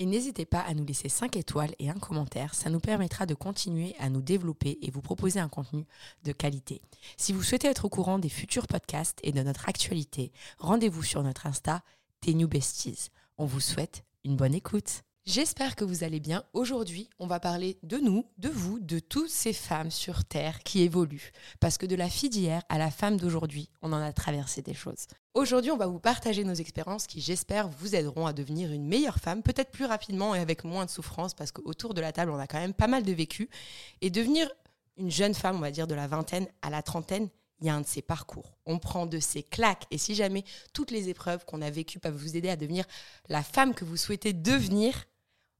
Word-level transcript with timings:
Et 0.00 0.06
n'hésitez 0.06 0.46
pas 0.46 0.60
à 0.60 0.72
nous 0.72 0.86
laisser 0.86 1.10
5 1.10 1.36
étoiles 1.36 1.74
et 1.78 1.90
un 1.90 1.98
commentaire, 1.98 2.54
ça 2.54 2.70
nous 2.70 2.80
permettra 2.80 3.26
de 3.26 3.34
continuer 3.34 3.94
à 3.98 4.08
nous 4.08 4.22
développer 4.22 4.78
et 4.80 4.90
vous 4.90 5.02
proposer 5.02 5.40
un 5.40 5.50
contenu 5.50 5.84
de 6.24 6.32
qualité. 6.32 6.80
Si 7.18 7.34
vous 7.34 7.42
souhaitez 7.42 7.68
être 7.68 7.84
au 7.84 7.90
courant 7.90 8.18
des 8.18 8.30
futurs 8.30 8.66
podcasts 8.66 9.18
et 9.22 9.32
de 9.32 9.42
notre 9.42 9.68
actualité, 9.68 10.32
rendez-vous 10.56 11.02
sur 11.02 11.22
notre 11.22 11.46
Insta, 11.46 11.82
New 12.26 12.48
Besties. 12.48 13.10
On 13.36 13.44
vous 13.44 13.60
souhaite 13.60 14.06
une 14.24 14.36
bonne 14.36 14.54
écoute. 14.54 15.02
J'espère 15.26 15.76
que 15.76 15.84
vous 15.84 16.02
allez 16.02 16.18
bien. 16.18 16.44
Aujourd'hui, 16.54 17.10
on 17.18 17.26
va 17.26 17.40
parler 17.40 17.78
de 17.82 17.98
nous, 17.98 18.24
de 18.38 18.48
vous, 18.48 18.80
de 18.80 18.98
toutes 18.98 19.28
ces 19.28 19.52
femmes 19.52 19.90
sur 19.90 20.24
Terre 20.24 20.62
qui 20.62 20.80
évoluent. 20.80 21.32
Parce 21.60 21.76
que 21.76 21.84
de 21.84 21.94
la 21.94 22.08
fille 22.08 22.30
d'hier 22.30 22.62
à 22.70 22.78
la 22.78 22.90
femme 22.90 23.18
d'aujourd'hui, 23.18 23.68
on 23.82 23.92
en 23.92 24.00
a 24.00 24.14
traversé 24.14 24.62
des 24.62 24.72
choses. 24.72 25.06
Aujourd'hui, 25.34 25.70
on 25.70 25.76
va 25.76 25.86
vous 25.86 26.00
partager 26.00 26.42
nos 26.42 26.54
expériences 26.54 27.06
qui, 27.06 27.20
j'espère, 27.20 27.68
vous 27.68 27.94
aideront 27.94 28.26
à 28.26 28.32
devenir 28.32 28.72
une 28.72 28.86
meilleure 28.86 29.18
femme, 29.18 29.42
peut-être 29.42 29.70
plus 29.70 29.84
rapidement 29.84 30.34
et 30.34 30.40
avec 30.40 30.64
moins 30.64 30.86
de 30.86 30.90
souffrance, 30.90 31.34
parce 31.34 31.52
qu'autour 31.52 31.92
de 31.92 32.00
la 32.00 32.12
table, 32.12 32.30
on 32.30 32.38
a 32.38 32.46
quand 32.46 32.58
même 32.58 32.74
pas 32.74 32.88
mal 32.88 33.02
de 33.02 33.12
vécu. 33.12 33.50
Et 34.00 34.08
devenir 34.08 34.50
une 34.96 35.10
jeune 35.10 35.34
femme, 35.34 35.56
on 35.56 35.60
va 35.60 35.70
dire 35.70 35.86
de 35.86 35.94
la 35.94 36.08
vingtaine 36.08 36.48
à 36.62 36.70
la 36.70 36.82
trentaine, 36.82 37.28
il 37.60 37.66
y 37.66 37.70
a 37.70 37.74
un 37.74 37.80
de 37.80 37.86
ces 37.86 38.02
parcours. 38.02 38.56
On 38.66 38.78
prend 38.78 39.06
de 39.06 39.18
ces 39.18 39.42
claques. 39.42 39.86
Et 39.90 39.98
si 39.98 40.14
jamais 40.14 40.44
toutes 40.72 40.90
les 40.90 41.08
épreuves 41.08 41.44
qu'on 41.44 41.62
a 41.62 41.70
vécues 41.70 41.98
peuvent 41.98 42.16
vous 42.16 42.36
aider 42.36 42.48
à 42.48 42.56
devenir 42.56 42.84
la 43.28 43.42
femme 43.42 43.74
que 43.74 43.84
vous 43.84 43.96
souhaitez 43.96 44.32
devenir, 44.32 45.04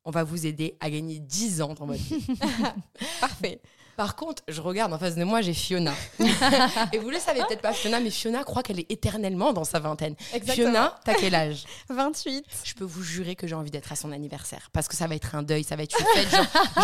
on 0.05 0.11
va 0.11 0.25
vous 0.25 0.47
aider 0.47 0.77
à 0.81 0.91
gagner 0.91 1.19
10 1.19 1.63
ans 1.63 1.75
dans 1.75 1.87
votre 1.87 2.01
vie. 2.01 2.27
Parfait. 3.21 3.61
Par 3.97 4.17
contre, 4.17 4.43
je 4.49 4.63
regarde 4.63 4.95
en 4.95 4.99
face 4.99 5.15
de 5.15 5.25
moi, 5.25 5.43
j'ai 5.43 5.53
Fiona. 5.53 5.93
et 6.93 6.99
vous 6.99 7.11
le 7.11 7.19
savez 7.19 7.41
peut-être 7.47 7.61
pas, 7.61 7.75
Fiona, 7.75 8.01
mais 8.01 8.09
Fiona 8.09 8.43
croit 8.45 8.63
qu'elle 8.63 8.81
est 8.81 8.91
éternellement 8.91 9.53
dans 9.53 9.65
sa 9.65 9.79
vingtaine. 9.79 10.15
Fiona, 10.47 10.99
t'as 11.05 11.13
quel 11.15 11.35
âge 11.35 11.65
28. 11.91 12.43
Je 12.65 12.73
peux 12.75 12.85
vous 12.85 13.03
jurer 13.03 13.37
que 13.37 13.47
j'ai 13.47 13.55
envie 13.55 13.71
d'être 13.71 13.93
à 13.93 13.97
son 13.97 14.11
anniversaire. 14.11 14.71
Parce 14.73 14.89
que 14.89 14.97
ça 14.97 15.07
va 15.07 15.17
être 15.17 15.35
un 15.35 15.43
deuil, 15.43 15.65
ça 15.65 15.77
va 15.77 15.83
être 15.83 15.95
une 16.01 16.07
fête. 16.15 16.41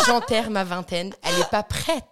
J'enterre 0.06 0.50
ma 0.50 0.64
vingtaine. 0.64 1.14
Elle 1.22 1.36
n'est 1.38 1.44
pas 1.50 1.62
prête. 1.62 2.04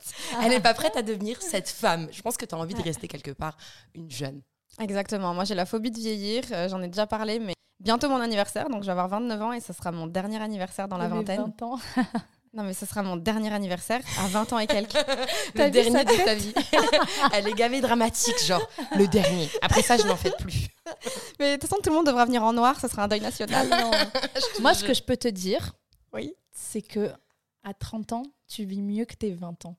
Elle 0.43 0.49
n'est 0.51 0.61
pas 0.61 0.73
prête 0.73 0.97
à 0.97 1.03
devenir 1.03 1.43
cette 1.43 1.69
femme. 1.69 2.09
Je 2.11 2.23
pense 2.23 2.39
que 2.39 2.47
tu 2.47 2.55
as 2.55 2.59
envie 2.59 2.75
de 2.75 2.83
rester 2.83 3.07
quelque 3.07 3.33
part 3.33 3.59
une 3.95 4.11
jeune. 4.11 4.41
Exactement. 4.81 5.35
Moi, 5.35 5.45
j'ai 5.45 5.55
la 5.55 5.67
phobie 5.67 5.91
de 5.91 5.99
vieillir. 5.99 6.45
euh, 6.53 6.67
J'en 6.71 6.81
ai 6.81 6.89
déjà 6.89 7.07
parlé, 7.07 7.41
mais 7.41 7.53
bientôt 7.85 8.09
mon 8.09 8.21
anniversaire. 8.21 8.69
Donc, 8.69 8.83
je 8.83 8.87
vais 8.87 8.93
avoir 8.93 9.09
29 9.09 9.43
ans 9.43 9.53
et 9.53 9.61
ce 9.61 9.73
sera 9.73 9.93
mon 9.93 10.07
dernier 10.07 10.41
anniversaire 10.43 10.89
dans 10.89 10.99
la 10.99 11.09
vingtaine. 11.09 11.53
20 11.59 11.63
ans. 11.63 11.79
Non, 12.57 12.63
mais 12.63 12.73
ce 12.73 12.87
sera 12.87 13.03
mon 13.03 13.17
dernier 13.17 13.53
anniversaire 13.53 14.01
à 14.17 14.29
20 14.29 14.53
ans 14.53 14.59
et 14.61 14.69
quelques. 14.69 14.93
Le 15.57 15.71
dernier 15.71 16.05
de 16.05 16.25
ta 16.25 16.37
vie. 16.37 16.55
Elle 17.33 17.49
est 17.49 17.53
gavée 17.55 17.81
dramatique, 17.81 18.39
genre 18.45 18.65
le 18.97 19.09
dernier. 19.09 19.51
Après 19.61 19.83
ça, 19.83 19.97
je 19.97 20.07
n'en 20.07 20.15
fais 20.15 20.31
plus. 20.39 20.69
mais 21.41 21.57
de 21.57 21.61
toute 21.61 21.69
façon, 21.69 21.83
tout 21.83 21.91
le 21.91 21.97
monde 21.97 22.07
devra 22.07 22.25
venir 22.27 22.45
en 22.45 22.53
noir. 22.53 22.79
Ce 22.79 22.87
sera 22.87 23.03
un 23.03 23.09
deuil 23.09 23.21
national. 23.21 23.69
Moi, 24.61 24.73
ce 24.73 24.85
que 24.85 24.95
je 24.95 25.03
peux 25.03 25.17
te 25.17 25.27
dire, 25.27 25.73
Oui. 26.13 26.33
c'est 26.53 26.83
que 26.83 27.11
à 27.65 27.75
30 27.75 28.13
ans, 28.13 28.23
tu 28.47 28.65
vis 28.65 28.83
mieux 28.83 29.05
que 29.05 29.15
tes 29.15 29.33
20 29.33 29.67
ans. 29.67 29.77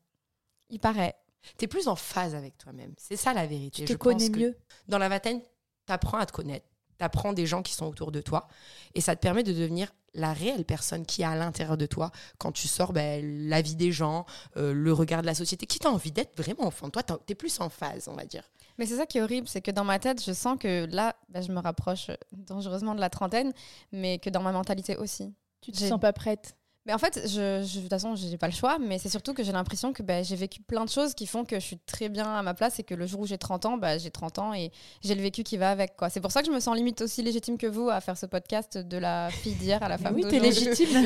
Il 0.70 0.82
paraît. 0.82 1.16
T'es 1.58 1.68
plus 1.68 1.88
en 1.88 1.96
phase 1.96 2.36
avec 2.36 2.58
toi-même. 2.58 2.94
C'est 2.98 3.16
ça 3.16 3.32
la 3.32 3.46
vérité. 3.48 3.84
Tu 3.84 3.86
te 3.86 3.92
Je 3.94 3.98
pense 3.98 4.04
connais 4.16 4.30
que 4.30 4.38
mieux. 4.38 4.58
Dans 4.90 4.98
la 4.98 5.08
vingtaine, 5.08 5.40
t'apprends 5.86 6.18
à 6.18 6.26
te 6.26 6.34
connaître. 6.34 6.68
T'apprends 6.98 7.34
des 7.34 7.46
gens 7.46 7.62
qui 7.62 7.74
sont 7.74 7.86
autour 7.86 8.12
de 8.12 8.22
toi. 8.22 8.48
Et 8.94 9.02
ça 9.02 9.16
te 9.16 9.22
permet 9.22 9.44
de 9.44 9.54
devenir 9.54 9.92
la 10.14 10.34
réelle 10.34 10.66
personne 10.66 11.06
qui 11.06 11.22
est 11.22 11.26
à 11.26 11.36
l'intérieur 11.36 11.78
de 11.78 11.86
toi. 11.86 12.12
Quand 12.38 12.52
tu 12.52 12.68
sors, 12.68 12.94
ben, 12.94 13.50
la 13.50 13.62
vie 13.62 13.76
des 13.76 13.92
gens, 13.92 14.26
euh, 14.58 14.74
le 14.74 14.94
regard 14.94 15.22
de 15.22 15.28
la 15.28 15.36
société. 15.36 15.66
Qui 15.66 15.80
t'a 15.80 15.90
envie 15.90 16.12
d'être 16.12 16.38
vraiment 16.42 16.68
au 16.68 16.72
fond 16.72 16.88
de 16.88 16.92
toi 16.92 17.04
T'es 17.04 17.36
plus 17.36 17.60
en 17.60 17.70
phase, 17.70 18.08
on 18.08 18.14
va 18.14 18.26
dire. 18.26 18.44
Mais 18.78 18.86
c'est 18.86 18.98
ça 18.98 19.06
qui 19.06 19.18
est 19.20 19.22
horrible, 19.22 19.48
c'est 19.48 19.62
que 19.62 19.72
dans 19.72 19.86
ma 19.86 20.00
tête, 20.00 20.24
je 20.24 20.34
sens 20.34 20.58
que 20.60 20.86
là, 20.92 21.16
bah, 21.30 21.42
je 21.42 21.52
me 21.52 21.60
rapproche 21.60 22.12
dangereusement 22.32 22.94
de 22.94 23.00
la 23.00 23.10
trentaine, 23.10 23.54
mais 23.92 24.20
que 24.20 24.30
dans 24.30 24.42
ma 24.42 24.52
mentalité 24.52 24.98
aussi. 24.98 25.34
Tu 25.62 25.72
te 25.72 25.78
sens 25.78 26.00
pas 26.00 26.14
prête. 26.14 26.56
Mais 26.86 26.94
en 26.94 27.00
fait, 27.00 27.20
je, 27.24 27.64
je- 27.66 27.78
de 27.78 27.82
toute 27.82 27.90
façon, 27.90 28.16
j'ai 28.16 28.38
pas 28.38 28.46
le 28.48 28.54
choix, 28.54 28.78
mais 28.80 29.00
c'est 29.00 29.10
surtout 29.10 29.34
que 29.34 29.44
j'ai 29.44 29.52
l'impression 29.52 29.92
que 29.92 30.04
bah, 30.04 30.22
j'ai 30.22 30.36
vécu 30.36 30.62
plein 30.62 30.86
de 30.86 30.90
choses 30.90 31.16
qui 31.16 31.26
font 31.26 31.44
que 31.44 31.56
je 31.60 31.66
suis 31.66 31.80
très 31.80 32.10
bien 32.10 32.26
à 32.36 32.44
ma 32.44 32.54
place 32.54 32.78
et 32.78 32.84
que 32.84 32.94
le 32.94 33.08
jour 33.08 33.22
où 33.22 33.26
j'ai 33.26 33.40
30 33.40 33.66
ans, 33.66 33.78
bah, 33.78 33.98
j'ai 33.98 34.12
30 34.12 34.38
ans 34.38 34.54
et 34.54 34.72
j'ai 35.04 35.16
le 35.16 35.22
vécu 35.24 35.42
qui 35.44 35.58
va 35.58 35.72
avec. 35.72 35.96
quoi. 35.96 36.10
C'est 36.12 36.22
pour 36.22 36.32
ça 36.32 36.42
que 36.42 36.48
je 36.48 36.52
me 36.52 36.60
sens 36.60 36.76
limite 36.76 37.02
aussi 37.02 37.24
légitime 37.24 37.58
que 37.58 37.66
vous 37.66 37.90
à 37.90 38.02
faire 38.02 38.18
ce 38.18 38.28
podcast 38.28 38.78
de 38.78 38.98
la 38.98 39.30
fille 39.32 39.56
d'hier 39.56 39.82
à 39.82 39.90
la 39.90 39.98
femme 39.98 40.14
oui, 40.16 40.26
t'es 40.30 40.40
légitime. 40.40 41.06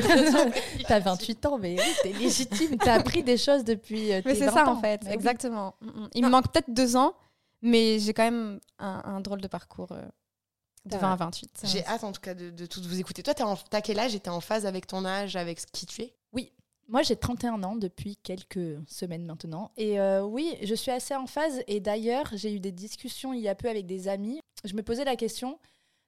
T'as 0.86 1.00
28 1.00 1.46
ans, 1.46 1.58
mais 1.58 1.76
oui, 1.78 1.92
t'es 2.02 2.12
légitime. 2.12 2.76
T'as 2.76 2.94
appris 2.96 3.22
des 3.22 3.38
choses 3.38 3.64
depuis. 3.64 4.12
euh, 4.12 4.20
Mais 4.26 4.34
tes 4.34 4.40
c'est 4.40 4.46
20 4.46 4.52
ça 4.52 4.66
ans. 4.68 4.72
en 4.76 4.80
fait, 4.82 5.02
Bah 5.04 5.12
exactement. 5.14 5.74
Mm, 5.80 5.86
mm. 6.02 6.08
Il 6.14 6.24
me 6.26 6.30
manque 6.30 6.52
peut-être 6.52 6.70
deux 6.72 6.96
ans, 6.96 7.14
mais 7.62 7.98
j'ai 8.00 8.12
quand 8.12 8.24
même 8.24 8.60
un, 8.78 9.00
un 9.04 9.20
drôle 9.20 9.40
de 9.40 9.48
parcours 9.48 9.92
euh, 9.92 10.02
de 10.86 10.90
T'as- 10.90 10.98
20 10.98 11.12
à 11.12 11.16
28. 11.16 11.58
ça 11.58 11.66
J'ai 11.66 11.84
hâte 11.86 12.04
en 12.04 12.12
tout 12.12 12.20
cas 12.20 12.34
de, 12.34 12.52
vous 12.82 13.00
écouter. 13.00 13.22
Toi, 13.22 13.34
t'as 13.34 13.80
quel 13.80 13.98
âge 13.98 14.14
et 14.14 14.20
t'es 14.20 14.30
en 14.30 14.40
phase 14.40 14.66
avec 14.66 14.86
ton 14.86 15.04
âge, 15.04 15.36
avec 15.36 15.60
ce 15.60 15.66
qui 15.66 15.86
tu 15.86 16.02
es? 16.02 16.14
Moi, 16.90 17.02
j'ai 17.02 17.14
31 17.14 17.62
ans 17.62 17.76
depuis 17.76 18.16
quelques 18.16 18.76
semaines 18.88 19.24
maintenant. 19.24 19.70
Et 19.76 20.00
euh, 20.00 20.24
oui, 20.24 20.56
je 20.60 20.74
suis 20.74 20.90
assez 20.90 21.14
en 21.14 21.28
phase. 21.28 21.62
Et 21.68 21.78
d'ailleurs, 21.78 22.26
j'ai 22.32 22.52
eu 22.52 22.58
des 22.58 22.72
discussions 22.72 23.32
il 23.32 23.40
y 23.40 23.48
a 23.48 23.54
peu 23.54 23.68
avec 23.70 23.86
des 23.86 24.08
amis. 24.08 24.40
Je 24.64 24.74
me 24.74 24.82
posais 24.82 25.04
la 25.04 25.14
question 25.14 25.60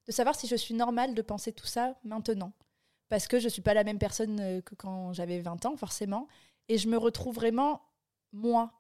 de 0.08 0.12
savoir 0.12 0.34
si 0.34 0.48
je 0.48 0.56
suis 0.56 0.74
normale 0.74 1.14
de 1.14 1.22
penser 1.22 1.52
tout 1.52 1.68
ça 1.68 1.94
maintenant. 2.02 2.52
Parce 3.08 3.28
que 3.28 3.38
je 3.38 3.44
ne 3.44 3.50
suis 3.50 3.62
pas 3.62 3.74
la 3.74 3.84
même 3.84 4.00
personne 4.00 4.40
euh, 4.40 4.60
que 4.60 4.74
quand 4.74 5.12
j'avais 5.12 5.38
20 5.38 5.66
ans, 5.66 5.76
forcément. 5.76 6.26
Et 6.68 6.78
je 6.78 6.88
me 6.88 6.96
retrouve 6.96 7.36
vraiment 7.36 7.82
moi. 8.32 8.72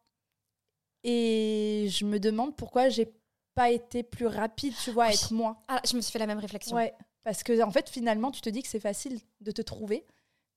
Et 1.04 1.86
je 1.88 2.04
me 2.04 2.18
demande 2.18 2.56
pourquoi 2.56 2.88
j'ai 2.88 3.14
pas 3.54 3.70
été 3.70 4.02
plus 4.02 4.26
rapide, 4.26 4.74
tu 4.82 4.90
vois, 4.90 5.04
à 5.04 5.08
Oui. 5.08 5.14
être 5.14 5.32
moi. 5.32 5.60
Ah, 5.68 5.80
je 5.88 5.96
me 5.96 6.00
suis 6.00 6.12
fait 6.12 6.18
la 6.18 6.26
même 6.26 6.38
réflexion. 6.38 6.76
Ouais, 6.76 6.94
parce 7.24 7.42
que 7.42 7.62
en 7.62 7.70
fait, 7.70 7.88
finalement, 7.88 8.30
tu 8.30 8.40
te 8.40 8.48
dis 8.50 8.62
que 8.62 8.68
c'est 8.68 8.80
facile 8.80 9.20
de 9.40 9.50
te 9.50 9.62
trouver, 9.62 10.06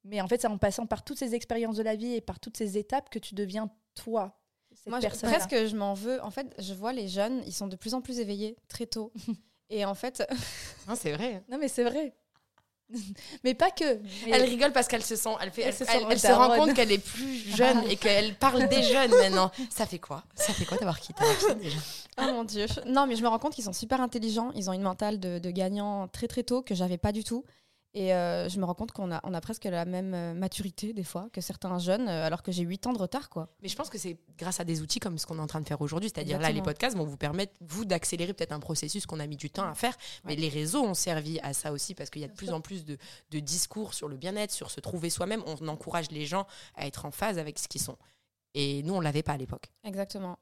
mais 0.04 0.22
en 0.22 0.28
fait, 0.28 0.42
c'est 0.42 0.48
en 0.48 0.58
passant 0.58 0.86
par 0.88 1.04
toutes 1.04 1.18
ces 1.20 1.36
expériences 1.36 1.76
de 1.78 1.84
la 1.84 1.96
vie 1.96 2.14
et 2.14 2.22
par 2.22 2.40
toutes 2.40 2.58
ces 2.58 2.78
étapes 2.78 3.10
que 3.10 3.20
tu 3.20 3.36
deviens 3.36 3.70
toi. 3.96 4.40
Cette 4.74 4.88
Moi, 4.88 5.00
je- 5.00 5.08
presque, 5.08 5.56
je 5.68 5.76
m'en 5.76 5.94
veux. 5.94 6.22
En 6.22 6.32
fait, 6.32 6.54
je 6.60 6.74
vois 6.74 6.92
les 6.94 7.08
jeunes, 7.08 7.42
ils 7.46 7.54
sont 7.54 7.68
de 7.68 7.76
plus 7.76 7.94
en 7.94 8.02
plus 8.02 8.20
éveillés 8.20 8.58
très 8.68 8.86
tôt. 8.86 9.12
Et 9.70 9.84
en 9.86 9.96
fait, 9.96 10.22
Non, 10.88 10.96
c'est 10.96 11.12
vrai. 11.14 11.44
Non, 11.50 11.58
mais 11.58 11.68
c'est 11.70 11.84
vrai. 11.84 12.14
mais 13.44 13.54
pas 13.54 13.72
que. 13.72 13.84
Mais- 14.26 14.32
Elle 14.32 14.44
rigole 14.44 14.72
parce 14.72 14.88
qu'elle 14.88 15.04
se 15.04 15.16
sent, 15.16 15.30
elle, 15.42 15.52
fait, 15.52 15.62
Elle 15.64 15.68
elle, 15.70 15.74
se 15.74 15.84
elle- 15.84 15.90
sent 16.00 16.06
elle 16.10 16.20
se 16.20 16.28
rend 16.32 16.56
compte 16.56 16.74
qu'elle 16.74 16.92
est 16.92 16.98
plus 17.04 17.38
jeune 17.56 17.84
et 17.90 17.96
qu'elle 17.96 18.36
parle 18.36 18.68
des 18.68 18.84
jeunes 18.94 19.12
maintenant. 19.12 19.52
Ça 19.70 19.86
fait 19.86 20.00
quoi? 20.00 20.24
Ça 20.36 20.54
fait 20.54 20.66
quoi 20.66 20.78
d'avoir 20.78 21.00
quitté 21.00 21.24
déjà? 21.62 21.78
Oh 22.18 22.22
mon 22.32 22.46
dieu. 22.46 22.66
Non, 22.86 23.08
mais 23.08 23.18
je 23.18 23.22
me 23.24 23.28
rends 23.28 23.40
compte 23.40 23.54
qu'ils 23.56 23.66
sont 23.66 23.74
super 23.74 24.00
intelligents. 24.00 24.50
Ils 24.56 24.70
ont 24.70 24.74
une 24.74 24.82
mentale 24.84 25.20
de, 25.20 25.38
de 25.38 25.52
gagnant 25.52 26.08
très 26.08 26.28
très 26.30 26.44
tôt 26.44 26.62
que 26.62 26.74
j'avais 26.74 26.98
pas 26.98 27.12
du 27.12 27.26
tout. 27.26 27.44
Et 27.98 28.14
euh, 28.14 28.50
je 28.50 28.60
me 28.60 28.66
rends 28.66 28.74
compte 28.74 28.92
qu'on 28.92 29.10
a, 29.10 29.22
on 29.24 29.34
a 29.34 29.40
presque 29.40 29.64
la 29.64 29.86
même 29.86 30.14
euh, 30.14 30.34
maturité 30.34 30.92
des 30.92 31.06
fois 31.06 31.30
que 31.32 31.40
certains 31.40 31.80
jeunes, 31.80 32.10
euh, 32.10 32.26
alors 32.26 32.44
que 32.44 32.52
j'ai 32.52 32.64
8 32.64 32.88
ans 32.88 32.94
de 32.94 32.98
retard, 32.98 33.30
quoi. 33.30 33.48
Mais 33.64 33.70
je 33.70 33.76
pense 33.78 33.90
que 33.90 33.98
c'est 33.98 34.18
grâce 34.38 34.60
à 34.60 34.66
des 34.66 34.82
outils 34.82 35.00
comme 35.00 35.18
ce 35.18 35.26
qu'on 35.26 35.38
est 35.38 35.42
en 35.42 35.48
train 35.48 35.62
de 35.62 35.66
faire 35.68 35.80
aujourd'hui, 35.80 36.10
c'est-à-dire 36.14 36.38
là, 36.38 36.52
les 36.52 36.62
podcasts 36.62 36.98
vont 36.98 37.06
vous 37.06 37.16
permettre, 37.16 37.54
vous, 37.62 37.86
d'accélérer 37.86 38.34
peut-être 38.34 38.52
un 38.52 38.60
processus 38.60 39.06
qu'on 39.06 39.22
a 39.22 39.28
mis 39.28 39.38
du 39.38 39.50
temps 39.50 39.64
à 39.66 39.74
faire. 39.76 39.96
Mais 40.26 40.32
Ouais. 40.34 40.42
les 40.42 40.50
réseaux 40.50 40.84
ont 40.84 40.94
servi 40.94 41.40
à 41.40 41.54
ça 41.54 41.72
aussi 41.72 41.96
parce 41.96 42.10
qu'il 42.10 42.22
y 42.22 42.26
a 42.26 42.28
de 42.28 42.34
plus 42.34 42.52
en 42.52 42.60
plus 42.60 42.84
de, 42.84 42.98
de 43.32 43.40
discours 43.40 43.94
sur 43.94 44.10
le 44.10 44.18
bien-être, 44.18 44.52
sur 44.52 44.72
se 44.72 44.82
trouver 44.82 45.10
soi-même. 45.10 45.42
On 45.48 45.66
encourage 45.70 46.12
les 46.12 46.26
gens 46.26 46.46
à 46.76 46.86
être 46.88 47.06
en 47.06 47.12
phase 47.12 47.40
avec 47.40 47.58
ce 47.58 47.70
qu'ils 47.70 47.82
sont. 47.82 47.98
Et 48.56 48.84
nous, 48.84 48.94
on 48.94 49.00
l'avait 49.00 49.24
pas 49.24 49.34
à 49.34 49.38
l'époque. 49.38 49.72
Exactement. 49.86 50.38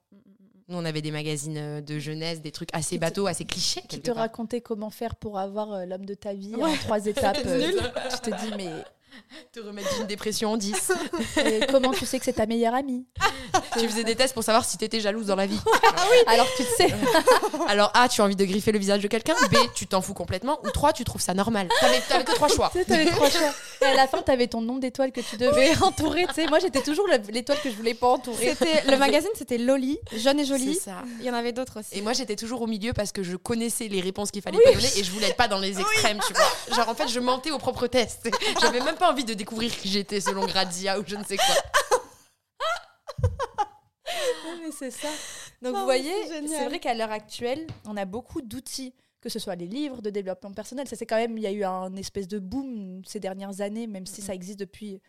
Nous, 0.69 0.77
on 0.77 0.85
avait 0.85 1.01
des 1.01 1.11
magazines 1.11 1.57
euh, 1.57 1.81
de 1.81 1.99
jeunesse, 1.99 2.41
des 2.41 2.51
trucs 2.51 2.69
assez 2.73 2.97
bateaux, 2.97 3.27
assez 3.27 3.43
clichés. 3.45 3.81
qui 3.89 3.99
te 3.99 4.07
part. 4.11 4.17
racontait 4.19 4.61
comment 4.61 4.89
faire 4.89 5.15
pour 5.15 5.37
avoir 5.37 5.73
euh, 5.73 5.85
l'homme 5.85 6.05
de 6.05 6.13
ta 6.13 6.33
vie 6.33 6.55
Ouais. 6.55 6.63
en 6.71 6.75
trois 6.75 7.05
étapes. 7.05 7.37
Euh, 7.45 7.67
nul. 7.71 7.81
tu 8.23 8.31
te 8.31 8.35
dis, 8.45 8.53
mais 8.55 8.69
Te 9.51 9.59
remettre 9.59 9.95
d'une 9.97 10.07
dépression 10.07 10.51
en 10.51 10.57
10. 10.57 10.91
et 11.45 11.61
comment 11.69 11.91
tu 11.91 12.05
sais 12.05 12.19
que 12.19 12.25
c'est 12.25 12.33
ta 12.33 12.45
meilleure 12.45 12.73
amie 12.73 13.05
tu 13.79 13.87
faisais 13.87 14.03
des 14.03 14.15
tests 14.15 14.33
pour 14.33 14.43
savoir 14.43 14.65
si 14.65 14.77
t'étais 14.77 14.99
jalouse 14.99 15.27
dans 15.27 15.35
la 15.35 15.45
vie. 15.45 15.59
Alors 16.27 16.47
tu 16.55 16.63
le 16.63 16.69
sais. 16.75 16.93
Alors 17.67 17.91
A, 17.93 18.09
tu 18.09 18.21
as 18.21 18.23
envie 18.23 18.35
de 18.35 18.45
griffer 18.45 18.71
le 18.71 18.79
visage 18.79 19.01
de 19.01 19.07
quelqu'un. 19.07 19.35
B, 19.51 19.55
tu 19.75 19.87
t'en 19.87 20.01
fous 20.01 20.13
complètement. 20.13 20.59
Ou 20.63 20.71
3, 20.71 20.93
tu 20.93 21.03
trouves 21.03 21.21
ça 21.21 21.33
normal. 21.33 21.67
T'avais 21.79 21.99
t'avais 22.01 22.23
que 22.23 22.33
trois 22.33 22.47
choix. 22.47 22.71
Tu 22.73 22.83
t'avais 22.85 23.05
trois 23.05 23.29
choix. 23.29 23.51
Et 23.81 23.85
à 23.85 23.95
la 23.95 24.07
fin, 24.07 24.21
t'avais 24.21 24.47
ton 24.47 24.61
nombre 24.61 24.79
d'étoiles 24.79 25.11
que 25.11 25.21
tu 25.21 25.37
devais 25.37 25.71
entourer. 25.81 26.25
Tu 26.27 26.35
sais, 26.35 26.47
moi, 26.47 26.59
j'étais 26.59 26.81
toujours 26.81 27.07
l'étoile 27.07 27.59
que 27.61 27.69
je 27.69 27.75
voulais 27.75 27.93
pas 27.93 28.07
entourer. 28.07 28.55
C'était 28.57 28.89
le 28.89 28.97
magazine, 28.97 29.29
c'était 29.35 29.57
Loli, 29.57 29.99
jeune 30.15 30.39
et 30.39 30.45
jolie. 30.45 30.75
C'est 30.75 30.89
ça. 30.89 31.03
Il 31.19 31.25
y 31.25 31.29
en 31.29 31.33
avait 31.33 31.51
d'autres 31.51 31.79
aussi. 31.79 31.97
Et 31.97 32.01
moi, 32.01 32.13
j'étais 32.13 32.35
toujours 32.35 32.61
au 32.61 32.67
milieu 32.67 32.93
parce 32.93 33.11
que 33.11 33.23
je 33.23 33.35
connaissais 33.35 33.87
les 33.87 34.01
réponses 34.01 34.31
qu'il 34.31 34.41
fallait 34.41 34.59
pas 34.59 34.73
donner 34.73 34.89
et 34.97 35.03
je 35.03 35.11
voulais 35.11 35.27
être 35.27 35.35
pas 35.35 35.47
dans 35.47 35.59
les 35.59 35.79
extrêmes, 35.79 36.19
tu 36.25 36.33
vois. 36.33 36.75
Genre, 36.75 36.89
en 36.89 36.95
fait, 36.95 37.07
je 37.07 37.19
mentais 37.19 37.51
aux 37.51 37.59
propres 37.59 37.87
tests. 37.87 38.29
J'avais 38.61 38.79
même 38.79 38.95
pas 38.95 39.02
envie 39.03 39.25
de 39.25 39.33
découvrir 39.33 39.75
qui 39.75 39.89
j'étais 39.89 40.19
selon 40.19 40.45
Grazia 40.45 40.99
ou 40.99 41.03
je 41.05 41.15
ne 41.15 41.23
sais 41.23 41.37
quoi. 41.37 41.55
c'est 44.71 44.91
ça. 44.91 45.09
Donc 45.61 45.73
Non, 45.73 45.79
vous 45.79 45.85
voyez, 45.85 46.13
c'est 46.47 46.65
vrai 46.65 46.79
qu'à 46.79 46.93
l'heure 46.93 47.11
actuelle, 47.11 47.67
on 47.85 47.95
a 47.97 48.05
beaucoup 48.05 48.41
d'outils, 48.41 48.93
que 49.21 49.29
ce 49.29 49.39
soit 49.39 49.55
les 49.55 49.67
livres 49.67 50.01
de 50.01 50.09
développement 50.09 50.51
personnel. 50.51 50.87
Ça 50.87 50.95
c'est 50.95 51.05
quand 51.05 51.17
même, 51.17 51.37
il 51.37 51.43
y 51.43 51.47
a 51.47 51.51
eu 51.51 51.63
un 51.63 51.95
espèce 51.95 52.27
de 52.27 52.39
boom 52.39 53.01
ces 53.05 53.19
dernières 53.19 53.61
années, 53.61 53.87
même 53.87 54.05
si 54.05 54.21
ça 54.21 54.33
existe 54.33 54.59
depuis 54.59 55.01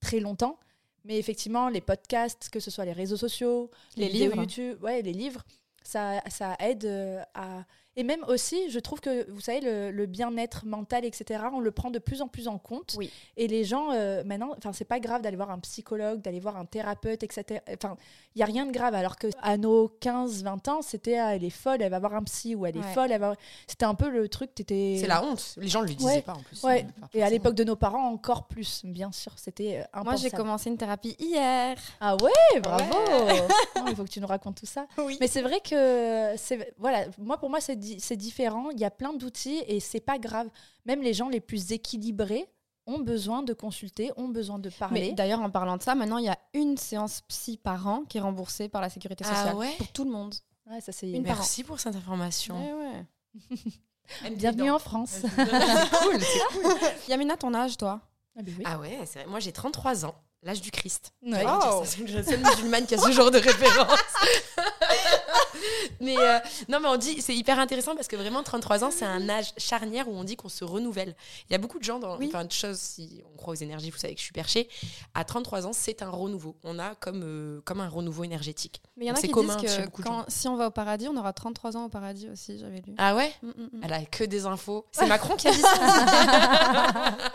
très 0.00 0.20
longtemps. 0.20 0.58
Mais 1.04 1.18
effectivement, 1.18 1.68
les 1.68 1.80
podcasts, 1.80 2.50
que 2.50 2.60
ce 2.60 2.70
soit 2.70 2.84
les 2.84 2.92
réseaux 2.92 3.16
sociaux, 3.16 3.70
les, 3.96 4.06
Les 4.06 4.12
vidéos 4.12 4.30
livres. 4.32 4.42
YouTube, 4.42 4.82
ouais, 4.82 5.00
les 5.00 5.14
livres, 5.14 5.42
ça, 5.82 6.20
ça 6.28 6.56
aide 6.60 6.84
euh, 6.84 7.22
à. 7.34 7.64
Et 7.96 8.04
même 8.04 8.24
aussi, 8.28 8.70
je 8.70 8.78
trouve 8.78 9.00
que, 9.00 9.28
vous 9.30 9.40
savez, 9.40 9.60
le, 9.60 9.90
le 9.90 10.06
bien-être 10.06 10.64
mental, 10.64 11.04
etc., 11.04 11.42
on 11.52 11.60
le 11.60 11.70
prend 11.72 11.90
de 11.90 11.98
plus 11.98 12.22
en 12.22 12.28
plus 12.28 12.46
en 12.48 12.56
compte. 12.56 12.94
Oui. 12.96 13.10
Et 13.36 13.48
les 13.48 13.64
gens, 13.64 13.90
euh, 13.92 14.22
maintenant, 14.24 14.54
enfin, 14.56 14.72
c'est 14.72 14.84
pas 14.84 15.00
grave 15.00 15.22
d'aller 15.22 15.36
voir 15.36 15.50
un 15.50 15.58
psychologue, 15.58 16.20
d'aller 16.22 16.38
voir 16.40 16.56
un 16.56 16.64
thérapeute, 16.66 17.22
etc. 17.24 17.60
Enfin, 17.74 17.96
il 18.36 18.38
y 18.38 18.42
a 18.42 18.46
rien 18.46 18.64
de 18.64 18.70
grave. 18.70 18.94
Alors 18.94 19.16
que 19.16 19.26
à 19.42 19.56
nos 19.56 19.88
15, 19.88 20.44
20 20.44 20.68
ans, 20.68 20.82
c'était 20.82 21.18
ah, 21.18 21.34
elle 21.34 21.42
est 21.44 21.50
folle, 21.50 21.82
elle 21.82 21.90
va 21.90 21.98
voir 21.98 22.14
un 22.14 22.22
psy, 22.22 22.54
ou 22.54 22.64
elle 22.64 22.76
est 22.76 22.80
Ouais. 22.80 22.94
folle, 22.94 23.10
elle 23.12 23.20
va. 23.20 23.34
C'était 23.66 23.84
un 23.86 23.94
peu 23.96 24.08
le 24.08 24.28
truc, 24.28 24.54
t'étais. 24.54 24.96
C'est 25.00 25.08
la 25.08 25.24
honte. 25.24 25.54
Les 25.56 25.68
gens 25.68 25.82
ne 25.82 25.88
le 25.88 25.94
disaient 25.94 26.10
Ouais. 26.10 26.22
pas 26.22 26.34
en 26.34 26.42
plus. 26.42 26.62
Ouais. 26.62 26.86
Pas 27.00 27.08
Et 27.12 27.22
à 27.24 27.28
l'époque 27.30 27.54
de 27.56 27.64
nos 27.64 27.76
parents, 27.76 28.08
encore 28.08 28.46
plus, 28.46 28.82
bien 28.84 29.10
sûr. 29.10 29.32
C'était 29.36 29.84
euh, 29.96 30.02
Moi, 30.04 30.14
j'ai 30.16 30.30
commencé 30.30 30.70
une 30.70 30.76
thérapie 30.78 31.16
hier. 31.18 31.76
Ah 32.00 32.16
ouais, 32.22 32.60
bravo 32.60 32.94
Non, 33.76 33.86
Il 33.88 33.96
faut 33.96 34.04
que 34.04 34.08
tu 34.10 34.20
nous 34.20 34.26
racontes 34.28 34.58
tout 34.60 34.66
ça. 34.66 34.86
Oui. 34.98 35.16
Mais 35.20 35.26
c'est 35.28 35.42
vrai 35.42 35.60
que 35.60 36.34
c'est 36.36 36.72
voilà, 36.78 37.06
moi 37.18 37.38
pour 37.38 37.48
moi 37.50 37.60
c'est 37.60 37.74
di- 37.80 37.98
c'est 37.98 38.16
différent. 38.16 38.70
Il 38.70 38.78
y 38.78 38.84
a 38.84 38.90
plein 38.90 39.12
d'outils 39.12 39.62
et 39.66 39.80
c'est 39.80 40.00
pas 40.00 40.18
grave. 40.18 40.48
Même 40.84 41.02
les 41.02 41.12
gens 41.14 41.28
les 41.28 41.40
plus 41.40 41.72
équilibrés 41.72 42.46
ont 42.86 42.98
besoin 43.00 43.42
de 43.42 43.52
consulter, 43.52 44.10
ont 44.16 44.28
besoin 44.28 44.58
de 44.58 44.68
parler. 44.70 45.12
d'ailleurs, 45.12 45.40
en 45.40 45.50
parlant 45.50 45.76
de 45.76 45.82
ça, 45.82 45.94
maintenant, 45.94 46.18
il 46.18 46.24
y 46.26 46.28
a 46.28 46.38
une 46.54 46.76
séance 46.76 47.20
psy 47.28 47.56
par 47.56 47.86
an 47.86 48.02
qui 48.08 48.18
est 48.18 48.20
remboursée 48.20 48.68
par 48.68 48.80
la 48.80 48.88
sécurité 48.90 49.24
Ah 49.26 49.34
sociale. 49.34 49.54
ouais 49.56 49.74
Pour 49.78 49.88
tout 49.88 50.04
le 50.04 50.10
monde. 50.10 50.34
Ouais, 50.70 50.80
ça 50.80 50.92
Une. 51.02 51.22
Merci 51.22 51.64
pour 51.64 51.78
cette 51.80 51.94
information. 51.96 52.56
Ouais, 52.56 53.04
ouais. 53.52 54.30
bienvenue 54.36 54.70
en 54.70 54.78
France. 54.78 55.18
cool, 55.36 56.18
cool. 56.62 56.78
Yamina, 57.08 57.36
ton 57.36 57.54
âge, 57.54 57.76
toi 57.76 58.00
Ah, 58.36 58.42
bah 58.42 58.52
oui. 58.56 58.64
Ah 58.66 58.78
ouais, 58.78 58.98
c'est 59.06 59.20
vrai. 59.20 59.28
Moi, 59.30 59.40
j'ai 59.40 59.52
33 59.52 60.04
ans, 60.06 60.14
l'âge 60.42 60.60
du 60.60 60.70
Christ. 60.70 61.12
Ça, 61.30 61.82
C'est 61.84 62.06
la 62.08 62.22
seule 62.24 62.40
musulmane 62.40 62.86
qui 62.86 62.94
a 62.94 62.98
ce 62.98 63.10
genre 63.12 63.30
de 63.30 63.38
référence. 63.38 63.98
mais 66.00 66.16
euh, 66.16 66.38
non, 66.68 66.80
mais 66.80 66.88
on 66.88 66.96
dit, 66.96 67.20
c'est 67.20 67.34
hyper 67.34 67.58
intéressant 67.58 67.94
parce 67.94 68.08
que 68.08 68.16
vraiment, 68.16 68.42
33 68.42 68.84
ans, 68.84 68.90
c'est 68.90 69.04
un 69.04 69.28
âge 69.28 69.52
charnière 69.56 70.08
où 70.08 70.12
on 70.12 70.24
dit 70.24 70.36
qu'on 70.36 70.48
se 70.48 70.64
renouvelle. 70.64 71.14
Il 71.48 71.52
y 71.52 71.54
a 71.54 71.58
beaucoup 71.58 71.78
de 71.78 71.84
gens, 71.84 71.98
dans, 71.98 72.18
Oui. 72.18 72.26
enfin, 72.28 72.44
de 72.44 72.52
choses, 72.52 72.78
si 72.78 73.22
on 73.32 73.36
croit 73.36 73.52
aux 73.52 73.56
énergies, 73.56 73.90
vous 73.90 73.98
savez 73.98 74.14
que 74.14 74.20
je 74.20 74.24
suis 74.24 74.32
perchée. 74.32 74.68
À 75.14 75.24
33 75.24 75.66
ans, 75.66 75.72
c'est 75.72 76.02
un 76.02 76.10
renouveau. 76.10 76.56
On 76.64 76.78
a 76.78 76.94
comme, 76.94 77.22
euh, 77.24 77.60
comme 77.64 77.80
un 77.80 77.88
renouveau 77.88 78.24
énergétique. 78.24 78.82
Mais 78.96 79.06
il 79.06 79.08
y 79.08 79.12
en 79.12 79.14
a 79.14 79.20
qui 79.20 79.30
commun 79.30 79.56
disent 79.56 79.76
que 79.76 80.02
quand, 80.02 80.24
si 80.28 80.48
on 80.48 80.56
va 80.56 80.68
au 80.68 80.70
paradis, 80.70 81.08
on 81.08 81.16
aura 81.16 81.32
33 81.32 81.76
ans 81.76 81.84
au 81.86 81.88
paradis 81.88 82.28
aussi, 82.28 82.58
j'avais 82.58 82.80
lu. 82.80 82.94
Ah 82.98 83.14
ouais? 83.14 83.32
Mm, 83.42 83.48
mm, 83.48 83.62
mm. 83.72 83.80
Elle 83.84 83.92
a 83.92 84.04
que 84.04 84.24
des 84.24 84.46
infos. 84.46 84.86
C'est 84.92 85.06
Macron 85.06 85.36
qui 85.36 85.48
a 85.48 85.52
dit 85.52 85.60
ça. 85.60 87.16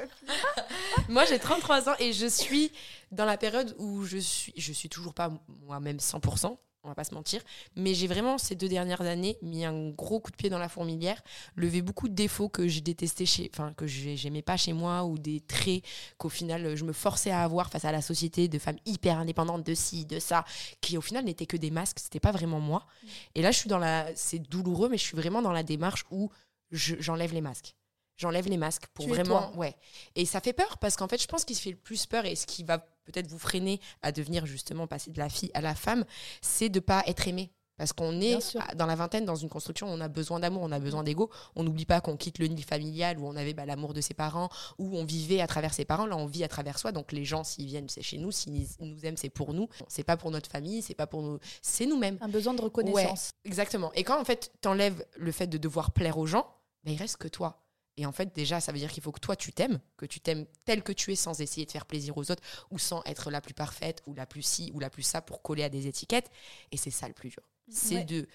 Moi, 1.08 1.24
j'ai 1.24 1.38
33 1.38 1.88
ans 1.88 1.94
et 1.98 2.12
je 2.12 2.26
suis 2.26 2.72
dans 3.12 3.24
la 3.24 3.36
période 3.36 3.74
où 3.78 4.04
je 4.04 4.18
suis, 4.18 4.52
je 4.56 4.72
suis 4.72 4.88
toujours 4.88 5.14
pas 5.14 5.30
moi-même 5.66 5.98
100%. 5.98 6.56
On 6.82 6.88
va 6.88 6.94
pas 6.94 7.04
se 7.04 7.12
mentir, 7.14 7.42
mais 7.76 7.92
j'ai 7.92 8.06
vraiment 8.06 8.38
ces 8.38 8.54
deux 8.54 8.68
dernières 8.68 9.02
années 9.02 9.36
mis 9.42 9.66
un 9.66 9.90
gros 9.90 10.18
coup 10.18 10.30
de 10.30 10.36
pied 10.36 10.48
dans 10.48 10.58
la 10.58 10.70
fourmilière, 10.70 11.22
levé 11.54 11.82
beaucoup 11.82 12.08
de 12.08 12.14
défauts 12.14 12.48
que 12.48 12.66
j'ai 12.68 12.80
détestés 12.80 13.26
chez, 13.26 13.50
enfin 13.52 13.74
que 13.74 13.86
j'ai- 13.86 14.16
j'aimais 14.16 14.40
pas 14.40 14.56
chez 14.56 14.72
moi 14.72 15.04
ou 15.04 15.18
des 15.18 15.40
traits 15.42 15.84
qu'au 16.16 16.30
final 16.30 16.74
je 16.76 16.84
me 16.84 16.94
forçais 16.94 17.30
à 17.30 17.42
avoir 17.42 17.68
face 17.70 17.84
à 17.84 17.92
la 17.92 18.00
société 18.00 18.48
de 18.48 18.58
femmes 18.58 18.78
hyper 18.86 19.18
indépendantes 19.18 19.62
de 19.62 19.74
ci, 19.74 20.06
de 20.06 20.18
ça, 20.18 20.46
qui 20.80 20.96
au 20.96 21.02
final 21.02 21.24
n'étaient 21.26 21.44
que 21.44 21.58
des 21.58 21.70
masques, 21.70 21.98
c'était 21.98 22.18
pas 22.18 22.32
vraiment 22.32 22.60
moi. 22.60 22.86
Et 23.34 23.42
là, 23.42 23.50
je 23.50 23.58
suis 23.58 23.68
dans 23.68 23.78
la, 23.78 24.06
c'est 24.16 24.38
douloureux, 24.38 24.88
mais 24.88 24.96
je 24.96 25.04
suis 25.04 25.16
vraiment 25.16 25.42
dans 25.42 25.52
la 25.52 25.62
démarche 25.62 26.06
où 26.10 26.30
je- 26.70 26.96
j'enlève 26.98 27.34
les 27.34 27.42
masques. 27.42 27.74
J'enlève 28.20 28.46
les 28.48 28.58
masques 28.58 28.86
pour 28.92 29.06
Tu 29.06 29.10
vraiment. 29.10 29.50
Ouais. 29.56 29.74
Et 30.14 30.26
ça 30.26 30.42
fait 30.42 30.52
peur 30.52 30.76
parce 30.76 30.96
qu'en 30.96 31.08
fait, 31.08 31.20
je 31.20 31.26
pense 31.26 31.46
qu'il 31.46 31.56
se 31.56 31.62
fait 31.62 31.70
le 31.70 31.76
plus 31.76 32.04
peur 32.04 32.26
et 32.26 32.36
ce 32.36 32.44
qui 32.44 32.64
va 32.64 32.78
peut-être 32.78 33.26
vous 33.26 33.38
freiner 33.38 33.80
à 34.02 34.12
devenir 34.12 34.44
justement 34.44 34.86
passer 34.86 35.10
de 35.10 35.18
la 35.18 35.30
fille 35.30 35.50
à 35.54 35.62
la 35.62 35.74
femme, 35.74 36.04
c'est 36.42 36.68
de 36.68 36.80
pas 36.80 37.02
être 37.06 37.26
aimé. 37.28 37.50
Parce 37.78 37.94
qu'on 37.94 38.20
est 38.20 38.36
dans 38.76 38.84
la 38.84 38.94
vingtaine, 38.94 39.24
dans 39.24 39.36
une 39.36 39.48
construction, 39.48 39.86
on 39.88 40.02
a 40.02 40.08
besoin 40.08 40.38
d'amour, 40.38 40.62
on 40.62 40.70
a 40.70 40.78
besoin 40.78 41.02
d'ego. 41.02 41.30
On 41.56 41.62
n'oublie 41.62 41.86
pas 41.86 42.02
qu'on 42.02 42.18
quitte 42.18 42.38
le 42.38 42.46
nid 42.46 42.60
familial 42.60 43.18
où 43.18 43.26
on 43.26 43.36
avait 43.36 43.54
bah, 43.54 43.64
l'amour 43.64 43.94
de 43.94 44.02
ses 44.02 44.12
parents, 44.12 44.50
où 44.76 44.98
on 44.98 45.06
vivait 45.06 45.40
à 45.40 45.46
travers 45.46 45.72
ses 45.72 45.86
parents. 45.86 46.04
Là, 46.04 46.18
on 46.18 46.26
vit 46.26 46.44
à 46.44 46.48
travers 46.48 46.78
soi. 46.78 46.92
Donc 46.92 47.10
les 47.10 47.24
gens, 47.24 47.42
s'ils 47.42 47.64
viennent, 47.64 47.88
c'est 47.88 48.02
chez 48.02 48.18
nous. 48.18 48.32
S'ils 48.32 48.66
nous 48.80 49.06
aiment, 49.06 49.16
c'est 49.16 49.30
pour 49.30 49.54
nous. 49.54 49.66
C'est 49.88 50.04
pas 50.04 50.18
pour 50.18 50.30
notre 50.30 50.50
famille, 50.50 50.82
c'est 50.82 50.94
pas 50.94 51.06
pour 51.06 51.22
nous. 51.22 51.38
C'est 51.62 51.86
nous-mêmes. 51.86 52.18
Un 52.20 52.28
besoin 52.28 52.52
de 52.52 52.60
reconnaissance. 52.60 53.30
Exactement. 53.46 53.90
Et 53.94 54.04
quand 54.04 54.20
en 54.20 54.26
fait 54.26 54.52
t'enlèves 54.60 55.02
le 55.16 55.32
fait 55.32 55.46
de 55.46 55.56
devoir 55.56 55.92
plaire 55.92 56.18
aux 56.18 56.26
gens, 56.26 56.54
ben, 56.84 56.92
il 56.92 56.98
reste 56.98 57.16
que 57.16 57.28
toi. 57.28 57.62
Et 58.00 58.06
en 58.06 58.12
fait, 58.12 58.34
déjà, 58.34 58.60
ça 58.60 58.72
veut 58.72 58.78
dire 58.78 58.90
qu'il 58.90 59.02
faut 59.02 59.12
que 59.12 59.20
toi, 59.20 59.36
tu 59.36 59.52
t'aimes, 59.52 59.78
que 59.98 60.06
tu 60.06 60.20
t'aimes 60.20 60.46
tel 60.64 60.82
que 60.82 60.92
tu 60.92 61.12
es 61.12 61.16
sans 61.16 61.40
essayer 61.40 61.66
de 61.66 61.70
faire 61.70 61.84
plaisir 61.84 62.16
aux 62.16 62.30
autres 62.30 62.42
ou 62.70 62.78
sans 62.78 63.02
être 63.04 63.30
la 63.30 63.40
plus 63.42 63.52
parfaite 63.52 64.02
ou 64.06 64.14
la 64.14 64.24
plus 64.24 64.42
ci 64.42 64.70
ou 64.74 64.80
la 64.80 64.88
plus 64.88 65.02
ça 65.02 65.20
pour 65.20 65.42
coller 65.42 65.62
à 65.64 65.68
des 65.68 65.86
étiquettes. 65.86 66.30
Et 66.72 66.76
c'est 66.78 66.90
ça 66.90 67.06
le 67.08 67.14
plus 67.14 67.28
dur. 67.28 67.42
C'est 67.68 67.96
Ouais. 67.96 68.04
de 68.04 68.26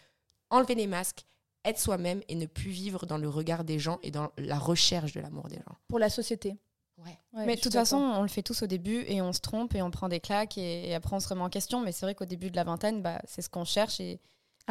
enlever 0.51 0.75
les 0.75 0.85
masques, 0.87 1.25
être 1.63 1.79
soi-même 1.79 2.21
et 2.27 2.35
ne 2.35 2.45
plus 2.45 2.69
vivre 2.69 3.07
dans 3.07 3.17
le 3.17 3.27
regard 3.27 3.63
des 3.63 3.79
gens 3.79 3.97
et 4.03 4.11
dans 4.11 4.31
la 4.37 4.59
recherche 4.59 5.13
de 5.13 5.19
l'amour 5.19 5.47
des 5.47 5.55
gens. 5.57 5.75
Pour 5.87 5.97
la 5.97 6.09
société. 6.11 6.55
Ouais. 6.99 7.17
Ouais, 7.33 7.45
mais 7.47 7.55
de 7.55 7.61
toute 7.61 7.73
façon, 7.73 7.97
on 7.97 8.21
le 8.21 8.27
fait 8.29 8.43
tous 8.43 8.61
au 8.61 8.67
début 8.67 9.03
et 9.07 9.21
on 9.21 9.33
se 9.33 9.39
trompe 9.41 9.73
et 9.75 9.81
on 9.81 9.89
prend 9.91 10.07
des 10.09 10.19
claques 10.21 10.57
et, 10.59 10.87
et 10.89 10.93
après 10.95 11.15
on 11.15 11.19
se 11.19 11.27
remet 11.27 11.41
en 11.41 11.49
question. 11.49 11.81
Mais 11.81 11.91
c'est 11.91 12.05
vrai 12.05 12.13
qu'au 12.15 12.25
début 12.25 12.51
de 12.51 12.55
la 12.55 12.63
vingtaine, 12.63 13.01
bah, 13.01 13.19
c'est 13.25 13.41
ce 13.41 13.49
qu'on 13.49 13.65
cherche 13.65 13.99
et 13.99 14.21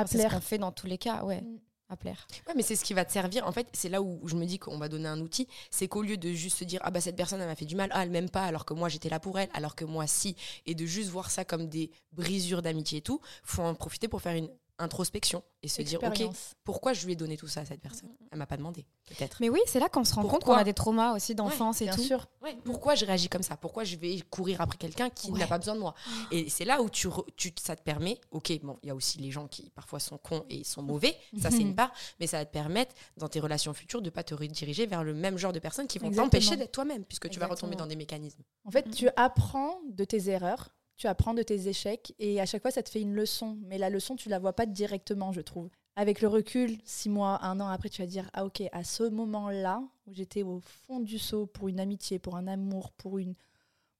c'est 0.06 0.23
ce 0.23 0.29
qu'on 0.35 0.41
fait 0.41 0.58
dans 0.58 0.73
tous 0.73 0.87
les 0.87 0.99
cas. 0.99 1.25
Ouais, 1.25 1.41
Mm. 1.43 1.58
À 1.88 1.96
plaire. 1.96 2.26
Ouais, 2.46 2.54
mais 2.56 2.62
c'est 2.62 2.76
ce 2.76 2.84
qui 2.84 2.94
va 2.94 3.04
te 3.04 3.12
servir. 3.12 3.46
En 3.46 3.52
fait, 3.52 3.66
c'est 3.72 3.88
là 3.88 4.00
où 4.00 4.26
je 4.26 4.36
me 4.36 4.46
dis 4.46 4.58
qu'on 4.58 4.78
va 4.78 4.88
donner 4.88 5.08
un 5.08 5.20
outil. 5.20 5.48
C'est 5.70 5.88
qu'au 5.88 6.02
lieu 6.02 6.16
de 6.16 6.32
juste 6.32 6.58
se 6.58 6.64
dire, 6.64 6.81
ah 6.82 6.90
bah 6.90 7.00
cette 7.00 7.16
personne, 7.16 7.40
elle 7.40 7.46
m'a 7.46 7.56
fait 7.56 7.64
du 7.64 7.76
mal, 7.76 7.90
ah 7.92 8.02
elle 8.02 8.10
m'aime 8.10 8.31
pas, 8.31 8.44
alors 8.44 8.64
que 8.64 8.75
moi 8.75 8.88
j'étais 8.88 9.08
là 9.08 9.20
pour 9.20 9.38
elle, 9.38 9.48
alors 9.52 9.75
que 9.75 9.84
moi 9.84 10.06
si, 10.06 10.36
et 10.66 10.75
de 10.75 10.86
juste 10.86 11.10
voir 11.10 11.31
ça 11.31 11.44
comme 11.44 11.69
des 11.69 11.90
brisures 12.12 12.62
d'amitié 12.62 12.98
et 12.98 13.02
tout, 13.02 13.20
faut 13.42 13.62
en 13.62 13.75
profiter 13.75 14.08
pour 14.08 14.22
faire 14.22 14.34
une 14.34 14.48
introspection 14.78 15.42
et 15.62 15.68
se 15.68 15.80
dire, 15.82 16.02
ok, 16.02 16.22
pourquoi 16.64 16.92
je 16.92 17.06
lui 17.06 17.12
ai 17.12 17.16
donné 17.16 17.36
tout 17.36 17.46
ça 17.48 17.60
à 17.60 17.64
cette 17.64 17.80
personne? 17.80 18.10
Elle 18.32 18.38
m'a 18.38 18.46
pas 18.46 18.56
demandé, 18.56 18.84
peut-être. 19.08 19.38
Mais 19.40 19.48
oui, 19.48 19.60
c'est 19.66 19.78
là 19.78 19.88
qu'on 19.88 20.04
se 20.04 20.14
rend 20.14 20.24
compte 20.26 20.44
qu'on 20.44 20.52
a 20.54 20.64
des 20.64 20.74
traumas 20.74 21.14
aussi 21.14 21.34
d'enfance 21.34 21.81
et 21.81 21.84
Bien 21.86 21.94
tout. 21.94 22.02
sûr. 22.02 22.26
Ouais, 22.43 22.56
pourquoi 22.64 22.94
je 22.94 23.04
réagis 23.06 23.28
comme 23.28 23.43
ça? 23.43 23.56
Pourquoi 23.56 23.84
je 23.84 23.96
vais 23.96 24.20
courir 24.31 24.60
après 24.60 24.76
quelqu'un 24.76 25.10
qui 25.10 25.31
Ouais. 25.31 25.38
n'a 25.38 25.46
pas 25.46 25.58
besoin 25.58 25.74
de 25.74 25.81
moi? 25.81 25.94
Et 26.31 26.50
c'est 26.50 26.64
là 26.64 26.82
où 26.82 26.90
tu, 26.90 27.08
re- 27.08 27.24
tu 27.36 27.52
ça 27.62 27.76
te 27.76 27.82
permet, 27.82 28.20
ok, 28.31 28.60
bon, 28.62 28.78
il 28.82 28.88
y 28.88 28.90
a 28.90 28.94
aussi 28.94 29.19
les 29.19 29.31
gens 29.31 29.46
qui 29.46 29.70
parfois 29.70 30.00
sont 30.00 30.19
cons 30.19 30.44
et 30.50 30.64
sont 30.64 30.82
mauvais, 30.82 31.16
ça 31.40 31.50
c'est 31.50 31.60
une 31.60 31.74
part, 31.76 31.93
mais 32.20 32.26
ça 32.26 32.38
va 32.38 32.44
te 32.44 32.52
permettre 32.52 32.94
dans 33.16 33.28
tes 33.28 33.40
relations 33.40 33.72
futures 33.74 34.02
de 34.02 34.10
pas 34.10 34.24
te 34.24 34.34
rediriger 34.34 34.86
vers 34.86 35.04
le 35.04 35.14
même 35.14 35.38
genre 35.38 35.52
de 35.52 35.60
personnes 35.60 35.86
qui 35.86 35.98
vont 35.98 36.10
t'empêcher 36.10 36.56
d'être 36.56 36.72
toi-même, 36.72 37.04
puisque 37.04 37.31
tu 37.31 37.38
vas 37.38 37.46
retomber 37.46 37.76
dans 37.76 37.86
des 37.86 37.96
mécanismes. 37.96 38.43
En 38.64 38.70
fait, 38.70 38.86
Mhm. 38.86 38.93
tu 38.94 39.08
apprends 39.16 39.78
de 39.88 40.04
tes 40.04 40.28
erreurs, 40.28 40.74
tu 40.96 41.06
apprends 41.06 41.34
de 41.34 41.43
tes 41.43 41.69
échecs, 41.69 42.15
et 42.19 42.41
à 42.41 42.46
chaque 42.46 42.63
fois, 42.63 42.70
ça 42.70 42.82
te 42.82 42.89
fait 42.89 43.01
une 43.01 43.15
leçon. 43.15 43.58
Mais 43.63 43.79
la 43.79 43.91
leçon, 43.91 44.17
tu 44.17 44.29
la 44.29 44.39
vois 44.39 44.53
pas 44.53 44.67
directement, 44.67 45.32
je 45.32 45.41
trouve. 45.41 45.70
Avec 45.96 46.20
le 46.20 46.29
recul, 46.29 46.79
six 46.84 47.08
mois, 47.08 47.44
un 47.44 47.60
an 47.60 47.69
après, 47.69 47.89
tu 47.89 48.03
vas 48.03 48.06
dire 48.06 48.29
Ah, 48.32 48.44
ok, 48.44 48.63
à 48.72 48.84
ce 48.84 49.05
moment-là, 49.05 49.82
où 50.06 50.15
j'étais 50.15 50.43
au 50.43 50.60
fond 50.60 51.01
du 51.01 51.19
seau 51.19 51.46
pour 51.46 51.69
une 51.69 51.81
amitié, 51.81 52.19
pour 52.19 52.36
un 52.36 52.46
amour, 52.46 52.93
pour 52.93 53.19
une, 53.19 53.34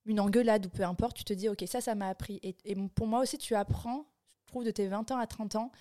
une 0.05 0.21
engueulade 0.21 0.67
ou 0.67 0.69
peu 0.71 0.83
importe, 0.83 1.17
tu 1.17 1.25
te 1.25 1.33
dis 1.33 1.49
Ok, 1.49 1.65
ça, 1.67 1.81
ça 1.81 1.95
m'a 1.95 2.09
appris. 2.09 2.41
Et, 2.43 2.57
et 2.65 2.75
pour 2.95 3.07
moi 3.07 3.21
aussi, 3.21 3.39
tu 3.39 3.55
apprends, 3.55 4.07
je 4.43 4.53
trouve, 4.53 4.65
de 4.65 4.71
tes 4.71 4.87
20 4.89 5.11
ans 5.13 5.19
à 5.19 5.27
30 5.27 5.57
ans, 5.57 5.73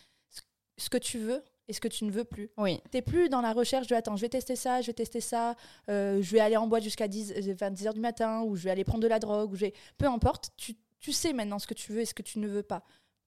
ce, 0.77 0.89
que 0.89 0.97
tu 0.97 1.17
veux 1.19 1.43
et 1.67 1.73
ce 1.73 1.79
que 1.79 1.87
tu 1.87 2.05
ne 2.05 2.11
veux 2.11 2.25
plus. 2.25 2.49
Oui, 2.57 2.81
T'es 2.91 3.01
plus 3.01 3.29
dans 3.29 3.41
la 3.41 3.53
recherche 3.53 3.87
de 3.87 3.95
attends, 3.95 4.15
je 4.15 4.21
vais 4.21 4.29
tester 4.29 4.55
ça, 4.55 4.81
je 4.81 4.87
vais 4.87 4.93
tester 4.93 5.21
ça, 5.21 5.55
euh, 5.89 6.21
je 6.21 6.31
vais 6.31 6.39
aller 6.39 6.57
en 6.57 6.67
boîte 6.67 6.83
jusqu'à 6.83 7.07
10, 7.07 7.33
euh, 7.37 7.53
20, 7.53 7.71
10 7.71 7.87
heures 7.87 7.93
du 7.93 7.99
matin, 7.99 8.41
ou 8.41 8.55
je 8.55 8.63
vais 8.63 8.71
aller 8.71 8.83
prendre 8.83 9.01
de 9.01 9.07
la 9.07 9.19
drogue, 9.19 9.51
ou 9.51 9.55
je 9.55 9.61
vais... 9.61 9.73
peu 9.97 10.07
importe, 10.07 10.49
tu, 10.57 10.75
tu 11.03 11.11
sais 11.11 11.33
maintenant 11.33 11.59
ce 11.59 11.67
que 11.67 11.73
tu 11.73 11.91
veux 11.91 11.99
et 12.01 12.05
ce 12.05 12.13
que 12.13 12.21
tu 12.23 12.39
ne 12.39 12.47
veux 12.47 12.63
pas. 12.63 12.83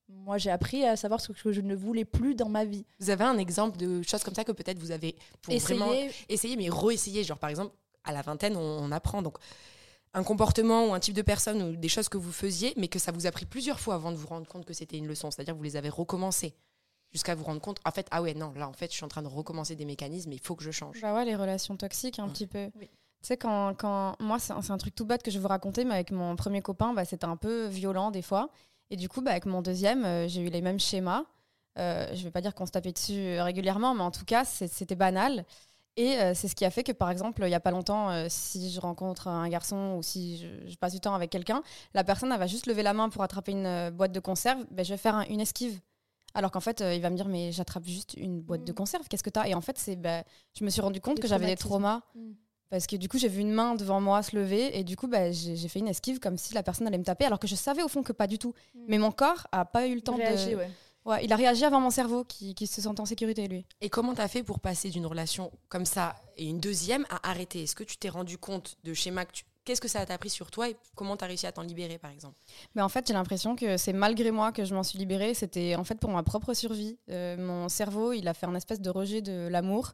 Moi, 0.08 0.38
j'ai 0.38 0.50
appris 0.50 0.84
à 0.84 0.96
savoir 0.96 1.20
ce 1.20 1.32
que 1.32 1.52
je 1.52 1.60
ne 1.60 1.74
voulais 1.74 2.04
plus 2.04 2.34
dans 2.34 2.48
ma 2.48 2.64
vie. 2.64 2.86
Vous 3.00 3.10
avez 3.10 3.24
un 3.24 3.38
exemple 3.38 3.76
de 3.76 4.02
choses 4.02 4.22
comme 4.24 4.34
ça 4.34 4.44
que 4.44 4.52
peut-être 4.52 4.78
vous 4.78 4.92
avez 4.92 5.16
pour 5.42 5.54
vraiment 5.58 5.92
Essayer, 5.92 6.10
essayer, 6.28 6.56
mais 6.56 6.68
re-essayer. 6.70 7.22
Genre, 7.24 7.38
par 7.38 7.50
exemple, 7.50 7.74
à 8.04 8.12
la 8.12 8.22
vingtaine, 8.22 8.56
on, 8.56 8.60
on 8.60 8.92
apprend. 8.92 9.20
Donc, 9.20 9.36
un 10.14 10.22
comportement 10.22 10.86
ou 10.86 10.94
un 10.94 11.00
type 11.00 11.14
de 11.14 11.22
personne 11.22 11.60
ou 11.62 11.76
des 11.76 11.88
choses 11.88 12.08
que 12.08 12.16
vous 12.18 12.32
faisiez, 12.32 12.72
mais 12.76 12.88
que 12.88 12.98
ça 12.98 13.12
vous 13.12 13.26
a 13.26 13.30
pris 13.32 13.44
plusieurs 13.46 13.80
fois 13.80 13.96
avant 13.96 14.12
de 14.12 14.16
vous 14.16 14.28
rendre 14.28 14.46
compte 14.46 14.64
que 14.64 14.72
c'était 14.72 14.96
une 14.96 15.06
leçon. 15.08 15.30
C'est-à-dire 15.30 15.52
que 15.54 15.58
vous 15.58 15.64
les 15.64 15.76
avez 15.76 15.88
recommencé 15.90 16.54
jusqu'à 17.12 17.34
vous 17.34 17.44
rendre 17.44 17.60
compte, 17.60 17.78
en 17.84 17.90
fait, 17.90 18.06
ah 18.12 18.22
ouais, 18.22 18.32
non, 18.34 18.52
là, 18.54 18.68
en 18.68 18.72
fait, 18.72 18.90
je 18.90 18.96
suis 18.96 19.04
en 19.04 19.08
train 19.08 19.22
de 19.22 19.28
recommencer 19.28 19.74
des 19.74 19.84
mécanismes, 19.84 20.32
il 20.32 20.40
faut 20.40 20.54
que 20.54 20.62
je 20.64 20.70
change. 20.70 21.00
bah 21.00 21.14
ouais, 21.14 21.24
les 21.24 21.34
relations 21.36 21.76
toxiques 21.76 22.18
un 22.20 22.26
Ouais. 22.26 22.32
petit 22.32 22.46
peu. 22.46 22.70
Oui. 22.78 22.88
Tu 23.26 23.32
sais, 23.32 23.36
quand, 23.36 23.74
quand. 23.74 24.14
Moi, 24.20 24.38
c'est 24.38 24.52
un, 24.52 24.78
truc 24.78 24.94
tout 24.94 25.04
bête 25.04 25.24
que 25.24 25.32
je 25.32 25.38
vais 25.38 25.42
vous 25.42 25.48
raconter, 25.48 25.84
mais 25.84 25.94
avec 25.94 26.12
mon 26.12 26.36
premier 26.36 26.62
copain, 26.62 26.92
bah, 26.92 27.04
c'était 27.04 27.24
un 27.24 27.34
peu 27.36 27.66
violent 27.66 28.12
des 28.12 28.22
fois. 28.22 28.50
Et 28.90 28.94
du 28.94 29.08
coup, 29.08 29.20
bah, 29.20 29.32
avec 29.32 29.46
mon 29.46 29.62
deuxième, 29.62 30.04
euh, 30.04 30.28
j'ai 30.28 30.42
eu 30.42 30.48
les 30.48 30.60
mêmes 30.60 30.78
schémas. 30.78 31.24
Euh, 31.76 32.06
je 32.14 32.22
vais 32.22 32.30
pas 32.30 32.40
dire 32.40 32.54
qu'on 32.54 32.66
se 32.66 32.70
tapait 32.70 32.92
dessus 32.92 33.14
euh, 33.18 33.42
régulièrement, 33.42 33.96
mais 33.96 34.02
en 34.04 34.12
tout 34.12 34.24
cas, 34.24 34.44
c'était 34.44 34.94
banal. 34.94 35.44
Et 35.96 36.16
euh, 36.20 36.34
c'est 36.36 36.46
ce 36.46 36.54
qui 36.54 36.64
a 36.64 36.70
fait 36.70 36.84
que, 36.84 36.92
par 36.92 37.10
exemple, 37.10 37.42
il 37.42 37.48
n'y 37.48 37.54
a 37.56 37.58
pas 37.58 37.72
longtemps, 37.72 38.10
euh, 38.10 38.26
si 38.28 38.70
je 38.70 38.78
rencontre 38.78 39.26
un 39.26 39.48
garçon 39.48 39.96
ou 39.98 40.04
si 40.04 40.38
je, 40.38 40.70
je 40.70 40.76
passe 40.76 40.92
du 40.92 41.00
temps 41.00 41.14
avec 41.16 41.30
quelqu'un, 41.30 41.64
la 41.94 42.04
personne 42.04 42.30
elle 42.30 42.38
va 42.38 42.46
juste 42.46 42.66
lever 42.68 42.84
la 42.84 42.94
main 42.94 43.08
pour 43.08 43.24
attraper 43.24 43.50
une 43.50 43.66
euh, 43.66 43.90
boîte 43.90 44.12
de 44.12 44.20
conserve, 44.20 44.64
ben, 44.70 44.84
je 44.84 44.90
vais 44.94 44.98
faire 44.98 45.16
un- 45.16 45.24
une 45.26 45.40
esquive. 45.40 45.80
Alors 46.34 46.52
qu'en 46.52 46.60
fait, 46.60 46.80
il 46.94 47.00
va 47.00 47.10
me 47.10 47.16
dire, 47.16 47.26
mais 47.26 47.50
j'attrape 47.50 47.86
juste 47.86 48.14
une 48.14 48.40
boîte 48.40 48.62
de 48.62 48.70
Mm. 48.70 48.76
conserve, 48.76 49.08
qu'est-ce 49.08 49.24
que 49.24 49.30
t'as? 49.30 49.48
Et 49.48 49.54
en 49.54 49.62
fait, 49.62 49.78
c'est, 49.78 49.96
ben, 49.96 50.22
je 50.56 50.64
me 50.64 50.70
suis 50.70 50.80
rendu 50.80 51.00
compte 51.00 51.16
Des 51.16 51.22
que 51.22 51.26
j'avais 51.28 51.46
des 51.46 51.56
traumas. 51.56 52.02
Mm. 52.14 52.32
Parce 52.70 52.86
que 52.86 52.96
du 52.96 53.08
coup, 53.08 53.18
j'ai 53.18 53.28
vu 53.28 53.40
une 53.40 53.52
main 53.52 53.74
devant 53.74 54.00
moi 54.00 54.22
se 54.22 54.34
lever 54.34 54.76
et 54.78 54.82
du 54.82 54.96
coup, 54.96 55.06
ben, 55.06 55.32
j'ai 55.32 55.68
fait 55.68 55.78
une 55.78 55.88
esquive 55.88 56.18
comme 56.18 56.36
si 56.36 56.52
la 56.54 56.62
personne 56.62 56.86
allait 56.86 56.98
me 56.98 57.04
taper, 57.04 57.24
alors 57.24 57.38
que 57.38 57.46
je 57.46 57.54
savais 57.54 57.82
au 57.82 57.88
fond 57.88 58.02
que 58.02 58.12
pas 58.12 58.26
du 58.26 58.38
tout. 58.38 58.54
Mais 58.88 58.98
mon 58.98 59.12
corps 59.12 59.46
a 59.52 59.64
pas 59.64 59.86
eu 59.86 59.94
le 59.94 60.00
temps 60.00 60.18
de. 60.18 60.54
ouais. 60.56 60.70
Ouais, 61.06 61.24
il 61.24 61.32
a 61.32 61.36
réagi 61.36 61.64
avant 61.64 61.80
mon 61.80 61.90
cerveau 61.90 62.24
qui, 62.24 62.56
qui 62.56 62.66
se 62.66 62.80
sent 62.80 62.88
en 62.98 63.04
sécurité, 63.04 63.46
lui. 63.46 63.64
Et 63.80 63.88
comment 63.88 64.12
t'as 64.12 64.26
fait 64.26 64.42
pour 64.42 64.58
passer 64.58 64.90
d'une 64.90 65.06
relation 65.06 65.52
comme 65.68 65.84
ça 65.84 66.16
et 66.36 66.46
une 66.46 66.58
deuxième 66.58 67.06
à 67.10 67.30
arrêter? 67.30 67.62
Est-ce 67.62 67.76
que 67.76 67.84
tu 67.84 67.96
t'es 67.96 68.08
rendu 68.08 68.38
compte 68.38 68.76
de 68.82 68.92
schéma 68.92 69.24
que 69.24 69.30
tu... 69.30 69.44
Qu'est-ce 69.64 69.80
que 69.80 69.86
ça 69.86 70.04
t'a 70.04 70.14
appris 70.14 70.30
sur 70.30 70.50
toi 70.50 70.68
et 70.68 70.76
comment 70.96 71.16
t'as 71.16 71.26
réussi 71.26 71.46
à 71.46 71.52
t'en 71.52 71.62
libérer, 71.62 71.98
par 71.98 72.10
exemple? 72.10 72.36
Mais 72.74 72.82
en 72.82 72.88
fait, 72.88 73.06
j'ai 73.06 73.14
l'impression 73.14 73.54
que 73.54 73.76
c'est 73.76 73.92
malgré 73.92 74.32
moi 74.32 74.50
que 74.50 74.64
je 74.64 74.74
m'en 74.74 74.82
suis 74.82 74.98
libérée. 74.98 75.34
C'était 75.34 75.76
en 75.76 75.84
fait 75.84 75.98
pour 76.00 76.10
ma 76.10 76.24
propre 76.24 76.54
survie. 76.54 76.98
Euh, 77.10 77.36
mon 77.36 77.68
cerveau, 77.68 78.12
il 78.12 78.26
a 78.26 78.34
fait 78.34 78.46
un 78.46 78.54
espèce 78.56 78.80
de 78.80 78.90
rejet 78.90 79.22
de 79.22 79.46
l'amour. 79.48 79.92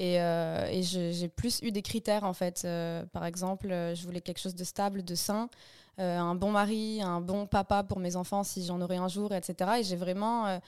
Et, 0.00 0.18
euh, 0.18 0.66
et 0.70 0.82
j'ai 0.82 1.28
plus 1.28 1.60
eu 1.62 1.72
des 1.72 1.82
critères, 1.82 2.24
en 2.24 2.32
fait. 2.32 2.62
Euh, 2.64 3.04
par 3.12 3.26
exemple, 3.26 3.70
euh, 3.70 3.94
je 3.94 4.02
voulais 4.06 4.22
quelque 4.22 4.40
chose 4.40 4.54
de 4.54 4.64
stable, 4.64 5.04
de 5.04 5.14
sain, 5.14 5.50
un 5.98 6.34
bon 6.34 6.50
mari, 6.50 7.02
un 7.02 7.20
bon 7.20 7.46
papa 7.46 7.82
pour 7.82 7.98
mes 7.98 8.16
enfants 8.16 8.42
si 8.42 8.64
j'en 8.64 8.80
aurais 8.80 8.96
un 8.96 9.08
jour, 9.08 9.34
etc. 9.34 9.80
Et 9.80 9.82
j'ai 9.82 9.96
vraiment, 9.96 10.58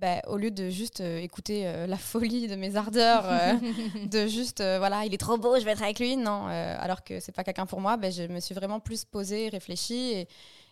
bah, 0.00 0.22
au 0.28 0.38
lieu 0.38 0.50
de 0.50 0.70
juste 0.70 1.00
euh, 1.02 1.18
écouter 1.18 1.66
euh, 1.66 1.86
la 1.86 1.98
folie 1.98 2.48
de 2.48 2.56
mes 2.56 2.76
ardeurs, 2.76 3.24
euh, 3.26 3.52
de 4.06 4.26
juste, 4.26 4.62
voilà, 4.62 5.04
il 5.04 5.12
est 5.12 5.18
trop 5.18 5.36
beau, 5.36 5.58
je 5.58 5.64
vais 5.64 5.72
être 5.72 5.82
avec 5.82 5.98
lui, 5.98 6.16
non. 6.16 6.46
alors 6.46 7.04
que 7.04 7.20
c'est 7.20 7.32
pas 7.32 7.44
quelqu'un 7.44 7.66
pour 7.66 7.80
moi, 7.80 7.96
ben, 7.96 8.10
je 8.10 8.22
me 8.22 8.40
suis 8.40 8.54
vraiment 8.54 8.80
plus 8.80 9.04
posée, 9.04 9.50
réfléchie 9.50 10.12
et, 10.12 10.28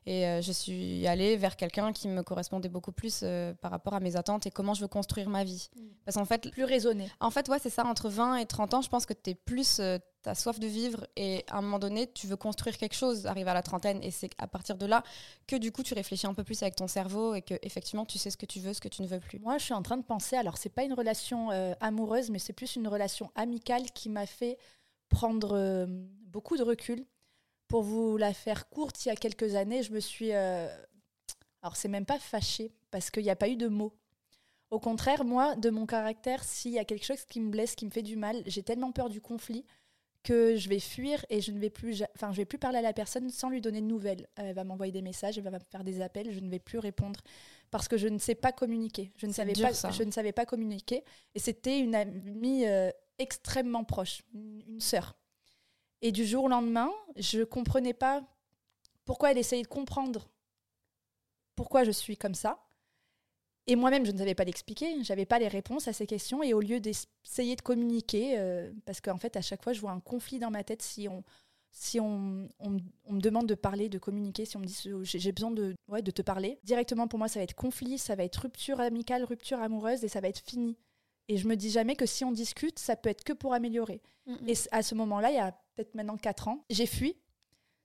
et 0.06 0.26
euh, 0.26 0.40
je 0.40 0.52
suis 0.52 1.06
allée 1.06 1.36
vers 1.36 1.56
quelqu'un 1.56 1.92
qui 1.92 2.08
me 2.08 2.22
correspondait 2.22 2.68
beaucoup 2.68 2.92
plus 2.92 3.20
euh, 3.22 3.54
par 3.54 3.70
rapport 3.70 3.94
à 3.94 4.00
mes 4.00 4.16
attentes 4.16 4.46
et 4.46 4.50
comment 4.50 4.74
je 4.74 4.80
veux 4.80 4.88
construire 4.88 5.28
ma 5.28 5.44
vie. 5.44 5.68
Mm. 5.76 5.80
Parce 6.04 6.16
qu'en 6.16 6.24
fait, 6.24 6.50
Plus 6.50 6.64
raisonné. 6.64 7.10
en 7.20 7.30
fait, 7.30 7.48
ouais, 7.48 7.58
c'est 7.60 7.70
ça, 7.70 7.84
entre 7.84 8.08
20 8.08 8.36
et 8.36 8.46
30 8.46 8.74
ans, 8.74 8.82
je 8.82 8.88
pense 8.88 9.06
que 9.06 9.12
tu 9.12 9.30
es 9.30 9.34
plus, 9.34 9.80
euh, 9.80 9.98
soif 10.34 10.58
de 10.58 10.66
vivre 10.66 11.06
et 11.16 11.44
à 11.48 11.58
un 11.58 11.62
moment 11.62 11.78
donné, 11.78 12.10
tu 12.12 12.26
veux 12.26 12.36
construire 12.36 12.76
quelque 12.76 12.94
chose, 12.94 13.26
arriver 13.26 13.50
à 13.50 13.54
la 13.54 13.62
trentaine, 13.62 14.02
et 14.02 14.10
c'est 14.10 14.30
à 14.36 14.46
partir 14.46 14.76
de 14.76 14.84
là 14.84 15.02
que 15.46 15.56
du 15.56 15.72
coup, 15.72 15.82
tu 15.82 15.94
réfléchis 15.94 16.26
un 16.26 16.34
peu 16.34 16.44
plus 16.44 16.62
avec 16.62 16.76
ton 16.76 16.86
cerveau 16.86 17.34
et 17.34 17.40
que 17.40 17.54
effectivement, 17.62 18.04
tu 18.04 18.18
sais 18.18 18.30
ce 18.30 18.36
que 18.36 18.44
tu 18.44 18.60
veux, 18.60 18.74
ce 18.74 18.80
que 18.80 18.88
tu 18.88 19.00
ne 19.00 19.06
veux 19.06 19.20
plus. 19.20 19.38
Moi, 19.38 19.56
je 19.56 19.64
suis 19.64 19.74
en 19.74 19.82
train 19.82 19.96
de 19.96 20.02
penser, 20.02 20.36
alors 20.36 20.58
c'est 20.58 20.68
pas 20.68 20.84
une 20.84 20.92
relation 20.92 21.50
euh, 21.50 21.72
amoureuse, 21.80 22.28
mais 22.30 22.38
c'est 22.38 22.52
plus 22.52 22.76
une 22.76 22.88
relation 22.88 23.30
amicale 23.34 23.90
qui 23.92 24.10
m'a 24.10 24.26
fait 24.26 24.58
prendre 25.08 25.86
beaucoup 26.26 26.58
de 26.58 26.62
recul. 26.62 27.06
Pour 27.68 27.82
vous 27.82 28.16
la 28.16 28.32
faire 28.32 28.68
courte, 28.68 29.04
il 29.04 29.08
y 29.08 29.12
a 29.12 29.16
quelques 29.16 29.54
années, 29.54 29.82
je 29.82 29.92
me 29.92 30.00
suis... 30.00 30.32
euh, 30.32 30.68
alors, 31.62 31.76
c'est 31.76 31.88
même 31.88 32.06
pas 32.06 32.18
fâchée, 32.18 32.72
parce 32.90 33.10
qu'il 33.10 33.22
n'y 33.22 33.30
a 33.30 33.36
pas 33.36 33.48
eu 33.48 33.56
de 33.56 33.68
mots. 33.68 33.94
Au 34.70 34.78
contraire, 34.78 35.24
moi, 35.24 35.56
de 35.56 35.70
mon 35.70 35.86
caractère, 35.86 36.44
s'il 36.44 36.72
y 36.72 36.78
a 36.78 36.84
quelque 36.84 37.04
chose 37.04 37.24
qui 37.24 37.40
me 37.40 37.50
blesse, 37.50 37.74
qui 37.74 37.86
me 37.86 37.90
fait 37.90 38.02
du 38.02 38.16
mal, 38.16 38.42
j'ai 38.46 38.62
tellement 38.62 38.92
peur 38.92 39.08
du 39.08 39.20
conflit 39.20 39.64
que 40.22 40.56
je 40.56 40.68
vais 40.68 40.80
fuir 40.80 41.24
et 41.30 41.40
je 41.40 41.52
ne 41.52 41.58
vais 41.58 41.70
plus, 41.70 42.02
enfin, 42.14 42.32
je 42.32 42.36
vais 42.36 42.44
plus 42.44 42.58
parler 42.58 42.78
à 42.78 42.82
la 42.82 42.92
personne 42.92 43.30
sans 43.30 43.48
lui 43.48 43.60
donner 43.60 43.80
de 43.80 43.86
nouvelles. 43.86 44.28
Elle 44.36 44.54
va 44.54 44.64
m'envoyer 44.64 44.92
des 44.92 45.00
messages, 45.00 45.38
elle 45.38 45.44
va 45.44 45.50
me 45.50 45.58
faire 45.58 45.84
des 45.84 46.00
appels, 46.02 46.32
je 46.32 46.40
ne 46.40 46.50
vais 46.50 46.58
plus 46.58 46.78
répondre 46.78 47.20
parce 47.70 47.88
que 47.88 47.96
je 47.96 48.08
ne 48.08 48.18
sais 48.18 48.34
pas 48.34 48.52
communiquer. 48.52 49.12
Je 49.16 49.26
ne 49.26 49.32
savais 49.32 49.52
dur, 49.52 49.68
pas, 49.68 49.74
ça. 49.74 49.90
je 49.90 50.02
ne 50.02 50.10
savais 50.10 50.32
pas 50.32 50.44
communiquer 50.44 51.02
et 51.34 51.38
c'était 51.38 51.78
une 51.78 51.94
amie 51.94 52.66
euh, 52.66 52.90
extrêmement 53.18 53.84
proche, 53.84 54.22
une, 54.34 54.62
une 54.68 54.80
sœur. 54.80 55.16
Et 56.02 56.12
du 56.12 56.24
jour 56.26 56.44
au 56.44 56.48
lendemain, 56.48 56.90
je 57.16 57.42
comprenais 57.42 57.94
pas 57.94 58.22
pourquoi 59.04 59.30
elle 59.32 59.38
essayait 59.38 59.62
de 59.62 59.68
comprendre 59.68 60.28
pourquoi 61.56 61.82
je 61.84 61.90
suis 61.90 62.16
comme 62.16 62.34
ça. 62.34 62.64
Et 63.66 63.76
moi-même, 63.76 64.06
je 64.06 64.12
ne 64.12 64.18
savais 64.18 64.34
pas 64.34 64.44
l'expliquer, 64.44 65.02
j'avais 65.02 65.26
pas 65.26 65.38
les 65.38 65.48
réponses 65.48 65.88
à 65.88 65.92
ces 65.92 66.06
questions. 66.06 66.42
Et 66.42 66.54
au 66.54 66.60
lieu 66.60 66.80
d'essayer 66.80 67.56
de 67.56 67.60
communiquer, 67.60 68.38
euh, 68.38 68.72
parce 68.86 69.00
qu'en 69.00 69.18
fait, 69.18 69.36
à 69.36 69.42
chaque 69.42 69.62
fois, 69.62 69.72
je 69.72 69.80
vois 69.80 69.90
un 69.90 70.00
conflit 70.00 70.38
dans 70.38 70.50
ma 70.50 70.64
tête 70.64 70.80
si 70.82 71.08
on, 71.08 71.22
si 71.70 72.00
on, 72.00 72.48
on, 72.60 72.70
me- 72.70 72.80
on 73.04 73.12
me 73.14 73.20
demande 73.20 73.46
de 73.46 73.54
parler, 73.54 73.88
de 73.90 73.98
communiquer, 73.98 74.46
si 74.46 74.56
on 74.56 74.60
me 74.60 74.64
dit 74.66 74.80
euh, 74.86 75.02
j'ai 75.04 75.32
besoin 75.32 75.50
de, 75.50 75.74
ouais, 75.88 76.00
de 76.00 76.10
te 76.10 76.22
parler. 76.22 76.58
Directement, 76.64 77.08
pour 77.08 77.18
moi, 77.18 77.28
ça 77.28 77.40
va 77.40 77.44
être 77.44 77.54
conflit, 77.54 77.98
ça 77.98 78.14
va 78.14 78.24
être 78.24 78.36
rupture 78.36 78.80
amicale, 78.80 79.24
rupture 79.24 79.60
amoureuse, 79.60 80.02
et 80.04 80.08
ça 80.08 80.20
va 80.20 80.28
être 80.28 80.40
fini. 80.48 80.78
Et 81.28 81.36
je 81.36 81.46
me 81.46 81.56
dis 81.56 81.68
jamais 81.70 81.94
que 81.96 82.06
si 82.06 82.24
on 82.24 82.32
discute, 82.32 82.78
ça 82.78 82.96
peut 82.96 83.10
être 83.10 83.24
que 83.24 83.34
pour 83.34 83.52
améliorer. 83.52 84.00
Et 84.46 84.54
à 84.72 84.82
ce 84.82 84.94
moment-là, 84.94 85.30
il 85.30 85.36
y 85.36 85.40
a 85.40 85.54
peut-être 85.78 85.94
maintenant 85.94 86.16
4 86.16 86.48
ans, 86.48 86.64
j'ai 86.70 86.86
fui. 86.86 87.16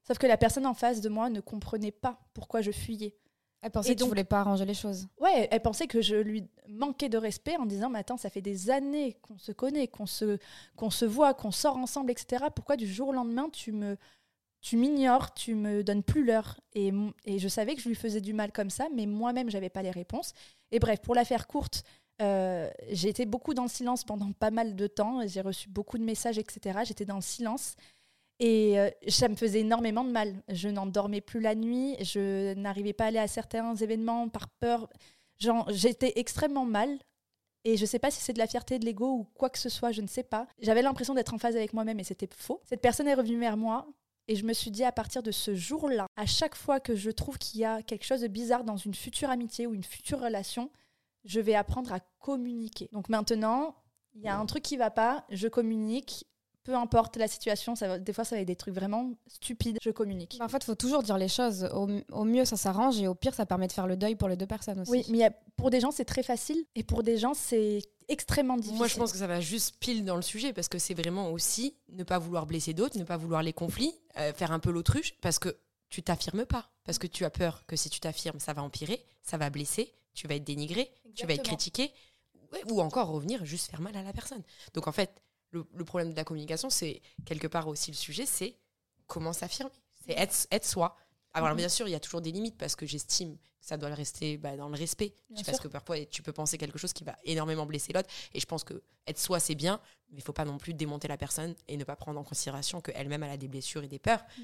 Sauf 0.08 0.18
que 0.18 0.28
la 0.28 0.38
personne 0.38 0.66
en 0.66 0.74
face 0.74 1.00
de 1.00 1.10
moi 1.10 1.30
ne 1.30 1.40
comprenait 1.40 1.92
pas 1.92 2.20
pourquoi 2.34 2.62
je 2.62 2.72
fuyais. 2.72 3.16
Elle 3.62 3.72
pensait 3.72 3.92
Et 3.92 3.94
que 3.94 4.00
tu 4.00 4.02
donc- 4.02 4.10
voulais 4.10 4.24
pas 4.26 4.42
arranger 4.42 4.66
les 4.66 4.74
choses. 4.74 5.08
Ouais, 5.22 5.48
elle 5.50 5.62
pensait 5.62 5.88
que 5.88 6.02
je 6.02 6.16
lui 6.16 6.50
manquais 6.68 7.08
de 7.08 7.18
respect 7.18 7.56
en 7.56 7.66
disant 7.66 7.90
Mais 7.90 8.00
attends, 8.00 8.18
ça 8.18 8.30
fait 8.30 8.42
des 8.42 8.70
années 8.70 9.14
qu'on 9.22 9.38
se 9.38 9.54
connaît, 9.54 9.88
qu'on 9.88 10.06
se, 10.06 10.38
qu'on 10.76 10.90
se 10.90 11.06
voit, 11.06 11.34
qu'on 11.34 11.52
sort 11.52 11.78
ensemble, 11.78 12.12
etc. 12.12 12.46
Pourquoi 12.54 12.76
du 12.76 12.86
jour 12.92 13.10
au 13.10 13.14
lendemain 13.14 13.50
tu 13.52 13.72
me. 13.72 13.96
Tu 14.60 14.78
m'ignores, 14.78 15.34
tu 15.34 15.56
me 15.56 15.84
donnes 15.84 16.04
plus 16.04 16.24
l'heure? 16.26 16.60
Et, 16.74 16.92
et 17.26 17.38
je 17.38 17.48
savais 17.50 17.76
que 17.76 17.82
je 17.82 17.90
lui 17.90 17.96
faisais 17.96 18.22
du 18.22 18.32
mal 18.34 18.52
comme 18.54 18.70
ça, 18.70 18.88
mais 18.96 19.06
moi-même, 19.06 19.50
j'avais 19.50 19.70
pas 19.70 19.82
les 19.84 19.92
réponses. 19.92 20.34
Et 20.72 20.80
bref, 20.80 21.02
pour 21.02 21.16
la 21.16 21.26
faire 21.26 21.48
courte, 21.48 21.84
euh, 22.24 22.70
j'ai 22.90 23.10
été 23.10 23.26
beaucoup 23.26 23.54
dans 23.54 23.64
le 23.64 23.70
silence 23.70 24.04
pendant 24.04 24.32
pas 24.32 24.52
mal 24.52 24.76
de 24.76 24.88
temps. 24.88 25.26
J'ai 25.28 25.42
reçu 25.42 25.70
beaucoup 25.70 25.98
de 25.98 26.04
messages, 26.04 26.38
etc. 26.38 26.80
J'étais 26.86 27.06
dans 27.06 27.18
le 27.18 27.22
silence. 27.22 27.76
Et 28.40 28.80
euh, 28.80 28.90
ça 29.08 29.28
me 29.28 29.36
faisait 29.36 29.60
énormément 29.60 30.04
de 30.04 30.12
mal. 30.12 30.42
Je 30.50 30.70
n'en 30.70 30.86
dormais 30.86 31.22
plus 31.22 31.40
la 31.40 31.56
nuit. 31.56 31.96
Je 32.00 32.54
n'arrivais 32.56 32.94
pas 32.94 33.06
à 33.06 33.08
aller 33.08 33.20
à 33.20 33.28
certains 33.28 33.76
événements 33.76 34.30
par 34.30 34.48
peur. 34.48 34.90
J'étais 35.70 36.14
extrêmement 36.16 36.66
mal. 36.66 36.98
Et 37.66 37.78
je 37.78 37.86
sais 37.86 38.00
pas 38.00 38.12
si 38.12 38.22
c'est 38.22 38.34
de 38.34 38.40
la 38.40 38.48
fierté, 38.48 38.78
de 38.78 38.86
l'ego 38.86 39.08
ou 39.08 39.24
quoi 39.36 39.50
que 39.50 39.58
ce 39.58 39.70
soit, 39.70 39.92
je 39.92 40.02
ne 40.02 40.08
sais 40.08 40.24
pas. 40.24 40.48
J'avais 40.60 40.82
l'impression 40.82 41.14
d'être 41.14 41.34
en 41.34 41.38
phase 41.38 41.56
avec 41.56 41.74
moi-même 41.74 42.00
et 42.00 42.04
c'était 42.04 42.28
faux. 42.36 42.62
Cette 42.66 42.82
personne 42.82 43.08
est 43.08 43.14
revenue 43.14 43.40
vers 43.40 43.56
moi 43.56 43.88
et 44.28 44.36
je 44.36 44.46
me 44.46 44.54
suis 44.54 44.72
dit 44.72 44.84
à 44.84 44.92
partir 44.92 45.24
de 45.24 45.32
ce 45.32 45.56
jour-là, 45.56 46.08
à 46.16 46.26
chaque 46.26 46.56
fois 46.56 46.80
que 46.80 46.96
je 46.96 47.10
trouve 47.10 47.38
qu'il 47.38 47.62
y 47.62 47.66
a 47.66 47.82
quelque 47.82 48.06
chose 48.06 48.22
de 48.22 48.28
bizarre 48.28 48.64
dans 48.64 48.78
une 48.78 48.94
future 48.94 49.30
amitié 49.30 49.66
ou 49.66 49.74
une 49.74 49.84
future 49.84 50.20
relation, 50.20 50.70
je 51.26 51.40
vais 51.40 51.56
apprendre 51.56 51.94
à 51.94 52.00
communiquer. 52.20 52.90
Donc 52.92 53.10
maintenant, 53.10 53.76
il 54.16 54.22
y 54.22 54.28
a 54.28 54.38
un 54.38 54.46
truc 54.46 54.64
qui 54.64 54.78
va 54.78 54.92
pas, 54.92 55.26
je 55.30 55.48
communique. 55.48 56.26
Peu 56.64 56.76
importe 56.76 57.18
la 57.18 57.28
situation, 57.28 57.76
ça 57.76 57.88
va- 57.90 58.00
des 58.00 58.14
fois 58.14 58.24
ça 58.24 58.38
va 58.38 58.42
être 58.42 58.48
des 58.48 58.56
trucs 58.56 58.74
vraiment 58.74 59.12
stupides, 59.28 59.78
je 59.82 59.90
communique. 59.92 60.38
En 60.40 60.48
fait, 60.48 60.60
il 60.60 60.64
faut 60.66 60.76
toujours 60.76 61.04
dire 61.04 61.18
les 61.18 61.28
choses. 61.28 61.66
Au, 61.74 61.90
au 62.14 62.24
mieux, 62.24 62.46
ça 62.46 62.56
s'arrange 62.56 63.02
et 63.02 63.08
au 63.10 63.16
pire, 63.16 63.34
ça 63.34 63.46
permet 63.46 63.68
de 63.68 63.74
faire 63.74 63.86
le 63.86 63.98
deuil 63.98 64.16
pour 64.16 64.30
les 64.30 64.38
deux 64.38 64.46
personnes 64.48 64.80
aussi. 64.80 64.90
Oui, 64.92 65.06
mais 65.10 65.18
il 65.18 65.22
y 65.22 65.26
a- 65.26 65.34
pour 65.58 65.70
des 65.72 65.82
gens 65.82 65.92
c'est 65.92 66.06
très 66.06 66.24
facile 66.24 66.64
et 66.76 66.84
pour 66.84 67.04
des 67.04 67.18
gens 67.18 67.34
c'est 67.34 67.80
extrêmement 68.08 68.56
difficile. 68.56 68.78
Moi, 68.78 68.88
je 68.88 68.96
pense 68.96 69.12
que 69.12 69.18
ça 69.18 69.28
va 69.28 69.42
juste 69.42 69.76
pile 69.80 70.06
dans 70.06 70.16
le 70.16 70.22
sujet 70.22 70.54
parce 70.54 70.70
que 70.70 70.78
c'est 70.80 70.94
vraiment 70.94 71.32
aussi 71.32 71.76
ne 71.90 72.04
pas 72.06 72.18
vouloir 72.18 72.46
blesser 72.46 72.74
d'autres, 72.74 72.98
ne 72.98 73.04
pas 73.04 73.18
vouloir 73.18 73.44
les 73.44 73.52
conflits, 73.54 73.94
euh, 74.20 74.32
faire 74.32 74.54
un 74.54 74.60
peu 74.60 74.72
l'autruche 74.72 75.16
parce 75.20 75.40
que 75.40 75.58
tu 75.90 76.02
t'affirmes 76.02 76.46
pas. 76.46 76.70
Parce 76.86 76.98
que 76.98 77.08
tu 77.08 77.26
as 77.26 77.30
peur 77.30 77.66
que 77.66 77.76
si 77.76 77.90
tu 77.90 78.00
t'affirmes, 78.00 78.40
ça 78.40 78.54
va 78.54 78.62
empirer, 78.64 79.06
ça 79.22 79.38
va 79.38 79.50
blesser, 79.50 79.94
tu 80.14 80.28
vas 80.28 80.36
être 80.36 80.44
dénigré, 80.44 80.92
tu 81.16 81.26
vas 81.26 81.34
être 81.34 81.44
critiqué 81.44 81.92
ou 82.70 82.82
encore 82.82 83.08
revenir 83.10 83.44
juste 83.46 83.70
faire 83.70 83.82
mal 83.82 83.96
à 83.98 84.04
la 84.04 84.14
personne. 84.14 84.44
Donc 84.74 84.88
en 84.88 84.92
fait, 84.92 85.22
le, 85.52 85.66
le 85.74 85.86
problème 85.86 86.12
de 86.12 86.16
la 86.16 86.24
communication, 86.24 86.70
c'est 86.70 87.02
quelque 87.26 87.48
part 87.48 87.68
aussi 87.68 87.92
le 87.92 87.98
sujet, 87.98 88.26
c'est 88.26 88.58
comment 89.08 89.34
s'affirmer. 89.34 89.72
C'est 90.06 90.14
être, 90.14 90.48
être 90.52 90.66
soi. 90.66 90.96
Alors 91.34 91.50
Mhm. 91.50 91.58
bien 91.58 91.70
sûr, 91.70 91.88
il 91.88 91.92
y 91.92 91.96
a 91.96 92.00
toujours 92.00 92.22
des 92.22 92.32
limites 92.32 92.58
parce 92.58 92.76
que 92.76 92.86
j'estime 92.86 93.38
que 93.38 93.66
ça 93.66 93.78
doit 93.78 93.90
le 93.90 93.96
rester 93.96 94.38
bah, 94.38 94.56
dans 94.56 94.70
le 94.70 94.76
respect. 94.76 95.16
Bien 95.30 95.44
parce 95.44 95.58
sûr. 95.58 95.64
que 95.64 95.68
parfois, 95.68 96.06
tu 96.06 96.22
peux 96.22 96.34
penser 96.34 96.58
quelque 96.60 96.78
chose 96.78 96.94
qui 96.94 97.04
va 97.04 97.18
énormément 97.24 97.66
blesser 97.66 97.92
l'autre. 97.94 98.10
Et 98.34 98.40
je 98.40 98.46
pense 98.46 98.64
que 98.64 98.84
être 99.08 99.20
soi, 99.20 99.40
c'est 99.40 99.56
bien, 99.56 99.80
mais 100.12 100.20
il 100.20 100.22
faut 100.24 100.34
pas 100.34 100.46
non 100.46 100.58
plus 100.60 100.74
démonter 100.76 101.08
la 101.08 101.18
personne 101.18 101.56
et 101.68 101.76
ne 101.78 101.84
pas 101.84 101.96
prendre 101.96 102.20
en 102.20 102.24
considération 102.24 102.82
qu'elle-même, 102.82 103.24
elle 103.24 103.32
a 103.32 103.38
des 103.38 103.48
blessures 103.48 103.84
et 103.84 103.88
des 103.88 104.00
peurs. 104.00 104.24
Mm. 104.38 104.42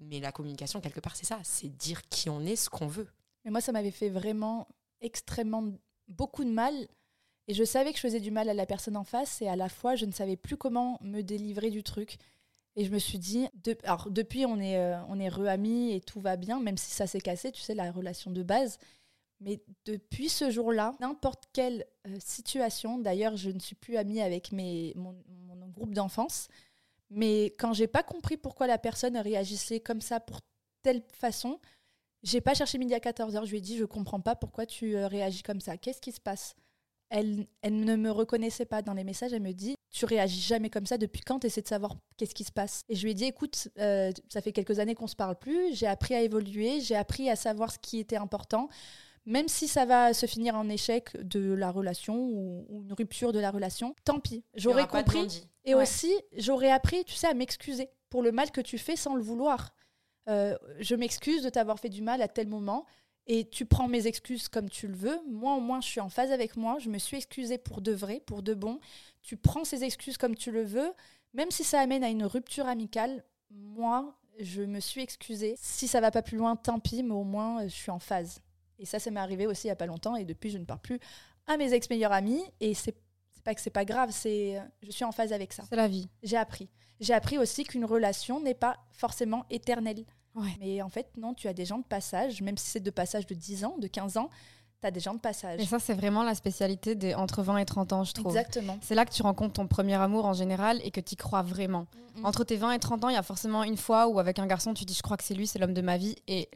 Mais 0.00 0.20
la 0.20 0.30
communication, 0.32 0.80
quelque 0.82 1.00
part, 1.00 1.16
c'est 1.16 1.24
ça. 1.24 1.40
C'est 1.42 1.68
dire 1.68 2.02
qui 2.10 2.28
on 2.28 2.42
est, 2.42 2.56
ce 2.56 2.68
qu'on 2.68 2.86
veut. 2.86 3.08
Mais 3.44 3.50
moi, 3.50 3.60
ça 3.62 3.72
m'avait 3.72 3.90
fait 3.90 4.10
vraiment 4.10 4.68
extrêmement 5.00 5.72
beaucoup 6.08 6.44
de 6.44 6.50
mal. 6.50 6.88
Et 7.48 7.54
je 7.54 7.64
savais 7.64 7.90
que 7.92 7.96
je 7.96 8.02
faisais 8.02 8.20
du 8.20 8.30
mal 8.30 8.48
à 8.48 8.54
la 8.54 8.66
personne 8.66 8.96
en 8.96 9.04
face. 9.04 9.40
Et 9.42 9.48
à 9.48 9.56
la 9.56 9.68
fois, 9.68 9.94
je 9.94 10.04
ne 10.04 10.12
savais 10.12 10.36
plus 10.36 10.56
comment 10.56 10.98
me 11.00 11.22
délivrer 11.22 11.70
du 11.70 11.82
truc. 11.82 12.18
Et 12.74 12.84
je 12.84 12.90
me 12.90 12.98
suis 12.98 13.18
dit, 13.18 13.46
alors 13.84 14.10
depuis, 14.10 14.44
on 14.44 14.60
est, 14.60 14.76
euh, 14.76 14.98
on 15.08 15.18
est 15.18 15.30
re-amis 15.30 15.94
et 15.94 16.00
tout 16.00 16.20
va 16.20 16.36
bien, 16.36 16.60
même 16.60 16.76
si 16.76 16.90
ça 16.90 17.06
s'est 17.06 17.20
cassé, 17.20 17.50
tu 17.50 17.62
sais, 17.62 17.74
la 17.74 17.90
relation 17.90 18.30
de 18.30 18.42
base. 18.42 18.78
Mais 19.40 19.62
depuis 19.86 20.28
ce 20.28 20.50
jour-là, 20.50 20.94
n'importe 21.00 21.44
quelle 21.52 21.86
euh, 22.06 22.16
situation, 22.20 22.98
d'ailleurs, 22.98 23.36
je 23.36 23.50
ne 23.50 23.60
suis 23.60 23.74
plus 23.74 23.96
amie 23.96 24.20
avec 24.20 24.52
mes, 24.52 24.92
mon, 24.94 25.14
mon 25.54 25.68
groupe 25.68 25.94
d'enfance, 25.94 26.48
mais 27.10 27.54
quand 27.58 27.72
j'ai 27.72 27.86
pas 27.86 28.02
compris 28.02 28.36
pourquoi 28.36 28.66
la 28.66 28.78
personne 28.78 29.16
réagissait 29.16 29.80
comme 29.80 30.00
ça 30.00 30.20
pour 30.20 30.40
telle 30.82 31.02
façon, 31.12 31.60
j'ai 32.26 32.40
pas 32.40 32.54
cherché 32.54 32.76
midi 32.78 32.92
à 32.94 32.98
14h. 32.98 33.44
Je 33.44 33.50
lui 33.50 33.58
ai 33.58 33.60
dit, 33.60 33.76
je 33.76 33.84
comprends 33.84 34.20
pas 34.20 34.34
pourquoi 34.34 34.66
tu 34.66 34.96
euh, 34.96 35.06
réagis 35.06 35.42
comme 35.42 35.60
ça. 35.60 35.76
Qu'est-ce 35.76 36.00
qui 36.00 36.12
se 36.12 36.20
passe? 36.20 36.54
Elle, 37.08 37.46
elle 37.62 37.78
ne 37.84 37.94
me 37.94 38.10
reconnaissait 38.10 38.64
pas 38.64 38.82
dans 38.82 38.92
les 38.94 39.04
messages. 39.04 39.32
Elle 39.32 39.42
me 39.42 39.52
dit, 39.52 39.76
tu 39.90 40.04
réagis 40.06 40.40
jamais 40.40 40.68
comme 40.68 40.86
ça 40.86 40.98
depuis 40.98 41.20
quand 41.20 41.44
Essaie 41.44 41.62
de 41.62 41.68
savoir 41.68 41.94
qu'est-ce 42.16 42.34
qui 42.34 42.42
se 42.42 42.50
passe? 42.50 42.82
Et 42.88 42.96
je 42.96 43.04
lui 43.04 43.12
ai 43.12 43.14
dit, 43.14 43.24
écoute, 43.26 43.68
euh, 43.78 44.10
ça 44.28 44.40
fait 44.40 44.50
quelques 44.50 44.80
années 44.80 44.96
qu'on 44.96 45.06
se 45.06 45.14
parle 45.14 45.36
plus, 45.36 45.72
j'ai 45.76 45.86
appris 45.86 46.14
à 46.14 46.20
évoluer, 46.22 46.80
j'ai 46.80 46.96
appris 46.96 47.30
à 47.30 47.36
savoir 47.36 47.70
ce 47.70 47.78
qui 47.78 48.00
était 48.00 48.16
important. 48.16 48.68
Même 49.24 49.46
si 49.48 49.68
ça 49.68 49.84
va 49.86 50.12
se 50.14 50.26
finir 50.26 50.56
en 50.56 50.68
échec 50.68 51.16
de 51.22 51.52
la 51.52 51.70
relation 51.70 52.16
ou, 52.16 52.66
ou 52.68 52.82
une 52.82 52.92
rupture 52.92 53.32
de 53.32 53.38
la 53.38 53.50
relation, 53.52 53.94
tant 54.04 54.18
pis. 54.18 54.44
J'aurais 54.54 54.86
compris. 54.88 55.44
Et 55.64 55.74
Ouais. 55.74 55.82
aussi, 55.82 56.12
j'aurais 56.36 56.70
appris, 56.70 57.04
tu 57.04 57.14
sais, 57.14 57.26
à 57.28 57.34
m'excuser 57.34 57.88
pour 58.10 58.22
le 58.22 58.32
mal 58.32 58.50
que 58.50 58.60
tu 58.60 58.78
fais 58.78 58.96
sans 58.96 59.14
le 59.14 59.22
vouloir. 59.22 59.74
Euh, 60.28 60.56
je 60.80 60.94
m'excuse 60.94 61.42
de 61.42 61.48
t'avoir 61.48 61.78
fait 61.78 61.88
du 61.88 62.02
mal 62.02 62.20
à 62.22 62.28
tel 62.28 62.48
moment 62.48 62.84
et 63.26 63.48
tu 63.48 63.66
prends 63.66 63.88
mes 63.88 64.06
excuses 64.06 64.48
comme 64.48 64.68
tu 64.68 64.88
le 64.88 64.94
veux. 64.94 65.20
Moi, 65.28 65.54
au 65.54 65.60
moins, 65.60 65.80
je 65.80 65.88
suis 65.88 66.00
en 66.00 66.08
phase 66.08 66.30
avec 66.30 66.56
moi. 66.56 66.78
Je 66.78 66.88
me 66.88 66.98
suis 66.98 67.16
excusée 67.16 67.58
pour 67.58 67.80
de 67.80 67.92
vrai, 67.92 68.22
pour 68.24 68.42
de 68.42 68.54
bon. 68.54 68.78
Tu 69.22 69.36
prends 69.36 69.64
ces 69.64 69.84
excuses 69.84 70.16
comme 70.16 70.36
tu 70.36 70.50
le 70.50 70.62
veux. 70.62 70.92
Même 71.34 71.50
si 71.50 71.64
ça 71.64 71.80
amène 71.80 72.04
à 72.04 72.08
une 72.08 72.24
rupture 72.24 72.66
amicale, 72.66 73.24
moi, 73.50 74.16
je 74.38 74.62
me 74.62 74.80
suis 74.80 75.00
excusée. 75.00 75.56
Si 75.58 75.88
ça 75.88 76.00
va 76.00 76.10
pas 76.10 76.22
plus 76.22 76.36
loin, 76.36 76.56
tant 76.56 76.78
pis, 76.78 77.02
mais 77.02 77.14
au 77.14 77.24
moins, 77.24 77.62
euh, 77.62 77.68
je 77.68 77.74
suis 77.74 77.90
en 77.90 77.98
phase. 77.98 78.40
Et 78.78 78.86
ça, 78.86 78.98
ça 78.98 79.10
m'est 79.10 79.20
arrivé 79.20 79.46
aussi 79.46 79.66
il 79.66 79.68
y 79.68 79.72
a 79.72 79.76
pas 79.76 79.86
longtemps. 79.86 80.16
Et 80.16 80.24
depuis, 80.24 80.50
je 80.50 80.58
ne 80.58 80.64
parle 80.64 80.80
plus 80.80 81.00
à 81.46 81.56
mes 81.56 81.72
ex-meilleurs 81.72 82.12
amis. 82.12 82.42
Et 82.60 82.74
c'est 82.74 82.94
pas 83.46 83.54
que 83.54 83.60
c'est 83.60 83.70
pas 83.70 83.84
grave, 83.84 84.10
c'est 84.10 84.58
euh, 84.58 84.62
je 84.82 84.90
suis 84.90 85.04
en 85.04 85.12
phase 85.12 85.32
avec 85.32 85.52
ça. 85.52 85.62
C'est 85.68 85.76
la 85.76 85.88
vie. 85.88 86.08
J'ai 86.22 86.36
appris. 86.36 86.68
J'ai 86.98 87.14
appris 87.14 87.38
aussi 87.38 87.64
qu'une 87.64 87.84
relation 87.84 88.40
n'est 88.40 88.54
pas 88.54 88.76
forcément 88.92 89.44
éternelle. 89.50 90.04
Ouais. 90.36 90.56
Mais 90.60 90.82
en 90.82 90.88
fait, 90.88 91.08
non, 91.16 91.34
tu 91.34 91.48
as 91.48 91.52
des 91.52 91.64
gens 91.64 91.78
de 91.78 91.84
passage, 91.84 92.42
même 92.42 92.56
si 92.56 92.70
c'est 92.70 92.80
de 92.80 92.90
passage 92.90 93.26
de 93.26 93.34
10 93.34 93.64
ans, 93.64 93.76
de 93.78 93.86
15 93.86 94.18
ans, 94.18 94.30
tu 94.80 94.86
as 94.86 94.90
des 94.90 95.00
gens 95.00 95.14
de 95.14 95.20
passage. 95.20 95.60
Et 95.60 95.64
ça, 95.64 95.78
c'est 95.78 95.94
vraiment 95.94 96.22
la 96.22 96.34
spécialité 96.34 96.94
des 96.94 97.14
entre 97.14 97.42
20 97.42 97.56
et 97.58 97.64
30 97.64 97.92
ans, 97.94 98.04
je 98.04 98.12
trouve. 98.12 98.36
Exactement. 98.36 98.78
C'est 98.82 98.94
là 98.94 99.04
que 99.06 99.12
tu 99.12 99.22
rencontres 99.22 99.54
ton 99.54 99.66
premier 99.66 99.94
amour 99.94 100.26
en 100.26 100.34
général 100.34 100.80
et 100.84 100.90
que 100.90 101.00
tu 101.00 101.14
y 101.14 101.16
crois 101.16 101.42
vraiment. 101.42 101.86
Entre 102.22 102.44
tes 102.44 102.56
20 102.56 102.72
et 102.72 102.78
30 102.78 103.04
ans, 103.04 103.08
il 103.08 103.14
y 103.14 103.18
a 103.18 103.22
forcément 103.22 103.64
une 103.64 103.76
fois 103.76 104.08
où 104.08 104.18
avec 104.18 104.38
un 104.38 104.46
garçon, 104.46 104.74
tu 104.74 104.84
dis 104.84 104.94
je 104.94 105.02
crois 105.02 105.16
que 105.16 105.24
c'est 105.24 105.34
lui, 105.34 105.46
c'est 105.46 105.58
l'homme 105.58 105.74
de 105.74 105.82
ma 105.82 105.96
vie. 105.96 106.16
Et 106.28 106.48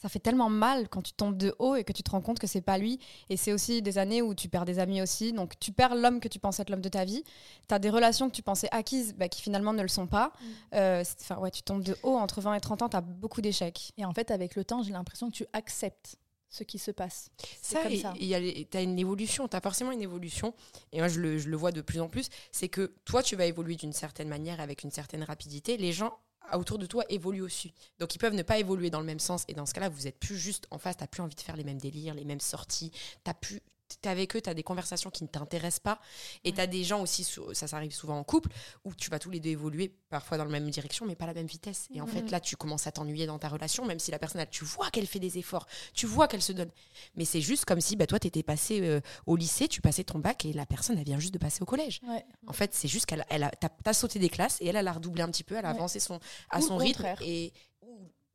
ça 0.00 0.08
fait 0.08 0.18
tellement 0.18 0.48
mal 0.48 0.88
quand 0.88 1.02
tu 1.02 1.12
tombes 1.12 1.36
de 1.36 1.54
haut 1.58 1.74
et 1.76 1.84
que 1.84 1.92
tu 1.92 2.02
te 2.02 2.10
rends 2.10 2.20
compte 2.22 2.38
que 2.38 2.46
c'est 2.46 2.60
pas 2.62 2.78
lui. 2.78 2.98
Et 3.28 3.36
c'est 3.36 3.52
aussi 3.52 3.82
des 3.82 3.98
années 3.98 4.22
où 4.22 4.34
tu 4.34 4.48
perds 4.48 4.64
des 4.64 4.78
amis 4.78 5.02
aussi. 5.02 5.32
Donc 5.32 5.58
tu 5.60 5.72
perds 5.72 5.94
l'homme 5.94 6.20
que 6.20 6.28
tu 6.28 6.38
pensais 6.38 6.62
être 6.62 6.70
l'homme 6.70 6.80
de 6.80 6.88
ta 6.88 7.04
vie. 7.04 7.22
Tu 7.68 7.74
as 7.74 7.78
des 7.78 7.90
relations 7.90 8.28
que 8.30 8.34
tu 8.34 8.42
pensais 8.42 8.68
acquises 8.72 9.14
bah, 9.14 9.28
qui 9.28 9.42
finalement 9.42 9.72
ne 9.72 9.82
le 9.82 9.88
sont 9.88 10.06
pas. 10.06 10.32
Euh, 10.74 11.02
c'est- 11.04 11.18
Enfin 11.20 11.36
ouais, 11.40 11.50
tu 11.50 11.62
tombes 11.62 11.82
de 11.82 11.96
haut 12.02 12.16
entre 12.16 12.40
20 12.40 12.54
et 12.54 12.60
30 12.60 12.82
ans, 12.82 12.88
tu 12.88 12.96
as 12.96 13.00
beaucoup 13.02 13.40
d'échecs. 13.42 13.92
Et 13.98 14.04
en 14.04 14.12
fait, 14.14 14.30
avec 14.30 14.56
le 14.56 14.64
temps, 14.64 14.82
j'ai 14.82 14.92
l'impression 14.92 15.28
que 15.30 15.34
tu 15.36 15.44
acceptes 15.52 16.16
ce 16.52 16.64
qui 16.64 16.78
se 16.78 16.90
passe. 16.90 17.30
C'est 17.62 17.76
Ça, 17.76 17.82
comme 17.84 17.92
et- 17.92 17.98
ça. 17.98 18.12
et 18.16 18.22
il 18.22 18.26
y 18.26 18.34
a 18.34 18.40
les- 18.40 18.64
t'as 18.64 18.82
une 18.82 18.98
évolution, 18.98 19.46
tu 19.46 19.56
as 19.56 19.60
forcément 19.60 19.92
une 19.92 20.02
évolution. 20.02 20.52
Et 20.92 20.98
moi, 20.98 21.06
je 21.08 21.20
le, 21.20 21.38
je 21.38 21.48
le 21.48 21.56
vois 21.56 21.70
de 21.72 21.80
plus 21.80 22.00
en 22.00 22.08
plus. 22.08 22.28
C'est 22.50 22.68
que 22.68 22.92
toi, 23.04 23.22
tu 23.22 23.36
vas 23.36 23.44
évoluer 23.46 23.76
d'une 23.76 23.92
certaine 23.92 24.28
manière, 24.28 24.60
avec 24.60 24.82
une 24.82 24.90
certaine 24.90 25.22
rapidité. 25.22 25.76
Les 25.76 25.92
gens 25.92 26.18
autour 26.58 26.78
de 26.78 26.86
toi 26.86 27.04
évoluent 27.08 27.42
aussi. 27.42 27.72
Donc, 27.98 28.14
ils 28.14 28.18
peuvent 28.18 28.34
ne 28.34 28.42
pas 28.42 28.58
évoluer 28.58 28.90
dans 28.90 29.00
le 29.00 29.06
même 29.06 29.20
sens. 29.20 29.44
Et 29.48 29.54
dans 29.54 29.66
ce 29.66 29.74
cas-là, 29.74 29.88
vous 29.88 30.06
êtes 30.06 30.18
plus 30.18 30.38
juste 30.38 30.66
en 30.70 30.78
face. 30.78 30.96
Tu 30.96 31.06
plus 31.06 31.22
envie 31.22 31.34
de 31.34 31.40
faire 31.40 31.56
les 31.56 31.64
mêmes 31.64 31.80
délires, 31.80 32.14
les 32.14 32.24
mêmes 32.24 32.40
sorties. 32.40 32.92
T'as 33.24 33.34
plus. 33.34 33.60
T'es 34.00 34.08
avec 34.08 34.36
eux, 34.36 34.40
tu 34.40 34.48
as 34.50 34.54
des 34.54 34.62
conversations 34.62 35.10
qui 35.10 35.22
ne 35.24 35.28
t'intéressent 35.28 35.80
pas. 35.80 36.00
Et 36.44 36.52
tu 36.52 36.60
as 36.60 36.66
des 36.66 36.84
gens 36.84 37.00
aussi, 37.02 37.24
sou- 37.24 37.52
ça 37.54 37.66
s'arrive 37.66 37.92
souvent 37.92 38.18
en 38.18 38.24
couple, 38.24 38.50
où 38.84 38.94
tu 38.94 39.10
vas 39.10 39.18
tous 39.18 39.30
les 39.30 39.40
deux 39.40 39.50
évoluer, 39.50 39.94
parfois 40.08 40.38
dans 40.38 40.44
la 40.44 40.50
même 40.50 40.68
direction, 40.70 41.06
mais 41.06 41.14
pas 41.16 41.26
la 41.26 41.34
même 41.34 41.46
vitesse. 41.46 41.88
Et 41.94 42.00
en 42.00 42.06
Mhm. 42.06 42.12
fait, 42.12 42.30
là, 42.30 42.40
tu 42.40 42.56
commences 42.56 42.86
à 42.86 42.92
t'ennuyer 42.92 43.26
dans 43.26 43.38
ta 43.38 43.48
relation, 43.48 43.84
même 43.86 43.98
si 43.98 44.10
la 44.10 44.18
personne, 44.18 44.44
tu 44.50 44.64
vois 44.64 44.90
qu'elle 44.90 45.06
fait 45.06 45.18
des 45.18 45.38
efforts, 45.38 45.66
tu 45.94 46.06
vois 46.06 46.28
qu'elle 46.28 46.42
se 46.42 46.52
donne. 46.52 46.70
Mais 47.16 47.24
c'est 47.24 47.40
juste 47.40 47.64
comme 47.64 47.80
si 47.80 47.96
bah, 47.96 48.06
toi, 48.06 48.18
tu 48.18 48.26
étais 48.28 48.42
passé 48.42 48.80
euh, 48.82 49.00
au 49.26 49.36
lycée, 49.36 49.68
tu 49.68 49.80
passais 49.80 50.04
ton 50.04 50.18
bac 50.18 50.44
et 50.44 50.52
la 50.52 50.66
personne, 50.66 50.98
elle 50.98 51.04
vient 51.04 51.18
juste 51.18 51.34
de 51.34 51.38
passer 51.38 51.62
au 51.62 51.66
collège. 51.66 52.00
Ouais. 52.06 52.24
En 52.46 52.52
fait, 52.52 52.74
c'est 52.74 52.88
juste 52.88 53.06
qu'elle 53.06 53.24
elle 53.28 53.44
a, 53.44 53.50
t'as, 53.50 53.68
t'as 53.68 53.92
sauté 53.92 54.18
des 54.18 54.28
classes 54.28 54.58
et 54.60 54.66
elle, 54.66 54.76
elle 54.76 54.88
a 54.88 54.92
redoublé 54.92 55.22
un 55.22 55.28
petit 55.30 55.44
peu, 55.44 55.56
elle 55.56 55.64
a 55.64 55.70
Ouais. 55.70 55.76
avancé 55.76 56.00
son, 56.00 56.20
à 56.50 56.58
Ou 56.58 56.62
son 56.62 56.76
rythme. 56.76 57.02
contraire. 57.02 57.18
Et. 57.22 57.52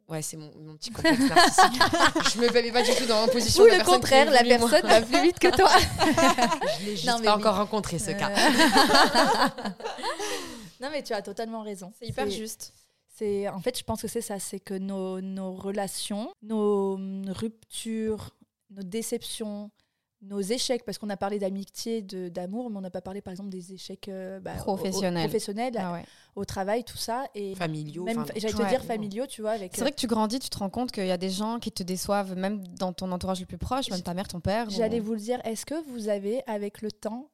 Ouais, 0.08 0.22
c'est 0.22 0.38
mon, 0.38 0.52
mon 0.60 0.76
petit 0.78 0.92
complexe 0.92 1.20
narcissique. 1.20 1.82
je 2.34 2.40
me 2.40 2.52
mets 2.52 2.72
pas 2.72 2.84
du 2.84 2.92
tout 2.96 3.08
dans 3.08 3.26
la 3.26 3.32
position 3.32 3.64
Ou 3.64 3.66
de 3.66 3.72
le 3.72 3.78
personne 3.78 3.96
contraire, 3.96 4.30
la 4.30 4.44
personne 4.44 4.86
va 4.86 5.02
plus 5.02 5.22
vite 5.24 5.40
que 5.40 5.56
toi. 5.56 5.70
Je 6.80 6.86
l'ai 6.86 6.96
juste 6.96 7.08
Non, 7.08 7.18
mais 7.20 7.26
pas 7.26 7.36
oui. 7.36 7.42
encore 7.42 7.56
rencontré 7.56 7.98
ce 7.98 8.12
cas. 8.12 8.30
non, 10.80 10.90
mais 10.92 11.02
tu 11.02 11.14
as 11.14 11.24
totalement 11.24 11.64
raison. 11.64 11.92
C'est 11.98 12.08
hyper 12.08 12.30
juste. 12.30 12.74
C'est 13.18 13.50
en 13.50 13.60
fait, 13.62 13.80
je 13.80 13.84
pense 13.84 14.02
que 14.02 14.08
c'est 14.08 14.22
ça, 14.22 14.38
c'est 14.40 14.60
que 14.60 14.76
nos, 14.76 15.22
nos 15.22 15.54
relations, 15.54 16.32
nos 16.44 16.96
hum, 16.96 17.26
ruptures, 17.30 18.30
nos 18.70 18.84
déceptions, 18.84 19.72
nos 20.28 20.42
échecs, 20.42 20.84
parce 20.86 20.98
qu'on 20.98 21.10
a 21.10 21.18
parlé 21.18 21.40
d'amitié, 21.40 22.02
de- 22.02 22.30
d'amour, 22.30 22.70
mais 22.70 22.78
on 22.78 22.82
n'a 22.82 22.90
pas 22.90 23.02
parlé 23.02 23.22
par 23.22 23.32
exemple 23.32 23.50
des 23.50 23.74
échecs 23.74 24.08
euh, 24.10 24.40
bah, 24.40 24.52
au- 24.58 24.62
au- 24.62 24.64
Professionnels. 24.76 25.24
professionnels, 25.30 25.74
Ah 25.78 25.94
ouais. 25.94 26.06
au 26.36 26.46
travail, 26.46 26.84
tout 26.84 26.98
ça, 26.98 27.26
et 27.36 27.56
Familiaux. 27.56 28.06
enfin, 28.10 28.26
j'allais 28.36 28.54
te 28.54 28.62
ouais. 28.62 28.70
dire 28.70 28.84
familiaux, 28.84 29.26
tu 29.28 29.42
vois. 29.42 29.58
C'est 29.58 29.80
vrai 29.82 29.92
que 29.92 29.96
tu 30.00 30.08
grandis, 30.08 30.40
tu 30.40 30.50
te 30.50 30.58
rends 30.58 30.70
compte 30.70 30.92
qu'il 30.92 31.06
y 31.08 31.12
a 31.12 31.18
des 31.18 31.30
gens 31.30 31.60
qui 31.60 31.72
te 31.72 31.84
déçoivent, 31.84 32.36
même 32.36 32.66
dans 32.78 32.94
ton 32.94 33.12
entourage 33.12 33.40
le 33.40 33.46
plus 33.46 33.58
proche, 33.58 33.90
même 33.90 34.02
ta 34.02 34.14
mère, 34.14 34.28
ton 34.28 34.40
père. 34.40 34.70
J'allais 34.70 35.00
ou- 35.00 35.06
vous 35.06 35.14
le 35.14 35.20
dire, 35.20 35.40
est-ce 35.46 35.66
que 35.66 35.76
vous 35.90 36.10
avez, 36.10 36.42
avec 36.48 36.82
le 36.82 36.92
temps, 36.92 37.30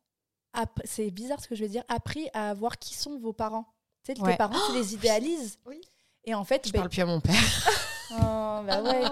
c'est 0.84 1.12
bizarre 1.12 1.41
ce 1.41 1.47
que 1.47 1.56
je 1.56 1.62
vais 1.63 1.69
dire, 1.69 1.84
appris 1.88 2.27
à 2.34 2.54
voir 2.54 2.77
qui 2.77 2.93
sont 2.95 3.17
vos 3.19 3.34
parents? 3.34 3.65
Tu 4.04 4.13
sais, 4.13 4.21
Ouais. 4.21 4.32
tes 4.32 4.38
parents, 4.38 4.58
tu 4.71 4.77
les 4.77 4.93
idéalises. 4.95 5.60
Oui. 5.65 5.80
Et 6.25 6.34
en 6.36 6.43
fait, 6.43 6.67
Je 6.67 6.71
ben- 6.71 6.80
parle 6.80 6.89
plus 6.89 7.01
à 7.01 7.06
mon 7.06 7.19
père. 7.21 7.34
Oh, 8.12 8.62
bah 8.67 8.82
ouais. 8.84 9.04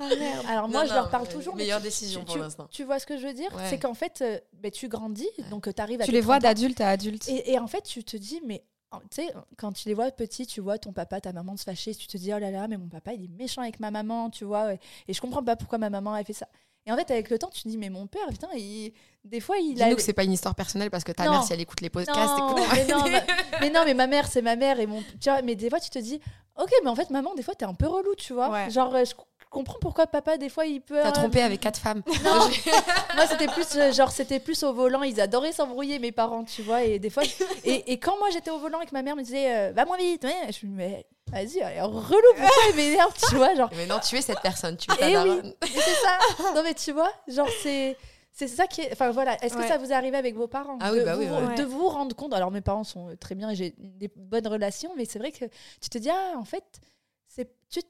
Ah 0.00 0.08
merde. 0.18 0.44
Alors 0.48 0.68
moi, 0.68 0.82
Non, 0.82 0.88
je 0.88 0.94
leur 0.94 1.08
parle 1.10 1.26
euh, 1.28 1.32
toujours. 1.32 1.54
mais 1.54 1.62
meilleure 1.62 1.78
tu- 1.78 1.84
décision 1.84 2.20
tu- 2.20 2.26
pour 2.26 2.36
l'instant. 2.38 2.66
Tu 2.70 2.82
vois 2.84 2.98
ce 2.98 3.06
que 3.06 3.16
je 3.16 3.26
veux 3.26 3.32
dire? 3.32 3.54
Ouais. 3.54 3.70
C'est 3.70 3.78
qu'en 3.78 3.94
fait, 3.94 4.20
euh, 4.22 4.38
ben, 4.54 4.70
tu 4.70 4.88
grandis, 4.88 5.28
donc 5.50 5.72
tu 5.72 5.80
arrives 5.82 6.00
à 6.00 6.04
Tu 6.04 6.10
les 6.10 6.20
vois 6.20 6.34
30 6.40 6.44
ans. 6.44 6.48
d'adulte 6.48 6.80
à 6.80 6.88
adulte. 6.90 7.28
Et, 7.28 7.52
et 7.52 7.58
en 7.58 7.66
fait, 7.68 7.82
tu 7.82 8.02
te 8.02 8.16
dis, 8.16 8.40
mais 8.44 8.64
tu 8.92 8.98
sais, 9.12 9.32
quand 9.56 9.72
tu 9.72 9.88
les 9.88 9.94
vois 9.94 10.10
petits, 10.10 10.46
tu 10.46 10.60
vois 10.60 10.78
ton 10.78 10.92
papa, 10.92 11.20
ta 11.20 11.32
maman 11.32 11.56
se 11.56 11.62
fâcher, 11.64 11.94
tu 11.94 12.06
te 12.08 12.16
dis, 12.16 12.32
oh 12.34 12.38
là 12.38 12.50
là, 12.50 12.66
mais 12.68 12.76
mon 12.76 12.88
papa, 12.88 13.12
il 13.12 13.24
est 13.24 13.28
méchant 13.28 13.62
avec 13.62 13.78
ma 13.80 13.90
maman, 13.92 14.30
tu 14.30 14.44
vois, 14.44 14.74
et, 14.74 14.80
et 15.08 15.12
je 15.14 15.20
comprends 15.20 15.42
pas 15.44 15.56
pourquoi 15.56 15.78
ma 15.78 15.90
maman 15.90 16.12
a 16.14 16.22
fait 16.24 16.32
ça. 16.32 16.48
Et 16.86 16.92
en 16.92 16.96
fait, 16.96 17.10
avec 17.10 17.30
le 17.30 17.38
temps, 17.38 17.48
tu 17.52 17.62
te 17.62 17.68
dis, 17.68 17.78
mais 17.78 17.88
mon 17.88 18.06
père, 18.06 18.26
putain, 18.30 18.48
il... 18.54 18.92
des 19.24 19.40
fois, 19.40 19.56
il 19.58 19.80
a. 19.80 19.86
Dis-nous 19.86 19.96
que 19.96 20.02
c'est 20.02 20.12
pas 20.12 20.24
une 20.24 20.32
histoire 20.32 20.54
personnelle 20.54 20.90
parce 20.90 21.02
que 21.04 21.12
ta 21.12 21.24
Non. 21.24 21.30
mère, 21.32 21.42
si 21.42 21.52
elle 21.54 21.60
écoute 21.60 21.80
les 21.80 21.88
podcasts, 21.90 22.18
Non, 22.38 22.50
écoute. 22.56 22.64
mais 22.74 22.84
non, 22.86 22.98
ma- 23.10 23.20
mais 23.60 23.70
non, 23.70 23.80
mais 23.86 23.94
ma 23.94 24.06
mère, 24.06 24.26
c'est 24.28 24.42
ma 24.42 24.54
mère 24.56 24.78
et 24.80 24.86
mon. 24.86 25.02
Tu 25.20 25.30
vois, 25.30 25.40
mais 25.42 25.54
des 25.56 25.70
fois, 25.70 25.80
tu 25.80 25.88
te 25.88 25.98
dis, 25.98 26.20
ok, 26.56 26.70
mais 26.82 26.90
en 26.90 26.94
fait, 26.94 27.08
maman, 27.10 27.34
des 27.34 27.42
fois, 27.42 27.54
t'es 27.54 27.64
un 27.64 27.72
peu 27.74 27.86
relou, 27.86 28.14
tu 28.16 28.34
vois. 28.34 28.50
Ouais. 28.50 28.70
Genre, 28.70 28.94
euh, 28.94 29.04
je 29.04 29.14
comprends 29.54 29.78
pourquoi 29.80 30.06
papa, 30.06 30.36
des 30.36 30.48
fois, 30.50 30.66
il 30.66 30.80
peut. 30.80 30.98
T'as 31.02 31.08
euh, 31.08 31.12
trompé 31.12 31.40
avec 31.40 31.60
quatre 31.60 31.78
femmes. 31.80 32.02
Non, 32.24 32.48
moi 33.14 33.26
c'était 33.28 33.46
plus 33.46 33.66
euh, 33.76 33.92
genre 33.92 34.10
c'était 34.10 34.40
plus 34.40 34.62
au 34.64 34.74
volant, 34.74 35.02
ils 35.02 35.20
adoraient 35.20 35.52
s'embrouiller 35.52 35.98
mes 35.98 36.12
parents, 36.12 36.44
tu 36.44 36.62
vois, 36.62 36.82
et 36.82 36.98
des 36.98 37.08
fois 37.10 37.22
et, 37.64 37.92
et 37.92 37.98
quand 37.98 38.18
moi 38.18 38.28
j'étais 38.30 38.50
au 38.50 38.58
volant 38.58 38.80
et 38.80 38.86
que 38.86 38.92
ma 38.92 39.02
mère 39.02 39.16
me 39.16 39.22
disait 39.22 39.70
euh, 39.70 39.72
va 39.72 39.84
moins 39.86 39.96
vite, 39.96 40.24
ouais, 40.24 40.52
je 40.52 40.66
me 40.66 40.72
dis, 40.72 40.76
mais 40.76 41.06
vas-y, 41.32 41.58
elle 41.60 41.76
est 41.78 41.80
relou 41.82 42.20
pourquoi 42.36 42.64
elle 42.68 42.76
m'énerve, 42.76 43.14
tu 43.28 43.36
vois, 43.36 43.54
genre 43.54 43.70
Mais 43.76 43.86
non, 43.86 43.98
tu 44.00 44.16
es 44.16 44.20
cette 44.22 44.40
personne. 44.40 44.76
Tu 44.76 44.90
es 44.92 44.96
ta 44.96 45.08
Eh 45.08 45.16
oui. 45.18 45.54
c'est 45.62 45.80
ça. 45.80 46.18
Non 46.54 46.62
mais 46.62 46.74
tu 46.74 46.92
vois, 46.92 47.12
genre 47.28 47.48
c'est 47.62 47.96
c'est 48.32 48.48
ça 48.48 48.66
qui 48.66 48.80
est 48.80 48.90
enfin 48.92 49.12
voilà, 49.12 49.36
est-ce 49.44 49.56
que 49.56 49.66
ça 49.66 49.78
vous 49.78 49.92
est 49.92 49.94
arrivé 49.94 50.16
avec 50.16 50.34
vos 50.34 50.48
parents 50.48 50.76
Ah 50.80 50.92
oui, 50.92 50.98
de, 50.98 51.04
bah 51.04 51.14
vous, 51.14 51.22
oui, 51.22 51.28
ouais. 51.28 51.54
de 51.54 51.62
vous 51.62 51.86
rendre 51.88 52.16
compte? 52.16 52.34
Alors 52.34 52.50
mes 52.50 52.60
parents 52.60 52.82
sont 52.82 53.14
très 53.20 53.36
bien 53.36 53.50
et 53.50 53.54
j'ai 53.54 53.74
des 53.78 54.10
bonnes 54.16 54.48
relations 54.48 54.90
mais 54.96 55.04
c'est 55.04 55.20
vrai 55.20 55.30
que 55.30 55.44
tu 55.80 55.88
te 55.88 55.98
dis 55.98 56.10
ah 56.10 56.32
en 56.36 56.44
fait 56.44 56.64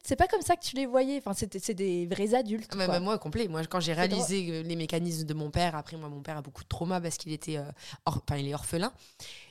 c'est 0.03 0.17
pas 0.17 0.27
comme 0.27 0.41
ça 0.43 0.57
que 0.57 0.65
tu 0.65 0.77
les 0.77 0.87
voyais, 0.87 1.19
enfin 1.19 1.35
c'est 1.35 1.59
c'est 1.63 1.75
des 1.75 2.07
vrais 2.07 2.35
adultes 2.35 2.69
Ah, 2.73 2.77
mais- 2.77 2.85
quoi. 2.87 2.95
mais 2.99 3.05
moi, 3.05 3.19
complet. 3.19 3.49
Moi, 3.49 3.65
quand 3.67 3.81
j'ai 3.81 3.93
réalisé 3.93 4.49
euh, 4.51 4.63
les 4.63 4.77
mécanismes 4.77 5.25
de 5.27 5.35
mon 5.35 5.51
père, 5.51 5.75
après, 5.77 5.97
moi, 5.97 6.09
mon 6.09 6.23
père 6.23 6.37
a 6.39 6.43
beaucoup 6.43 6.63
de 6.63 6.69
trauma 6.69 7.01
parce 7.01 7.17
qu'il 7.19 7.33
était, 7.33 7.59
euh, 7.59 7.71
or- 8.07 8.23
enfin, 8.27 8.39
il 8.39 8.49
est 8.49 8.55
orphelin 8.55 8.93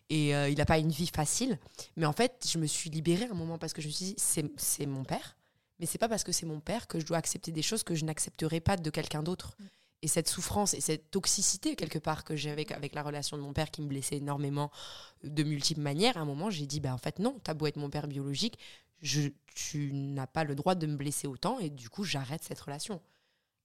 et 0.10 0.36
euh, 0.36 0.50
il 0.50 0.58
n'a 0.58 0.66
pas 0.66 0.80
une 0.80 0.90
vie 0.90 1.10
facile. 1.14 1.60
Mais 1.98 2.06
en 2.06 2.14
fait, 2.14 2.46
je 2.52 2.58
me 2.58 2.66
suis 2.66 2.90
libérée 2.90 3.26
à 3.26 3.32
un 3.32 3.36
moment 3.36 3.58
parce 3.58 3.74
que 3.74 3.82
je 3.82 3.88
me 3.88 3.92
suis 3.94 4.06
dit, 4.06 4.16
c'est 4.18 4.86
mon 4.88 5.04
père, 5.04 5.38
mais 5.80 5.86
c'est 5.86 5.98
pas 6.00 6.10
parce 6.10 6.24
que 6.24 6.32
c'est 6.32 6.46
mon 6.48 6.60
père 6.60 6.88
que 6.88 7.00
je 7.00 7.06
dois 7.06 7.18
accepter 7.18 7.52
des 7.52 7.62
choses 7.62 7.84
que 7.84 7.94
je 7.96 8.06
n'accepterai 8.06 8.60
pas 8.60 8.78
de 8.78 8.90
quelqu'un 8.90 9.22
d'autre. 9.24 9.56
Et 10.02 10.08
cette 10.08 10.28
souffrance 10.28 10.74
et 10.74 10.82
cette 10.82 11.12
toxicité, 11.12 11.78
quelque 11.78 11.98
part, 11.98 12.26
que 12.26 12.36
j'avais 12.36 12.52
avec, 12.52 12.72
avec 12.74 12.94
la 12.94 13.04
relation 13.04 13.38
de 13.38 13.42
mon 13.42 13.54
père 13.54 13.72
qui 13.72 13.82
me 13.82 13.88
blessait 13.88 14.18
énormément 14.18 14.70
de 15.24 15.44
multiples 15.44 15.80
manières, 15.80 16.18
à 16.18 16.20
un 16.20 16.26
moment, 16.26 16.50
j'ai 16.50 16.66
dit, 16.66 16.82
bah, 16.82 16.94
en 16.94 16.98
fait, 16.98 17.20
non, 17.20 17.40
t'as 17.42 17.54
beau 17.54 17.68
être 17.68 17.78
mon 17.78 17.90
père 17.90 18.08
biologique, 18.08 18.60
je, 19.04 19.30
tu 19.54 19.92
n'as 19.94 20.26
pas 20.26 20.44
le 20.44 20.56
droit 20.56 20.74
de 20.74 20.88
me 20.88 20.96
blesser 20.96 21.28
autant 21.28 21.60
et 21.60 21.70
du 21.70 21.90
coup, 21.90 22.04
j'arrête 22.04 22.44
cette 22.44 22.60
relation. 22.60 23.00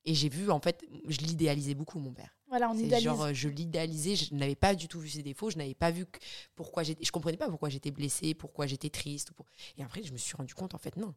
Et 0.04 0.14
j'ai 0.14 0.28
vu, 0.28 0.50
en 0.50 0.60
fait, 0.60 0.84
je 1.08 1.18
l'idéalisais 1.18 1.74
beaucoup, 1.74 1.98
mon 1.98 2.12
père. 2.12 2.36
Voilà, 2.48 2.70
on 2.70 2.74
idéalise. 2.76 3.04
genre, 3.04 3.22
euh, 3.24 3.32
je 3.34 3.48
l'idéalisais, 3.48 4.16
je 4.16 4.34
n'avais 4.34 4.54
pas 4.54 4.74
du 4.74 4.88
tout 4.88 5.00
vu 5.00 5.08
ses 5.08 5.22
défauts, 5.22 5.50
je 5.50 5.58
n'avais 5.58 5.74
pas 5.74 5.90
vu 5.90 6.06
que- 6.06 6.18
pourquoi 6.54 6.82
j'étais, 6.82 7.04
je 7.04 7.12
comprenais 7.12 7.36
pas 7.36 7.48
pourquoi 7.48 7.68
j'étais 7.68 7.90
blessée, 7.90 8.34
pourquoi 8.34 8.66
j'étais 8.66 8.90
triste. 8.90 9.32
pour- 9.32 9.46
Et 9.76 9.82
après, 9.82 10.02
je 10.02 10.12
me 10.12 10.18
suis 10.18 10.34
rendu 10.36 10.54
compte, 10.54 10.74
en 10.74 10.78
fait, 10.78 10.96
non. 10.96 11.14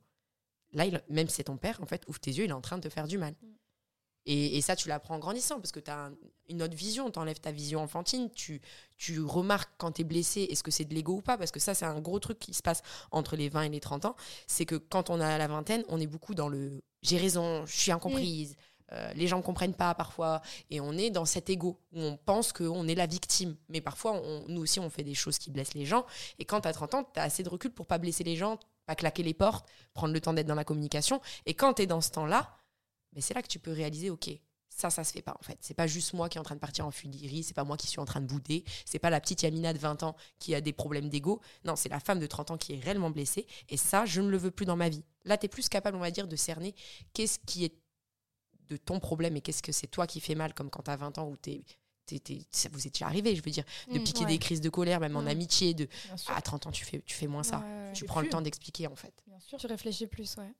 Là, 0.74 0.86
il- 0.86 1.02
même 1.10 1.28
si 1.30 1.36
c'est 1.36 1.46
ton 1.46 1.58
père, 1.58 1.82
en 1.82 1.86
fait, 1.86 2.04
ouvre 2.08 2.20
tes 2.20 2.32
yeux, 2.32 2.44
il 2.46 2.50
est 2.50 2.54
en 2.54 2.62
train 2.62 2.78
de 2.78 2.84
te 2.84 2.90
faire 2.90 3.08
du 3.08 3.18
mal. 3.18 3.34
Et, 4.26 4.58
et 4.58 4.62
ça, 4.62 4.76
tu 4.76 4.88
l'apprends 4.88 5.16
en 5.16 5.20
grandissant 5.20 5.56
parce 5.60 5.72
que 5.72 5.80
tu 5.80 5.90
as 5.90 6.12
une 6.50 6.62
autre 6.62 6.76
vision, 6.76 7.10
tu 7.10 7.18
enlèves 7.20 7.40
ta 7.40 7.52
vision 7.52 7.82
enfantine, 7.82 8.30
tu, 8.32 8.62
tu 8.98 9.20
remarques 9.22 9.72
quand 9.78 9.94
tu 9.94 10.02
es 10.02 10.04
blessé, 10.04 10.42
est-ce 10.50 10.62
que 10.64 10.70
c'est 10.72 10.86
de 10.86 10.94
l'ego 10.94 11.14
ou 11.16 11.22
pas 11.22 11.38
Parce 11.38 11.52
que 11.52 11.60
ça, 11.60 11.74
c'est 11.74 11.86
un 11.86 12.00
gros 12.00 12.20
truc 12.20 12.38
qui 12.40 12.54
se 12.54 12.62
passe 12.62 12.82
entre 13.12 13.36
les 13.36 13.50
20 13.50 13.64
et 13.64 13.70
les 13.70 13.80
30 13.80 14.06
ans. 14.06 14.16
C'est 14.48 14.66
que 14.66 14.76
quand 14.76 15.10
on 15.10 15.20
a 15.20 15.38
la 15.38 15.48
vingtaine, 15.48 15.84
on 15.90 16.00
est 16.00 16.08
beaucoup 16.08 16.36
dans 16.36 16.50
le 16.50 16.82
j'ai 17.02 17.18
raison, 17.18 17.66
je 17.66 17.76
suis 17.76 17.92
incomprise, 17.92 18.56
euh, 18.92 19.12
les 19.14 19.26
gens 19.26 19.38
ne 19.38 19.42
comprennent 19.42 19.74
pas 19.74 19.96
parfois, 19.96 20.42
et 20.70 20.80
on 20.82 20.92
est 20.94 21.10
dans 21.10 21.26
cet 21.26 21.50
ego 21.50 21.80
où 21.94 22.00
on 22.00 22.16
pense 22.18 22.54
qu'on 22.54 22.88
est 22.88 22.94
la 22.94 23.08
victime. 23.08 23.56
Mais 23.70 23.82
parfois, 23.82 24.12
on- 24.22 24.46
nous 24.50 24.62
aussi, 24.62 24.80
on 24.80 24.90
fait 24.92 25.04
des 25.04 25.16
choses 25.16 25.40
qui 25.40 25.50
blessent 25.50 25.74
les 25.74 25.86
gens. 25.86 26.06
Et 26.38 26.46
quand 26.46 26.62
tu 26.62 26.68
as 26.68 26.74
30 26.74 26.94
ans, 26.94 27.04
tu 27.12 27.20
as 27.20 27.24
assez 27.24 27.42
de 27.42 27.50
recul 27.50 27.72
pour 27.72 27.88
pas 27.88 27.98
blesser 27.98 28.24
les 28.24 28.36
gens, 28.36 28.60
pas 28.86 28.94
claquer 28.96 29.24
les 29.24 29.34
portes, 29.34 29.68
prendre 29.96 30.14
le 30.14 30.22
temps 30.22 30.34
d'être 30.34 30.46
dans 30.46 30.54
la 30.56 30.64
communication. 30.66 31.22
Et 31.48 31.54
quand 31.56 31.76
tu 31.76 31.84
es 31.84 31.88
dans 31.88 32.02
ce 32.02 32.12
temps-là, 32.12 32.54
mais 33.14 33.22
c'est 33.22 33.34
là 33.34 33.42
que 33.42 33.48
tu 33.48 33.60
peux 33.60 33.72
réaliser, 33.72 34.10
ok, 34.10 34.30
ça, 34.70 34.90
ça 34.90 35.04
se 35.04 35.12
fait 35.12 35.22
pas 35.22 35.36
en 35.40 35.44
fait. 35.44 35.58
C'est 35.62 35.74
pas 35.74 35.86
juste 35.88 36.14
moi 36.14 36.30
qui 36.30 36.38
est 36.38 36.40
en 36.42 36.44
train 36.44 36.56
de 36.56 36.60
partir 36.60 36.86
en 36.88 36.92
fulerie, 36.92 37.44
c'est 37.44 37.54
pas 37.54 37.64
moi 37.66 37.76
qui 37.78 37.88
suis 37.88 38.00
en 38.00 38.06
train 38.06 38.22
de 38.22 38.26
bouder, 38.26 38.64
c'est 38.86 39.00
pas 39.00 39.10
la 39.10 39.20
petite 39.20 39.44
Yamina 39.44 39.74
de 39.74 39.78
20 39.80 40.02
ans 40.04 40.16
qui 40.40 40.56
a 40.56 40.62
des 40.62 40.72
problèmes 40.74 41.10
d'ego. 41.10 41.42
Non, 41.66 41.76
c'est 41.76 41.90
la 41.90 42.00
femme 42.00 42.20
de 42.20 42.26
30 42.28 42.52
ans 42.52 42.58
qui 42.58 42.74
est 42.74 42.80
réellement 42.80 43.10
blessée. 43.12 43.46
Et 43.70 43.76
ça, 43.78 44.06
je 44.06 44.22
ne 44.22 44.30
le 44.30 44.38
veux 44.38 44.50
plus 44.52 44.66
dans 44.66 44.78
ma 44.78 44.88
vie. 44.90 45.04
Là, 45.26 45.38
tu 45.38 45.46
es 45.46 45.50
plus 45.50 45.68
capable, 45.70 45.98
on 45.98 46.00
va 46.00 46.10
dire, 46.10 46.28
de 46.28 46.36
cerner 46.38 46.74
qu'est-ce 47.14 47.38
qui 47.46 47.66
est 47.66 47.74
de 48.70 48.78
ton 48.78 49.00
problème 49.02 49.36
et 49.36 49.42
qu'est-ce 49.42 49.62
que 49.62 49.74
c'est 49.74 49.88
toi 49.88 50.08
qui 50.08 50.22
fait 50.22 50.36
mal, 50.36 50.54
comme 50.54 50.70
quand 50.70 50.84
tu 50.84 50.92
as 50.92 50.96
20 50.96 51.18
ans 51.18 51.36
t'es- 51.42 51.64
t'es- 52.06 52.46
ça 52.52 52.68
vous 52.72 52.88
est 52.88 52.92
déjà 52.92 53.06
arrivé, 53.08 53.36
je 53.36 53.42
veux 53.44 53.52
dire, 53.52 53.64
de 53.94 54.00
Mm, 54.00 54.04
piquer 54.04 54.22
ouais. 54.22 54.26
des 54.28 54.38
crises 54.40 54.62
de 54.62 54.70
colère, 54.70 55.00
même 55.02 55.16
en 55.18 55.22
Mm. 55.24 55.28
amitié, 55.28 55.74
de 55.74 55.88
sûr. 56.16 56.34
à 56.36 56.42
30 56.42 56.66
ans, 56.68 56.72
tu 56.72 56.84
fais, 56.86 57.02
tu 57.06 57.16
fais 57.16 57.28
moins 57.28 57.44
ça. 57.44 57.60
Ouais, 57.60 57.66
ouais, 57.66 57.94
Tu 57.94 58.06
prends 58.06 58.22
le 58.22 58.30
temps 58.30 58.42
d'expliquer 58.42 58.88
en 58.88 58.96
fait. 58.96 59.14
Bien 59.28 59.40
sûr. 59.40 59.58
Tu 59.60 59.68
réfléchis 59.68 60.08
plus, 60.08 60.36
ouais. 60.38 60.52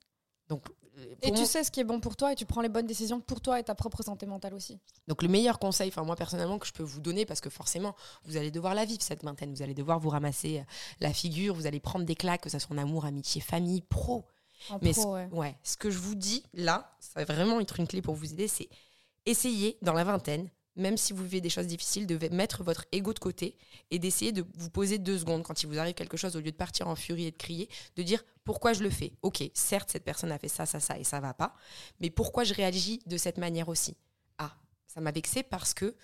Donc, 0.48 0.64
euh, 0.98 1.14
Et 1.22 1.32
tu 1.32 1.46
sais 1.46 1.64
ce 1.64 1.70
qui 1.70 1.80
est 1.80 1.84
bon 1.84 2.00
pour 2.00 2.16
toi 2.16 2.32
et 2.32 2.34
tu 2.34 2.44
prends 2.44 2.60
les 2.60 2.68
bonnes 2.68 2.86
décisions 2.86 3.20
pour 3.20 3.40
toi 3.40 3.58
et 3.58 3.62
ta 3.62 3.74
propre 3.74 4.02
santé 4.02 4.26
mentale 4.26 4.54
aussi. 4.54 4.78
Donc 5.08 5.22
le 5.22 5.28
meilleur 5.28 5.58
conseil, 5.58 5.88
enfin 5.88 6.02
moi 6.04 6.16
personnellement 6.16 6.58
que 6.58 6.66
je 6.66 6.72
peux 6.72 6.82
vous 6.82 7.00
donner, 7.00 7.24
parce 7.24 7.40
que 7.40 7.50
forcément 7.50 7.94
vous 8.24 8.36
allez 8.36 8.50
devoir 8.50 8.74
la 8.74 8.84
vivre 8.84 9.02
cette 9.02 9.24
vingtaine, 9.24 9.54
vous 9.54 9.62
allez 9.62 9.74
devoir 9.74 9.98
vous 9.98 10.10
ramasser 10.10 10.58
euh, 10.58 10.64
la 11.00 11.12
figure, 11.12 11.54
vous 11.54 11.66
allez 11.66 11.80
prendre 11.80 12.04
des 12.04 12.14
claques, 12.14 12.42
que 12.42 12.50
ce 12.50 12.58
soit 12.58 12.74
en 12.76 12.78
amour, 12.78 13.06
amitié, 13.06 13.40
famille, 13.40 13.80
pro. 13.80 14.26
En 14.68 14.78
Mais 14.82 14.92
pro, 14.92 15.14
ouais. 15.14 15.28
Ouais, 15.32 15.56
ce 15.62 15.76
que 15.76 15.90
je 15.90 15.98
vous 15.98 16.14
dis 16.14 16.44
là, 16.54 16.94
ça 17.00 17.24
va 17.24 17.34
vraiment 17.34 17.58
être 17.60 17.80
une 17.80 17.86
clé 17.86 18.02
pour 18.02 18.14
vous 18.14 18.32
aider, 18.32 18.46
c'est 18.46 18.68
essayer 19.26 19.78
dans 19.82 19.94
la 19.94 20.04
vingtaine, 20.04 20.48
même 20.76 20.96
si 20.96 21.12
vous 21.12 21.24
vivez 21.24 21.40
des 21.40 21.50
choses 21.50 21.66
difficiles, 21.66 22.06
de 22.06 22.28
mettre 22.28 22.62
votre 22.62 22.84
ego 22.92 23.12
de 23.12 23.18
côté 23.18 23.56
et 23.90 23.98
d'essayer 23.98 24.32
de 24.32 24.44
vous 24.54 24.70
poser 24.70 24.98
deux 24.98 25.18
secondes 25.18 25.42
quand 25.42 25.62
il 25.62 25.66
vous 25.66 25.78
arrive 25.78 25.94
quelque 25.94 26.16
chose, 26.16 26.36
au 26.36 26.40
lieu 26.40 26.50
de 26.50 26.56
partir 26.56 26.88
en 26.88 26.96
furie 26.96 27.26
et 27.26 27.30
de 27.30 27.36
crier, 27.36 27.68
de 27.96 28.02
dire 28.02 28.24
pourquoi 28.44 28.72
je 28.72 28.82
le 28.82 28.90
fais. 28.90 29.12
Ok, 29.22 29.42
certes, 29.54 29.90
cette 29.90 30.04
personne 30.04 30.32
a 30.32 30.38
fait 30.38 30.48
ça, 30.48 30.66
ça, 30.66 30.80
ça 30.80 30.98
et 30.98 31.04
ça 31.04 31.20
va 31.20 31.34
pas, 31.34 31.54
mais 32.00 32.10
pourquoi 32.10 32.44
je 32.44 32.54
réagis 32.54 33.00
de 33.06 33.16
cette 33.16 33.38
manière 33.38 33.68
aussi? 33.68 33.96
Ah, 34.38 34.54
ça 34.86 35.00
m'a 35.00 35.12
vexé 35.12 35.42
parce 35.42 35.74
que 35.74 35.94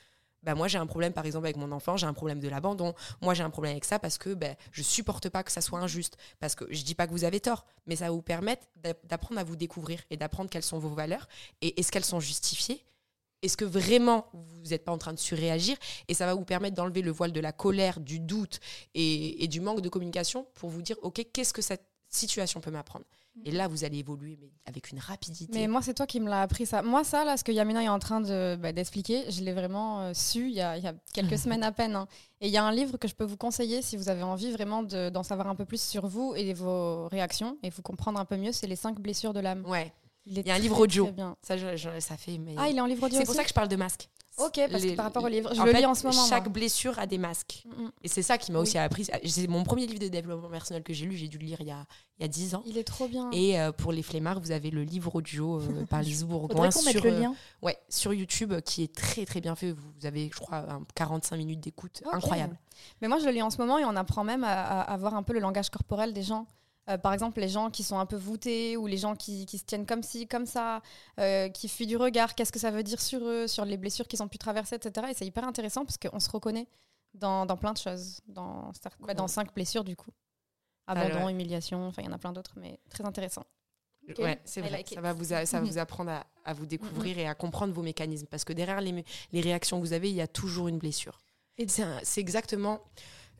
bah 0.45 0.55
moi 0.55 0.69
j'ai 0.69 0.79
un 0.79 0.87
problème 0.87 1.13
par 1.13 1.27
exemple 1.27 1.47
avec 1.47 1.57
mon 1.57 1.73
enfant, 1.73 1.97
j'ai 1.97 2.07
un 2.07 2.15
problème 2.15 2.39
de 2.39 2.49
l'abandon, 2.49 2.95
moi 3.21 3.35
j'ai 3.35 3.43
un 3.43 3.51
problème 3.51 3.73
avec 3.73 3.85
ça 3.85 3.99
parce 3.99 4.19
que 4.19 4.35
ben 4.35 4.55
je 4.71 4.83
supporte 4.83 5.29
pas 5.29 5.43
que 5.43 5.51
ça 5.51 5.61
soit 5.61 5.81
injuste, 5.81 6.17
parce 6.39 6.55
que 6.55 6.65
je 6.71 6.83
dis 6.85 6.95
pas 6.95 7.07
que 7.09 7.13
vous 7.13 7.25
avez 7.25 7.41
tort, 7.41 7.67
mais 7.87 7.97
ça 7.97 8.05
va 8.07 8.13
vous 8.13 8.23
permettre 8.23 8.67
d'a- 8.77 8.95
d'apprendre 9.05 9.41
à 9.41 9.45
vous 9.45 9.57
découvrir 9.57 10.01
et 10.11 10.17
d'apprendre 10.17 10.49
quelles 10.49 10.63
sont 10.63 10.79
vos 10.79 10.91
valeurs 10.91 11.27
et 11.61 11.79
est-ce 11.81 11.91
qu'elles 11.91 12.05
sont 12.05 12.21
justifiées? 12.21 12.85
Est-ce 13.43 13.57
que 13.57 13.65
vraiment 13.65 14.27
vous 14.33 14.71
n'êtes 14.71 14.85
pas 14.85 14.93
en 14.93 14.99
train 14.99 15.13
de 15.13 15.19
surréagir? 15.19 15.77
Et 16.09 16.15
ça 16.15 16.27
va 16.27 16.35
vous 16.35 16.45
permettre 16.45 16.75
d'enlever 16.75 17.03
le 17.03 17.13
voile 17.13 17.33
de 17.33 17.41
la 17.41 17.53
colère, 17.53 18.01
du 18.01 18.19
doute 18.19 18.59
et, 18.95 19.47
du 19.49 19.61
manque 19.61 19.81
de 19.81 19.89
communication 19.89 20.47
pour 20.55 20.71
vous 20.71 20.83
dire, 20.83 20.97
OK, 21.03 21.25
qu'est-ce 21.33 21.53
que 21.53 21.63
cette 21.63 21.87
situation 22.09 22.61
peut 22.61 22.71
m'apprendre 22.71 23.05
Et 23.45 23.51
là, 23.53 23.69
vous 23.69 23.85
allez 23.85 23.99
évoluer 23.99 24.37
mais 24.41 24.51
avec 24.67 24.91
une 24.91 24.99
rapidité. 24.99 25.53
Mais 25.59 25.69
moi, 25.69 25.81
c'est 25.83 25.95
toi 25.95 26.07
qui 26.07 26.19
me 26.21 26.29
l'as 26.29 26.43
appris 26.43 26.67
ça. 26.67 26.83
Moi, 26.83 27.05
ça, 27.05 27.25
là, 27.25 27.37
ce 27.37 27.45
que 27.45 27.53
Yamina 27.53 27.83
est 27.85 27.89
en 27.89 27.99
train 27.99 28.21
de, 28.21 28.57
bah, 28.61 28.73
d'expliquer, 28.73 29.31
je 29.31 29.43
l'ai 29.43 29.53
vraiment 29.53 30.01
euh, 30.01 30.13
su 30.15 30.49
il 30.49 30.55
y, 30.55 30.61
a, 30.61 30.77
il 30.77 30.83
y 30.85 30.87
a 30.89 30.95
quelques 31.13 31.39
semaines 31.45 31.63
à 31.63 31.71
peine. 31.73 31.95
hein. 31.97 32.09
Et 32.41 32.49
il 32.49 32.53
y 32.53 32.57
a 32.57 32.65
un 32.65 32.73
livre 32.73 32.97
que 32.97 33.07
je 33.09 33.15
peux 33.15 33.25
vous 33.25 33.37
conseiller 33.37 33.81
si 33.83 33.97
vous 33.97 34.09
avez 34.09 34.23
envie 34.23 34.51
vraiment 34.51 34.83
de- 34.83 35.09
d'en 35.11 35.23
savoir 35.23 35.47
un 35.49 35.55
peu 35.55 35.65
plus 35.65 35.81
sur 35.81 36.07
vous 36.07 36.35
et 36.37 36.53
vos 36.55 37.07
réactions 37.09 37.57
et 37.63 37.71
vous 37.71 37.83
comprendre 37.83 38.19
un 38.19 38.25
peu 38.25 38.37
mieux. 38.37 38.53
C'est 38.53 38.67
Les 38.67 38.77
cinq 38.77 38.99
blessures 39.01 39.33
de 39.35 39.41
l'âme. 39.41 39.65
Ouais, 39.67 39.93
Il, 40.27 40.39
y 40.47 40.51
a 40.51 40.55
un 40.55 40.59
livre 40.59 40.79
audio. 40.81 41.05
très 41.05 41.13
bien. 41.13 41.37
ça, 41.43 41.57
je- 41.57 41.77
je- 41.77 42.01
ça 42.01 42.17
fait... 42.17 42.39
Mais... 42.39 42.55
Ah, 42.59 42.69
il 42.69 42.77
est 42.77 42.81
en 42.81 42.87
livre 42.87 43.05
audio 43.07 43.19
c'est 43.19 43.25
pour 43.25 43.35
ça 43.35 43.43
que 43.45 43.49
je 43.49 43.55
parle 43.55 43.69
de 43.69 43.77
masque. 43.77 44.09
Ok, 44.39 44.61
parce 44.71 44.83
Les- 44.83 44.91
que 44.93 44.97
par 44.97 45.05
rapport 45.07 45.25
au 45.25 45.29
livre, 45.29 45.53
je 45.55 45.61
le 45.63 45.71
fait, 45.73 45.79
lis 45.81 45.87
en 45.87 45.95
ce 45.95 46.07
moment. 46.07 46.27
Chaque 46.29 46.45
moi. 46.45 46.53
blessure 46.53 46.99
a 46.99 47.07
des 47.07 47.19
masques. 47.19 47.65
Mm, 47.67 47.83
mm. 47.85 47.91
Et 48.05 48.09
c'est 48.09 48.23
ça 48.23 48.39
qui 48.39 48.53
m'a 48.53 48.59
Oui. 48.59 48.63
aussi 48.63 48.79
appris. 48.79 49.07
C'est 49.27 49.47
mon 49.49 49.65
premier 49.65 49.87
livre 49.87 49.99
de 50.01 50.09
développement 50.09 50.49
personnel 50.49 50.83
que 50.83 50.93
j'ai 50.93 51.07
lu. 51.07 51.17
J'ai 51.17 51.29
dû 51.29 51.39
le 51.39 51.45
lire 51.47 51.61
il 51.61 51.67
y 51.67 51.71
a, 51.71 51.85
il 52.19 52.23
y 52.23 52.25
a 52.25 52.29
10 52.29 52.55
ans. 52.55 52.63
Il 52.67 52.79
est 52.79 52.85
trop 52.85 53.09
bien. 53.09 53.31
Et 53.33 53.61
euh, 53.61 53.73
pour 53.73 53.93
les 53.93 54.03
flemmards, 54.03 54.41
vous 54.41 54.51
avez 54.53 54.71
le 54.71 54.83
livre 54.85 55.15
audio 55.17 55.61
euh, 55.61 55.85
par 55.91 56.03
Lise 56.03 56.25
Bourgoin 56.25 56.71
sur, 56.71 57.03
le 57.05 57.11
euh, 57.11 57.29
ouais, 57.63 57.77
sur 57.89 58.15
YouTube 58.15 58.55
qui 58.65 58.83
est 58.85 58.95
très 58.95 59.25
très 59.27 59.41
bien 59.41 59.55
fait. 59.57 59.73
Vous 59.73 60.07
avez, 60.07 60.31
je 60.33 60.39
crois, 60.41 60.59
un 60.59 60.83
45 60.95 61.37
minutes 61.37 61.61
d'écoute. 61.61 62.03
Incroyable. 62.13 62.57
Mais 63.03 63.09
moi, 63.09 63.19
je 63.19 63.25
le 63.27 63.33
lis 63.33 63.43
en 63.43 63.51
ce 63.51 63.59
moment 63.59 63.79
et 63.79 63.85
on 63.85 63.97
apprend 63.97 64.25
même 64.25 64.45
à, 64.45 64.53
à, 64.63 64.81
à 64.83 64.97
voir 64.97 65.15
un 65.15 65.23
peu 65.23 65.33
le 65.33 65.41
langage 65.41 65.71
corporel 65.71 66.13
des 66.13 66.23
gens. 66.23 66.47
Euh, 66.89 66.97
par 66.99 67.13
exemple, 67.13 67.41
les 67.41 67.49
gens 67.49 67.71
qui 67.71 67.83
sont 67.83 67.99
un 67.99 68.07
peu 68.07 68.17
voûtés 68.17 68.77
ou 68.77 68.87
les 68.87 68.97
gens 68.97 69.15
qui, 69.15 69.45
qui 69.47 69.59
se 69.59 69.65
tiennent 69.65 69.85
comme 69.87 70.03
ci, 70.03 70.27
comme 70.27 70.47
ça, 70.47 70.81
euh, 71.21 71.49
qui 71.51 71.69
fuient 71.69 71.87
du 71.87 71.97
regard, 71.97 72.35
qu'est-ce 72.35 72.53
que 72.53 72.59
ça 72.59 72.71
veut 72.71 72.83
dire 72.83 73.01
sur 73.01 73.21
eux, 73.25 73.47
sur 73.47 73.65
les 73.65 73.77
blessures 73.77 74.09
qu'ils 74.09 74.23
ont 74.23 74.29
pu 74.29 74.39
traverser, 74.39 74.77
etc. 74.77 75.09
Et 75.11 75.15
c'est 75.15 75.27
hyper 75.27 75.45
intéressant 75.45 75.85
parce 75.85 75.99
qu'on 75.99 76.19
se 76.21 76.31
reconnaît 76.31 76.67
dans, 77.15 77.45
dans 77.47 77.57
plein 77.57 77.73
de 77.73 77.79
choses, 77.79 78.21
dans, 78.27 78.71
cer- 78.73 78.93
bah, 79.01 79.13
dans 79.15 79.29
cinq 79.29 79.53
blessures 79.55 79.85
du 79.85 79.97
coup. 79.97 80.11
Abandon, 80.87 81.27
ouais. 81.27 81.33
humiliation, 81.33 81.87
enfin 81.89 82.01
il 82.03 82.07
y 82.07 82.09
en 82.09 82.13
a 82.13 82.19
plein 82.19 82.33
d'autres, 82.33 82.55
mais 82.57 82.81
très 82.89 83.05
intéressant. 83.05 83.45
Ouais, 84.19 84.41
c'est 84.47 84.63
vrai. 84.63 84.71
like 84.71 84.89
ça 84.89 85.03
va 85.03 85.13
vous, 85.13 85.35
a- 85.35 85.45
ça 85.45 85.61
va 85.61 85.67
vous 85.67 85.77
apprendre 85.79 86.11
à, 86.11 86.25
à 86.47 86.55
vous 86.55 86.65
découvrir 86.65 87.19
et 87.19 87.27
à 87.27 87.35
comprendre 87.35 87.75
vos 87.75 87.83
mécanismes. 87.83 88.27
Parce 88.31 88.45
que 88.45 88.55
derrière 88.55 88.81
les, 88.81 89.05
les 89.33 89.41
réactions 89.43 89.79
que 89.79 89.85
vous 89.87 89.93
avez, 89.93 90.09
il 90.09 90.17
y 90.17 90.23
a 90.23 90.27
toujours 90.27 90.69
une 90.69 90.79
blessure. 90.79 91.19
Et 91.59 91.69
c'est 91.69 91.83
un- 91.83 92.01
c'est 92.03 92.23
exactement 92.23 92.81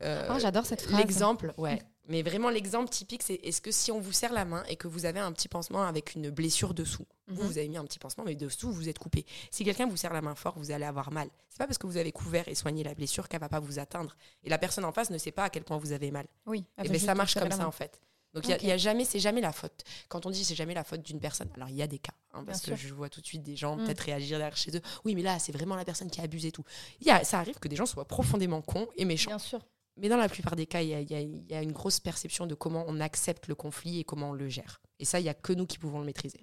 euh, 0.03 0.27
Ah, 0.29 0.37
J'adore 0.37 0.67
cette 0.67 0.81
phrase. 0.83 0.99
l'exemple. 0.99 1.53
Ouais. 1.57 1.81
Mais 2.09 2.21
vraiment, 2.23 2.49
l'exemple 2.49 2.89
typique, 2.89 3.23
c'est 3.23 3.35
est-ce 3.43 3.61
que 3.61 3.71
si 3.71 3.91
on 3.91 3.99
vous 4.01 4.11
serre 4.11 4.33
la 4.33 4.43
main 4.43 4.63
et 4.67 4.75
que 4.75 4.87
vous 4.87 5.05
avez 5.05 5.19
un 5.19 5.31
petit 5.31 5.47
pansement 5.47 5.83
avec 5.83 6.15
une 6.15 6.29
blessure 6.31 6.73
dessous, 6.73 7.05
vous, 7.27 7.43
Mhm. 7.43 7.47
vous 7.47 7.57
avez 7.59 7.67
mis 7.69 7.77
un 7.77 7.85
petit 7.85 7.99
pansement, 7.99 8.23
mais 8.25 8.35
dessous, 8.35 8.71
vous 8.71 8.89
êtes 8.89 8.97
coupé. 8.99 9.25
Si 9.51 9.63
quelqu'un 9.63 9.87
vous 9.87 9.95
serre 9.97 10.13
la 10.13 10.21
main 10.21 10.35
fort, 10.35 10.57
vous 10.57 10.71
allez 10.71 10.85
avoir 10.85 11.11
mal. 11.11 11.29
C'est 11.49 11.59
pas 11.59 11.67
parce 11.67 11.77
que 11.77 11.85
vous 11.87 11.97
avez 11.97 12.11
couvert 12.11 12.47
et 12.47 12.55
soigné 12.55 12.83
la 12.83 12.95
blessure 12.95 13.29
qu'elle 13.29 13.39
va 13.39 13.47
pas 13.49 13.59
vous 13.59 13.77
atteindre. 13.79 14.15
Et 14.43 14.49
la 14.49 14.57
personne 14.57 14.85
en 14.85 14.91
face 14.91 15.11
ne 15.11 15.17
sait 15.19 15.31
pas 15.31 15.43
à 15.45 15.49
quel 15.49 15.63
point 15.63 15.77
vous 15.77 15.91
avez 15.91 16.09
mal. 16.11 16.25
Oui, 16.47 16.65
Et 16.83 16.87
juste 16.91 17.05
ça 17.05 17.13
marche 17.15 17.35
comme 17.35 17.51
ça 17.51 17.67
en 17.67 17.71
fait. 17.71 18.01
Donc 18.33 18.45
il 18.45 18.51
y 18.51 18.53
a- 18.53 18.63
y 18.63 18.71
a, 18.71 18.77
jamais, 18.77 19.05
c'est 19.05 19.19
jamais 19.19 19.41
la 19.41 19.51
faute. 19.51 19.83
Quand 20.07 20.25
on 20.27 20.29
dit 20.29 20.45
c'est 20.45 20.53
jamais 20.55 20.75
la 20.75 20.83
faute 20.83 21.01
d'une 21.01 21.19
personne, 21.19 21.49
alors 21.55 21.67
il 21.69 21.75
y 21.75 21.81
a 21.81 21.87
des 21.87 21.97
cas, 21.97 22.13
hein, 22.33 22.43
parce 22.45 22.63
Bien 22.63 22.75
que 22.75 22.79
je 22.81 22.93
vois 22.93 23.09
tout 23.09 23.21
de 23.21 23.25
suite 23.25 23.41
des 23.41 23.55
gens 23.55 23.75
Mm. 23.75 23.85
peut-être 23.85 24.01
réagir 24.01 24.37
derrière 24.37 24.55
chez 24.55 24.75
eux. 24.77 24.81
Oui, 25.03 25.15
mais 25.15 25.23
là 25.23 25.39
c'est 25.39 25.51
vraiment 25.51 25.75
la 25.75 25.83
personne 25.85 26.11
qui 26.11 26.21
abuse 26.21 26.45
et 26.45 26.51
tout. 26.51 26.63
Y 27.01 27.09
a, 27.09 27.23
ça 27.23 27.39
arrive 27.39 27.57
que 27.59 27.67
des 27.67 27.75
gens 27.75 27.87
soient 27.87 28.05
profondément 28.05 28.61
cons 28.61 28.87
et 28.97 29.05
méchants. 29.05 29.31
Bien 29.31 29.39
sûr. 29.39 29.59
Mais 29.97 30.07
dans 30.09 30.17
la 30.17 30.29
plupart 30.29 30.55
des 30.55 30.65
cas, 30.65 30.81
il 30.81 30.89
y 30.89 30.93
a, 30.93 31.01
y 31.01 31.45
y 31.49 31.53
une 31.63 31.71
grosse 31.73 31.99
perception 31.99 32.47
de 32.47 32.55
comment 32.55 32.85
on 32.87 32.99
accepte 32.99 33.47
le 33.47 33.55
conflit 33.55 33.99
et 33.99 34.03
comment 34.03 34.29
on 34.29 34.33
le 34.33 34.47
gère. 34.47 34.81
Et 34.99 35.05
ça, 35.05 35.19
il 35.19 35.25
y 35.25 35.29
a 35.29 35.33
que 35.33 35.51
nous 35.53 35.65
qui 35.65 35.77
pouvons 35.77 35.99
le 35.99 36.05
maîtriser. 36.05 36.39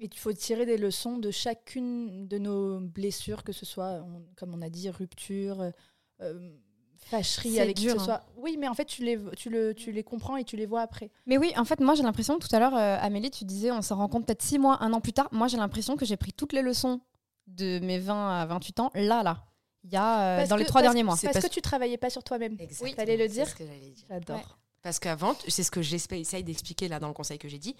Et 0.00 0.08
il 0.12 0.18
faut 0.18 0.32
tirer 0.32 0.66
des 0.66 0.76
leçons 0.78 1.18
de 1.18 1.30
chacune 1.30 2.26
de 2.28 2.38
nos 2.38 2.80
blessures, 2.80 3.44
que 3.44 3.52
ce 3.52 3.64
soit, 3.66 4.02
on- 4.04 4.24
comme 4.36 4.52
on 4.54 4.62
a 4.62 4.68
dit, 4.70 4.88
rupture, 4.90 5.70
euh, 6.20 6.52
fâcherie 6.96 7.54
C'est 7.54 7.60
avec 7.60 7.76
qui 7.76 7.84
que 7.86 7.90
dur, 7.92 7.96
ce 7.96 8.02
hein. 8.02 8.04
soit. 8.04 8.26
Oui, 8.36 8.56
mais 8.58 8.66
en 8.68 8.74
fait, 8.74 8.86
tu 8.86 9.04
les, 9.04 9.18
tu, 9.36 9.50
le, 9.50 9.74
tu 9.74 9.92
les 9.92 10.02
comprends 10.02 10.36
et 10.36 10.44
tu 10.44 10.56
les 10.56 10.66
vois 10.66 10.80
après. 10.80 11.10
Mais 11.26 11.36
oui, 11.38 11.52
en 11.56 11.64
fait, 11.64 11.80
moi 11.80 11.94
j'ai 11.94 12.02
l'impression, 12.02 12.38
tout 12.38 12.48
à 12.52 12.58
l'heure, 12.58 12.74
euh, 12.74 12.96
Amélie, 13.00 13.30
tu 13.30 13.44
disais, 13.44 13.70
on 13.70 13.82
s'en 13.82 13.96
rend 13.96 14.08
compte 14.08 14.26
peut-être 14.26 14.42
six 14.42 14.58
mois, 14.58 14.82
un 14.82 14.92
an 14.94 15.00
plus 15.00 15.12
tard. 15.12 15.28
Moi 15.32 15.46
j'ai 15.48 15.58
l'impression 15.58 15.96
que 15.96 16.04
j'ai 16.06 16.16
pris 16.16 16.32
toutes 16.32 16.52
les 16.54 16.62
leçons 16.62 17.00
de 17.46 17.78
mes 17.80 17.98
20 17.98 18.40
à 18.40 18.46
28 18.46 18.80
ans, 18.80 18.90
là, 18.94 19.22
là. 19.22 19.44
Il 19.84 19.92
y 19.92 19.96
a 19.96 20.40
euh, 20.40 20.46
dans 20.46 20.56
les 20.56 20.64
trois 20.64 20.80
parce- 20.80 20.92
derniers 20.92 21.02
mois. 21.04 21.16
C'est 21.16 21.26
Parce 21.26 21.34
parce- 21.34 21.48
que 21.48 21.52
tu 21.54 21.60
travaillais 21.60 21.98
pas 21.98 22.10
sur 22.10 22.24
toi-même. 22.24 22.56
Exactement, 22.58 22.96
T'allais 22.96 23.16
le 23.16 23.28
c'est 23.28 23.34
dire 23.34 23.48
ce 23.48 23.54
que 23.54 23.64
j'allais 23.66 23.90
dire. 23.90 24.04
J'adore. 24.08 24.36
Ouais. 24.36 24.42
Parce 24.82 24.98
qu'avant, 24.98 25.34
c'est 25.48 25.62
ce 25.62 25.70
que 25.70 25.82
j'essaye 25.82 26.42
d'expliquer 26.44 26.88
là 26.88 26.98
dans 26.98 27.08
le 27.08 27.14
conseil 27.14 27.38
que 27.38 27.48
j'ai 27.48 27.58
dit. 27.58 27.76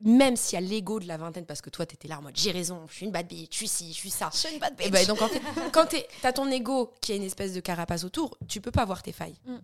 Même 0.00 0.36
s'il 0.36 0.60
y 0.60 0.62
a 0.62 0.66
l'ego 0.66 1.00
de 1.00 1.06
la 1.08 1.16
vingtaine, 1.16 1.46
parce 1.46 1.62
que 1.62 1.70
toi, 1.70 1.86
t'étais 1.86 2.06
là 2.06 2.18
en 2.18 2.22
mode 2.22 2.36
j'ai 2.36 2.50
raison, 2.50 2.84
je 2.88 2.94
suis 2.96 3.06
une 3.06 3.12
bad 3.12 3.26
bitch, 3.26 3.52
je 3.52 3.56
suis 3.56 3.68
ci, 3.68 3.88
je 3.92 3.96
suis 3.98 4.10
ça. 4.10 4.28
Je 4.32 4.38
suis 4.38 4.52
une 4.52 4.60
bad 4.60 4.74
Et 4.78 4.90
ben, 4.90 5.06
donc 5.06 5.22
en 5.22 5.28
fait, 5.28 5.40
quand 5.72 5.86
t'as 6.20 6.32
ton 6.32 6.50
ego 6.50 6.92
qui 7.00 7.12
a 7.12 7.14
une 7.16 7.22
espèce 7.22 7.54
de 7.54 7.60
carapace 7.60 8.04
autour, 8.04 8.36
tu 8.46 8.60
peux 8.60 8.70
pas 8.70 8.84
voir 8.84 9.02
tes 9.02 9.12
failles. 9.12 9.38
Mm. 9.46 9.56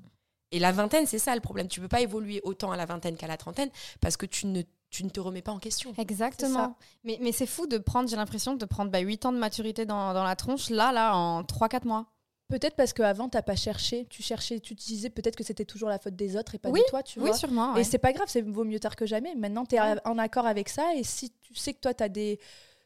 Et 0.52 0.58
la 0.58 0.72
vingtaine, 0.72 1.06
c'est 1.06 1.18
ça 1.18 1.34
le 1.34 1.40
problème. 1.42 1.68
Tu 1.68 1.80
peux 1.80 1.88
pas 1.88 2.00
évoluer 2.00 2.40
autant 2.44 2.72
à 2.72 2.76
la 2.76 2.86
vingtaine 2.86 3.16
qu'à 3.16 3.26
la 3.26 3.36
trentaine 3.36 3.70
parce 4.00 4.16
que 4.16 4.24
tu 4.26 4.46
ne, 4.46 4.62
tu 4.92 5.02
ne 5.04 5.08
te 5.08 5.18
remets 5.18 5.42
pas 5.42 5.50
en 5.52 5.58
question. 5.58 5.92
Exactement. 5.98 6.76
Mais, 7.02 7.18
mais 7.20 7.32
c'est 7.32 7.46
fou 7.46 7.66
de 7.66 7.78
prendre, 7.78 8.08
j'ai 8.08 8.14
l'impression 8.16 8.54
de 8.54 8.64
prendre 8.64 8.90
bah, 8.92 9.00
8 9.00 9.26
ans 9.26 9.32
de 9.32 9.38
maturité 9.38 9.86
dans, 9.86 10.12
dans 10.14 10.22
la 10.22 10.36
tronche, 10.36 10.70
là, 10.70 10.92
là, 10.92 11.16
en 11.16 11.42
3-4 11.42 11.86
mois. 11.88 12.06
Peut-être 12.48 12.76
parce 12.76 12.92
qu'avant, 12.92 13.30
t'as 13.30 13.40
pas 13.40 13.56
cherché. 13.56 14.06
Tu 14.10 14.22
cherchais, 14.22 14.60
tu 14.60 14.76
te 14.76 14.82
disais 14.84 15.08
peut-être 15.08 15.34
que 15.36 15.42
c'était 15.44 15.64
toujours 15.64 15.88
la 15.88 15.98
faute 15.98 16.14
des 16.14 16.36
autres 16.36 16.54
et 16.54 16.58
pas 16.58 16.68
Oui, 16.68 16.80
de 16.80 16.90
toi, 16.90 17.02
tu 17.02 17.18
oui, 17.18 17.28
vois. 17.28 17.34
sûrement. 17.36 17.72
Et 17.74 17.78
ouais. 17.78 17.84
c'est 17.84 17.96
pas 17.98 18.12
grave, 18.12 18.26
c'est 18.28 18.42
vaut 18.42 18.64
mieux 18.64 18.78
tard 18.78 18.94
que 18.94 19.06
jamais. 19.06 19.34
Maintenant, 19.34 19.64
tu 19.64 19.76
es 19.76 19.80
Ouais. 19.80 19.96
en 20.04 20.18
accord 20.18 20.46
avec 20.46 20.68
ça. 20.68 20.94
Et 20.94 21.02
si 21.04 21.32
tu 21.40 21.54
sais 21.54 21.72
que 21.72 21.80
toi, 21.80 21.94
tu 21.94 22.04
as 22.04 22.10
des, 22.10 22.38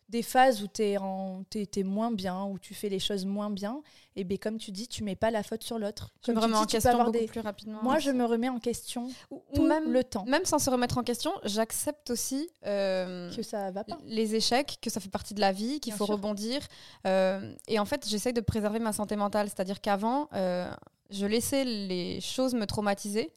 des 0.09 0.23
phases 0.23 0.63
où 0.63 0.69
tu 0.69 0.83
es, 0.83 1.83
moins 1.83 2.13
bien, 2.13 2.45
où 2.45 2.59
tu 2.59 2.75
fais 2.75 2.89
les 2.89 3.01
choses 3.01 3.25
moins 3.25 3.51
bien, 3.51 3.83
et 4.15 4.23
bien 4.23 4.39
comme 4.39 4.57
tu 4.57 4.71
dis, 4.71 4.87
tu 4.87 5.03
mets 5.03 5.17
pas 5.17 5.33
la 5.33 5.43
faute 5.43 5.65
sur 5.65 5.79
l'autre. 5.79 6.13
Je 6.25 6.31
me 6.33 6.39
remets 6.39 6.55
en 6.57 6.61
dis, 6.61 6.67
peux 6.67 6.71
question 6.73 6.91
avoir 6.91 7.07
beaucoup 7.07 7.19
des- 7.19 7.27
plus 7.27 7.41
rapidement. 7.41 7.83
Moi, 7.83 7.99
je 7.99 8.11
me 8.13 8.25
remets 8.25 8.49
en 8.49 8.61
question 8.61 9.09
Ou, 9.31 9.63
même, 9.63 9.93
le 9.93 10.05
temps 10.05 10.25
même 10.27 10.45
sans 10.45 10.59
se 10.61 10.71
remettre 10.71 10.99
en 10.99 11.03
question, 11.03 11.33
j'accepte 11.45 12.11
aussi 12.11 12.49
euh, 12.67 13.35
que 13.35 13.43
ça 13.43 13.71
va 13.73 13.83
pas. 13.83 13.99
les 14.05 14.35
échecs, 14.37 14.79
que 14.81 14.91
ça 14.91 15.01
fait 15.01 15.09
partie 15.09 15.35
de 15.35 15.41
la 15.41 15.51
vie, 15.53 15.81
qu'il 15.81 15.93
faut 15.93 16.05
sûr. 16.07 16.15
rebondir. 16.15 16.61
Euh, 17.07 17.53
et 17.67 17.79
en 17.81 17.85
fait, 17.85 18.07
j'essaye 18.09 18.33
de 18.33 18.41
préserver 18.41 18.79
ma 18.79 18.93
santé 18.93 19.17
mentale. 19.17 19.49
C'est-à-dire 19.49 19.81
qu'avant, 19.81 20.29
euh, 20.35 20.71
je 21.11 21.27
laissais 21.27 21.65
les 21.65 22.21
choses 22.21 22.55
me 22.55 22.65
traumatiser. 22.67 23.33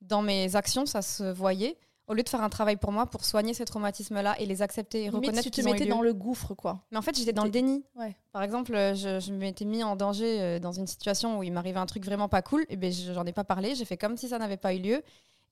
Dans 0.00 0.22
mes 0.22 0.54
actions, 0.54 0.86
ça 0.86 1.02
se 1.02 1.24
voyait. 1.24 1.78
Au 2.06 2.12
lieu 2.14 2.22
de 2.22 2.28
faire 2.28 2.42
un 2.42 2.50
travail 2.50 2.76
pour 2.76 2.92
moi, 2.92 3.06
pour 3.06 3.24
soigner 3.24 3.54
ces 3.54 3.64
traumatismes-là 3.64 4.38
et 4.38 4.44
les 4.46 4.60
accepter 4.60 4.98
et 4.98 5.10
Limite, 5.10 5.14
reconnaître 5.16 5.42
tu 5.44 5.50
te 5.50 5.60
mettais 5.62 5.86
dans 5.86 6.02
le 6.02 6.12
gouffre, 6.12 6.54
quoi. 6.54 6.82
Mais 6.90 6.98
en 6.98 7.02
fait, 7.02 7.16
j'étais 7.16 7.32
dans 7.32 7.44
le 7.44 7.50
déni. 7.50 7.82
Ouais. 7.96 8.14
Par 8.32 8.42
exemple, 8.42 8.74
euh, 8.74 8.94
je, 8.94 9.20
je 9.20 9.32
m'étais 9.32 9.64
mis 9.64 9.82
en 9.82 9.96
danger 9.96 10.40
euh, 10.40 10.58
dans 10.58 10.72
une 10.72 10.86
situation 10.86 11.38
où 11.38 11.42
il 11.42 11.52
m'arrivait 11.52 11.78
un 11.80 11.86
truc 11.86 12.04
vraiment 12.04 12.28
pas 12.28 12.42
cool, 12.42 12.66
et 12.68 12.76
ben 12.76 12.92
je- 12.92 13.12
j'en 13.14 13.24
ai 13.24 13.32
pas 13.32 13.44
parlé, 13.44 13.74
j'ai 13.74 13.84
fait 13.86 13.96
comme 13.96 14.16
si 14.18 14.28
ça 14.28 14.38
n'avait 14.38 14.56
pas 14.58 14.74
eu 14.74 14.80
lieu. 14.80 15.02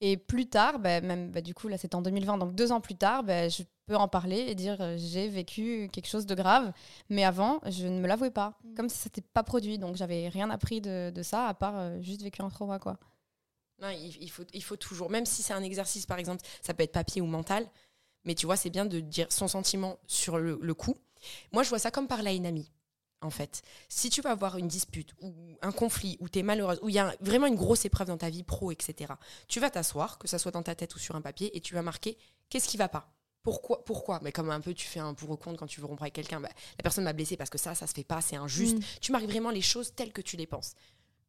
Et 0.04 0.16
plus 0.16 0.46
tard, 0.48 0.80
ben, 0.80 1.02
même 1.06 1.30
ben, 1.30 1.40
du 1.42 1.54
coup 1.54 1.68
là 1.68 1.78
c'était 1.78 1.94
en 1.94 2.02
2020, 2.02 2.36
donc 2.36 2.54
deux 2.56 2.72
ans 2.72 2.80
plus 2.80 2.96
tard, 2.96 3.22
ben, 3.22 3.48
je 3.48 3.62
peux 3.86 3.94
en 3.94 4.08
parler 4.08 4.40
et 4.48 4.54
dire 4.56 4.76
euh, 4.80 4.96
j'ai 4.98 5.28
vécu 5.28 5.88
quelque 5.92 6.08
chose 6.08 6.26
de 6.26 6.34
grave, 6.34 6.72
mais 7.08 7.22
avant 7.24 7.60
je 7.66 7.86
ne 7.86 8.00
me 8.00 8.08
l'avouais 8.08 8.32
pas, 8.32 8.58
Mm. 8.64 8.74
comme 8.74 8.88
si 8.88 8.96
ça 8.98 9.06
n'était 9.06 9.22
pas 9.32 9.44
produit, 9.44 9.78
donc 9.78 9.94
j'avais 9.94 10.28
rien 10.28 10.50
appris 10.50 10.80
de, 10.80 11.10
de 11.14 11.22
ça 11.22 11.46
à 11.46 11.54
part 11.54 11.74
euh, 11.76 12.00
juste 12.02 12.22
vécu 12.22 12.42
un 12.42 12.48
trauma 12.48 12.80
quoi. 12.80 12.96
Non, 13.82 13.90
il, 13.90 14.16
il 14.22 14.30
faut, 14.30 14.44
il 14.54 14.62
faut 14.62 14.76
toujours, 14.76 15.10
même 15.10 15.26
si 15.26 15.42
c'est 15.42 15.52
un 15.52 15.62
exercice, 15.62 16.06
par 16.06 16.18
exemple, 16.18 16.42
ça 16.62 16.72
peut 16.72 16.84
être 16.84 16.92
papier 16.92 17.20
ou 17.20 17.26
mental, 17.26 17.68
mais 18.24 18.36
tu 18.36 18.46
vois, 18.46 18.56
c'est 18.56 18.70
bien 18.70 18.86
de 18.86 19.00
dire 19.00 19.26
son 19.30 19.48
sentiment 19.48 19.98
sur 20.06 20.38
le, 20.38 20.56
le 20.62 20.74
coup. 20.74 20.96
Moi, 21.50 21.64
je 21.64 21.68
vois 21.68 21.80
ça 21.80 21.90
comme 21.90 22.06
parler 22.06 22.30
à 22.30 22.32
une 22.32 22.46
amie, 22.46 22.70
en 23.22 23.30
fait. 23.30 23.62
Si 23.88 24.08
tu 24.08 24.22
vas 24.22 24.30
avoir 24.30 24.56
une 24.56 24.68
dispute 24.68 25.14
ou 25.20 25.34
un 25.62 25.72
conflit, 25.72 26.16
où 26.20 26.28
tu 26.28 26.38
es 26.38 26.42
malheureuse, 26.44 26.78
où 26.82 26.88
il 26.88 26.94
y 26.94 27.00
a 27.00 27.12
vraiment 27.20 27.48
une 27.48 27.56
grosse 27.56 27.84
épreuve 27.84 28.06
dans 28.06 28.18
ta 28.18 28.30
vie 28.30 28.44
pro, 28.44 28.70
etc., 28.70 29.14
tu 29.48 29.58
vas 29.58 29.68
t'asseoir, 29.68 30.18
que 30.18 30.28
ça 30.28 30.38
soit 30.38 30.52
dans 30.52 30.62
ta 30.62 30.76
tête 30.76 30.94
ou 30.94 31.00
sur 31.00 31.16
un 31.16 31.20
papier, 31.20 31.56
et 31.56 31.60
tu 31.60 31.74
vas 31.74 31.82
marquer 31.82 32.16
qu'est-ce 32.50 32.68
qui 32.68 32.76
va 32.76 32.88
pas. 32.88 33.12
Pourquoi, 33.42 33.84
pourquoi? 33.84 34.20
Mais 34.22 34.30
comme 34.30 34.50
un 34.50 34.60
peu 34.60 34.72
tu 34.72 34.86
fais 34.86 35.00
un 35.00 35.14
pour 35.14 35.30
ou 35.30 35.36
contre 35.36 35.58
quand 35.58 35.66
tu 35.66 35.80
veux 35.80 35.86
rompre 35.86 36.02
avec 36.02 36.14
quelqu'un, 36.14 36.40
bah, 36.40 36.50
la 36.78 36.82
personne 36.84 37.02
m'a 37.02 37.12
blessé 37.12 37.36
parce 37.36 37.50
que 37.50 37.58
ça, 37.58 37.74
ça 37.74 37.88
se 37.88 37.94
fait 37.94 38.04
pas, 38.04 38.20
c'est 38.20 38.36
injuste. 38.36 38.78
Mm. 38.78 38.82
Tu 39.00 39.10
marques 39.10 39.24
vraiment 39.24 39.50
les 39.50 39.60
choses 39.60 39.92
telles 39.96 40.12
que 40.12 40.22
tu 40.22 40.36
les 40.36 40.46
penses. 40.46 40.74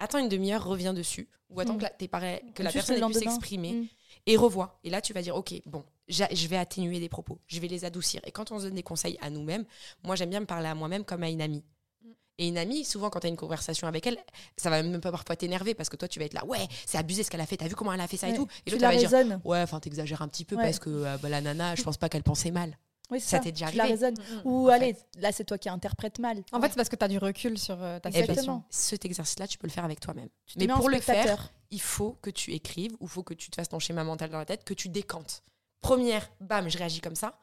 Attends 0.03 0.17
une 0.19 0.27
demi-heure, 0.27 0.65
reviens 0.65 0.93
dessus, 0.93 1.29
ou 1.49 1.61
attends 1.61 1.75
Mm. 1.75 1.77
que 1.77 1.83
la, 1.83 2.07
pareil- 2.09 2.41
que 2.53 2.61
la 2.61 2.71
personne 2.71 2.95
le 2.95 3.01
ait 3.01 3.07
pu 3.07 3.13
lendemain. 3.13 3.19
s'exprimer 3.31 3.71
Mm. 3.73 3.87
et 4.27 4.35
revois. 4.37 4.79
Et 4.83 4.89
là, 4.89 4.99
tu 5.01 5.13
vas 5.13 5.21
dire, 5.21 5.35
ok, 5.35 5.53
bon, 5.65 5.83
je 6.09 6.47
vais 6.49 6.57
atténuer 6.57 6.99
des 6.99 7.07
propos, 7.07 7.39
je 7.47 7.59
vais 7.61 7.67
les 7.69 7.85
adoucir. 7.85 8.19
Et 8.25 8.31
quand 8.31 8.51
on 8.51 8.59
se 8.59 8.65
donne 8.65 8.75
des 8.75 8.83
conseils 8.83 9.17
à 9.21 9.29
nous-mêmes, 9.29 9.63
moi, 10.03 10.17
j'aime 10.17 10.29
bien 10.29 10.41
me 10.41 10.45
parler 10.45 10.67
à 10.67 10.75
moi-même 10.75 11.05
comme 11.05 11.23
à 11.23 11.29
une 11.29 11.41
amie. 11.41 11.63
Mm. 12.03 12.07
Et 12.39 12.47
une 12.49 12.57
amie, 12.57 12.83
souvent, 12.83 13.09
quand 13.09 13.21
tu 13.21 13.27
as 13.27 13.29
une 13.29 13.37
conversation 13.37 13.87
avec 13.87 14.05
elle, 14.05 14.17
ça 14.57 14.69
va 14.69 14.83
même 14.83 14.99
pas 14.99 15.11
parfois 15.11 15.37
t'énerver 15.37 15.73
parce 15.73 15.87
que 15.87 15.95
toi, 15.95 16.09
tu 16.09 16.19
vas 16.19 16.25
être 16.25 16.33
là, 16.33 16.43
ouais, 16.45 16.67
c'est 16.85 16.97
abusé 16.97 17.23
ce 17.23 17.31
qu'elle 17.31 17.39
a 17.41 17.45
fait, 17.45 17.55
t'as 17.55 17.69
vu 17.69 17.75
comment 17.75 17.93
elle 17.93 18.01
a 18.01 18.07
fait 18.07 18.17
ça 18.17 18.27
et 18.27 18.33
tout? 18.33 18.47
Et 18.65 18.71
Tu 18.71 18.75
l'autre, 18.77 18.85
va 18.85 18.95
dire, 18.97 19.39
ouais, 19.45 19.61
enfin, 19.61 19.79
t'exagères 19.79 20.21
un 20.21 20.27
petit 20.27 20.43
peu 20.43 20.57
Ouais. 20.57 20.63
parce 20.63 20.79
que 20.79 20.89
euh, 20.89 21.17
bah, 21.21 21.29
la 21.29 21.39
nana, 21.39 21.75
je 21.75 21.83
pense 21.83 21.95
pas 21.97 22.09
qu'elle 22.09 22.23
pensait 22.23 22.51
mal. 22.51 22.77
Oui, 23.13 23.19
c'est 23.21 23.27
Ça 23.29 23.37
ça. 23.37 23.43
t'est 23.43 23.51
déjà 23.51 23.69
Tu 23.69 23.77
la 23.77 23.83
arrivé 23.83 23.95
raisonnes. 23.99 24.15
Mm, 24.17 24.41
Ou 24.47 24.65
En 24.67 24.71
allez, 24.71 24.97
là, 25.19 25.31
c'est 25.31 25.43
toi 25.45 25.57
qui 25.57 25.69
interprètes 25.69 26.19
mal. 26.19 26.43
En 26.51 26.59
fait, 26.59 26.69
c'est 26.69 26.75
parce 26.75 26.89
que 26.89 26.95
tu 26.95 27.05
as 27.05 27.07
du 27.07 27.17
recul 27.19 27.57
sur 27.57 27.81
euh, 27.81 27.99
ta 27.99 28.11
situation. 28.11 28.63
cet 28.69 29.05
exercice-là, 29.05 29.47
tu 29.47 29.57
peux 29.57 29.67
le 29.67 29.71
faire 29.71 29.85
avec 29.85 29.99
toi-même. 29.99 30.29
Mais 30.57 30.69
en 30.71 30.77
pour 30.77 30.89
le 30.89 30.99
faire, 30.99 31.53
il 31.71 31.81
faut 31.81 32.17
que 32.21 32.29
tu 32.29 32.51
écrives 32.53 32.93
ou 32.99 33.05
il 33.05 33.09
faut 33.09 33.23
que 33.23 33.33
tu 33.33 33.49
te 33.49 33.55
fasses 33.55 33.69
ton 33.69 33.79
schéma 33.79 34.03
mental 34.03 34.29
dans 34.31 34.39
la 34.39 34.45
tête, 34.45 34.63
que 34.65 34.73
tu 34.73 34.89
décantes. 34.89 35.43
Première, 35.81 36.29
bam, 36.41 36.69
je 36.69 36.77
réagis 36.77 37.01
comme 37.01 37.15
ça. 37.15 37.39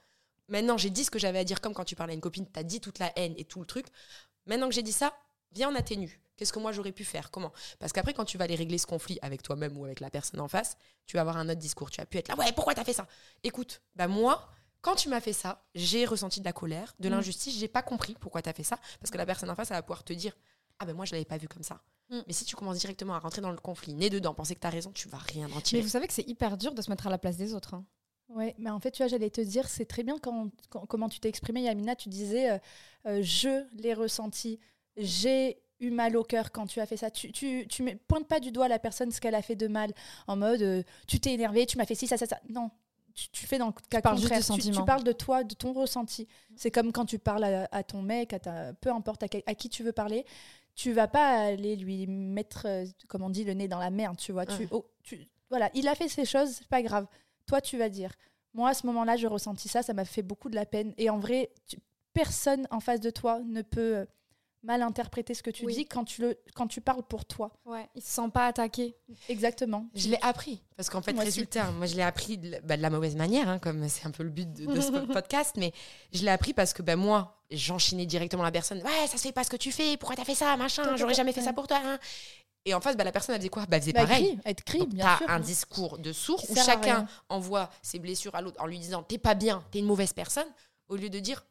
Maintenant, 0.48 0.76
j'ai 0.76 0.90
dit 0.90 1.04
ce 1.04 1.10
que 1.10 1.18
j'avais 1.18 1.38
à 1.38 1.44
dire, 1.44 1.60
comme 1.60 1.74
quand 1.74 1.84
tu 1.84 1.94
parlais 1.94 2.12
à 2.12 2.14
une 2.14 2.20
copine, 2.20 2.46
tu 2.52 2.58
as 2.58 2.64
dit 2.64 2.80
toute 2.80 2.98
la 2.98 3.12
haine 3.16 3.34
et 3.36 3.44
tout 3.44 3.60
le 3.60 3.66
truc. 3.66 3.86
Maintenant 4.46 4.68
que 4.68 4.74
j'ai 4.74 4.82
dit 4.82 4.92
ça, 4.92 5.12
viens, 5.52 5.70
on 5.70 5.74
atténue. 5.76 6.20
Qu'est-ce 6.36 6.52
que 6.54 6.58
moi 6.58 6.72
j'aurais 6.72 6.92
pu 6.92 7.04
faire? 7.04 7.30
Comment? 7.30 7.52
Parce 7.78 7.92
qu'après, 7.92 8.14
quand 8.14 8.24
tu 8.24 8.38
vas 8.38 8.44
aller 8.44 8.54
régler 8.54 8.78
ce 8.78 8.86
conflit 8.86 9.18
avec 9.20 9.42
toi-même 9.42 9.76
ou 9.76 9.84
avec 9.84 10.00
la 10.00 10.08
personne 10.08 10.40
en 10.40 10.48
face, 10.48 10.76
tu 11.06 11.16
vas 11.16 11.20
avoir 11.20 11.36
un 11.36 11.46
autre 11.50 11.58
discours. 11.60 11.90
Tu 11.90 12.00
vas 12.00 12.06
pu 12.06 12.16
être 12.16 12.28
là, 12.28 12.36
ouais, 12.36 12.50
pourquoi 12.52 12.74
t'as 12.74 12.82
fait 12.82 12.94
ça? 12.94 13.06
Écoute, 13.44 13.82
bah 13.94 14.08
moi, 14.08 14.48
quand 14.82 14.94
tu 14.96 15.08
m'as 15.08 15.20
fait 15.20 15.32
ça, 15.32 15.64
j'ai 15.74 16.04
ressenti 16.04 16.40
de 16.40 16.44
la 16.44 16.52
colère, 16.52 16.94
de 16.98 17.08
Mm. 17.08 17.12
l'injustice, 17.12 17.56
j'ai 17.58 17.68
pas 17.68 17.82
compris 17.82 18.14
pourquoi 18.20 18.42
t'as 18.42 18.52
fait 18.52 18.62
ça. 18.62 18.78
Parce 19.00 19.10
que 19.10 19.18
la 19.18 19.26
personne 19.26 19.50
en 19.50 19.54
face, 19.54 19.70
elle 19.70 19.76
va 19.76 19.82
pouvoir 19.82 20.04
te 20.04 20.12
dire, 20.12 20.36
ah 20.78 20.86
ben 20.86 20.94
moi, 20.94 21.04
je 21.04 21.12
l'avais 21.12 21.24
pas 21.24 21.36
vu 21.38 21.48
comme 21.48 21.62
ça. 21.62 21.80
Mm. 22.10 22.20
Mais 22.26 22.32
si 22.32 22.44
tu 22.44 22.56
commences 22.56 22.78
directement 22.78 23.14
à 23.14 23.18
rentrer 23.18 23.40
dans 23.42 23.50
le 23.50 23.58
conflit, 23.58 23.94
nez 23.94 24.10
dedans, 24.10 24.34
penser 24.34 24.54
que 24.54 24.60
t'as 24.60 24.70
raison, 24.70 24.90
tu 24.92 25.08
vas 25.08 25.18
rien 25.18 25.46
en 25.50 25.56
Mais 25.56 25.62
tirer. 25.62 25.82
vous 25.82 25.88
savez 25.88 26.06
que 26.06 26.12
c'est 26.14 26.26
hyper 26.28 26.56
dur 26.56 26.74
de 26.74 26.82
se 26.82 26.90
mettre 26.90 27.06
à 27.06 27.10
la 27.10 27.18
place 27.18 27.36
des 27.36 27.54
autres. 27.54 27.74
hein. 27.74 27.84
Ouais, 28.28 28.54
mais 28.58 28.70
en 28.70 28.78
fait, 28.78 28.92
tu 28.92 29.02
vois, 29.02 29.08
j'allais 29.08 29.30
te 29.30 29.40
dire, 29.40 29.68
c'est 29.68 29.86
très 29.86 30.04
bien 30.04 30.16
quand, 30.18 30.50
quand- 30.68 30.86
comment 30.86 31.08
tu 31.08 31.18
t'es 31.18 31.28
exprimé, 31.28 31.62
Yamina. 31.62 31.96
Tu 31.96 32.08
disais, 32.08 32.50
euh, 32.52 32.58
euh, 33.06 33.20
je 33.22 33.66
l'ai 33.80 33.92
ressenti, 33.92 34.60
j'ai 34.96 35.60
eu 35.80 35.90
mal 35.90 36.16
au 36.16 36.22
cœur 36.22 36.52
quand 36.52 36.66
tu 36.66 36.78
as 36.80 36.86
fait 36.86 36.96
ça. 36.96 37.10
Tu, 37.10 37.32
tu, 37.32 37.66
tu 37.68 37.96
pointes 38.06 38.28
pas 38.28 38.38
du 38.38 38.52
doigt 38.52 38.68
la 38.68 38.78
personne 38.78 39.10
ce 39.10 39.20
qu'elle 39.20 39.34
a 39.34 39.42
fait 39.42 39.56
de 39.56 39.66
mal, 39.66 39.92
en 40.28 40.36
mode, 40.36 40.62
euh, 40.62 40.82
tu 41.08 41.18
t'es 41.18 41.32
énervé, 41.32 41.66
tu 41.66 41.76
m'as 41.78 41.86
fait 41.86 41.94
ci, 41.94 42.06
ça, 42.06 42.16
ça, 42.16 42.26
ça. 42.26 42.38
Non, 42.48 42.70
tu, 43.14 43.28
tu 43.30 43.46
fais 43.46 43.58
dans 43.58 43.66
le 43.68 43.72
cas 43.88 44.00
parles 44.00 44.16
juste 44.16 44.28
contraire. 44.28 44.40
du 44.56 44.62
Tu- 44.62 44.70
Tu, 44.80 44.84
parles 44.84 45.04
de 45.04 45.12
toi, 45.12 45.44
de 45.44 45.54
ton 45.54 45.72
ressenti. 45.72 46.26
C'est 46.56 46.70
comme 46.70 46.92
quand 46.92 47.04
tu 47.06 47.18
parles 47.18 47.44
à, 47.44 47.68
à 47.72 47.82
ton 47.82 48.02
mec, 48.02 48.32
à 48.32 48.38
ta, 48.38 48.72
peu 48.74 48.90
importe 48.90 49.22
à, 49.22 49.54
qui 49.54 49.68
tu 49.68 49.82
veux 49.82 49.92
parler. 49.92 50.24
Tu 50.74 50.92
vas 50.92 51.08
pas 51.08 51.44
aller 51.46 51.76
lui 51.76 52.06
mettre, 52.06 52.66
euh, 52.66 52.84
comme 53.08 53.22
on 53.22 53.30
dit, 53.30 53.44
le 53.44 53.52
nez 53.54 53.68
dans 53.68 53.78
la 53.78 53.90
merde, 53.90 54.16
tu 54.16 54.32
vois. 54.32 54.46
Tu, 54.56 54.68
oh, 54.70 54.86
tu- 55.02 55.28
voilà, 55.50 55.68
il 55.74 55.86
a 55.88 55.94
fait 55.94 56.08
ces 56.08 56.24
choses, 56.24 56.50
c'est 56.50 56.68
pas 56.68 56.80
grave. 56.82 57.06
Toi, 57.46 57.60
tu 57.60 57.76
vas 57.76 57.88
dire. 57.88 58.12
Moi, 58.54 58.70
à 58.70 58.74
ce 58.74 58.86
moment-là, 58.86 59.16
je 59.16 59.26
ressentis 59.26 59.68
ça, 59.68 59.82
ça 59.82 59.92
m'a 59.92 60.04
fait 60.04 60.22
beaucoup 60.22 60.48
de 60.48 60.54
la 60.54 60.64
peine. 60.66 60.94
Et 60.96 61.10
en 61.10 61.18
vrai, 61.18 61.50
tu- 61.66 61.78
personne 62.12 62.66
en 62.70 62.80
face 62.80 63.00
de 63.00 63.10
toi 63.10 63.40
ne 63.44 63.62
peut 63.62 63.96
euh, 63.98 64.06
mal 64.62 64.82
interpréter 64.82 65.32
ce 65.34 65.42
que 65.42 65.50
tu 65.50 65.64
Oui. 65.64 65.74
dis 65.74 65.86
quand 65.86 66.04
tu, 66.04 66.20
le, 66.22 66.38
quand 66.54 66.66
tu 66.66 66.80
parles 66.80 67.02
pour 67.02 67.24
toi. 67.24 67.50
Ouais. 67.64 67.88
Ils 67.94 68.02
se 68.02 68.10
sentent 68.12 68.32
pas 68.34 68.46
attaqués. 68.46 68.94
Exactement. 69.28 69.86
Je 69.94 70.08
l'ai 70.08 70.18
appris. 70.22 70.62
Parce 70.76 70.90
qu'en 70.90 71.00
fait, 71.02 71.12
Moi 71.12 71.22
aussi. 71.22 71.30
résultat, 71.30 71.70
moi, 71.72 71.86
je 71.86 71.94
l'ai 71.96 72.02
appris 72.02 72.36
de, 72.38 72.50
la- 72.50 72.60
bah, 72.60 72.76
de 72.76 72.82
la 72.82 72.90
mauvaise 72.90 73.16
manière, 73.16 73.48
hein, 73.48 73.58
comme 73.58 73.88
c'est 73.88 74.06
un 74.06 74.10
peu 74.10 74.22
le 74.22 74.30
but 74.30 74.52
de, 74.52 74.66
de 74.66 74.80
ce 74.80 74.90
podcast. 75.12 75.56
Mais 75.56 75.72
je 76.12 76.22
l'ai 76.24 76.30
appris 76.30 76.52
parce 76.52 76.72
que 76.74 76.82
bah, 76.82 76.96
moi, 76.96 77.42
j'enchaînais 77.50 78.06
directement 78.06 78.42
la 78.42 78.52
personne. 78.52 78.78
Ouais, 78.82 79.06
ça 79.06 79.16
se 79.16 79.22
fait 79.22 79.32
pas 79.32 79.44
ce 79.44 79.50
que 79.50 79.56
tu 79.56 79.72
fais. 79.72 79.96
Pourquoi 79.96 80.16
t'as 80.16 80.24
fait 80.24 80.34
ça 80.34 80.56
Machin, 80.56 80.96
j'aurais 80.96 81.14
jamais 81.14 81.32
fait 81.32 81.42
ça 81.42 81.52
pour 81.52 81.66
toi. 81.66 81.80
hein. 81.82 81.98
Et 82.66 82.74
en 82.74 82.80
face, 82.82 82.94
bah, 82.98 83.04
la 83.04 83.12
personne, 83.12 83.34
elle 83.34 83.40
faisait 83.40 83.48
quoi? 83.48 83.64
Bah, 83.64 83.76
Elle 83.78 83.82
faisait 83.82 83.92
Bah, 83.94 84.02
pareil. 84.06 84.36
crie, 84.36 84.38
être 84.44 84.64
crie, 84.64 84.86
bien 84.86 85.06
t'as 85.06 85.16
sûr. 85.16 85.30
un 85.30 85.40
discours 85.40 85.96
de 85.98 86.12
sourd 86.12 86.44
où 86.50 86.54
chacun 86.54 87.06
envoie 87.30 87.70
ses 87.80 87.98
blessures 87.98 88.34
à 88.34 88.42
l'autre 88.42 88.60
en 88.62 88.66
lui 88.66 88.78
disant 88.78 89.02
T'es 89.02 89.16
pas 89.16 89.34
bien, 89.34 89.64
t'es 89.70 89.78
une 89.78 89.86
mauvaise 89.86 90.12
personne, 90.12 90.46
au 90.90 90.96
lieu 90.96 91.08
de 91.08 91.18
dire 91.18 91.42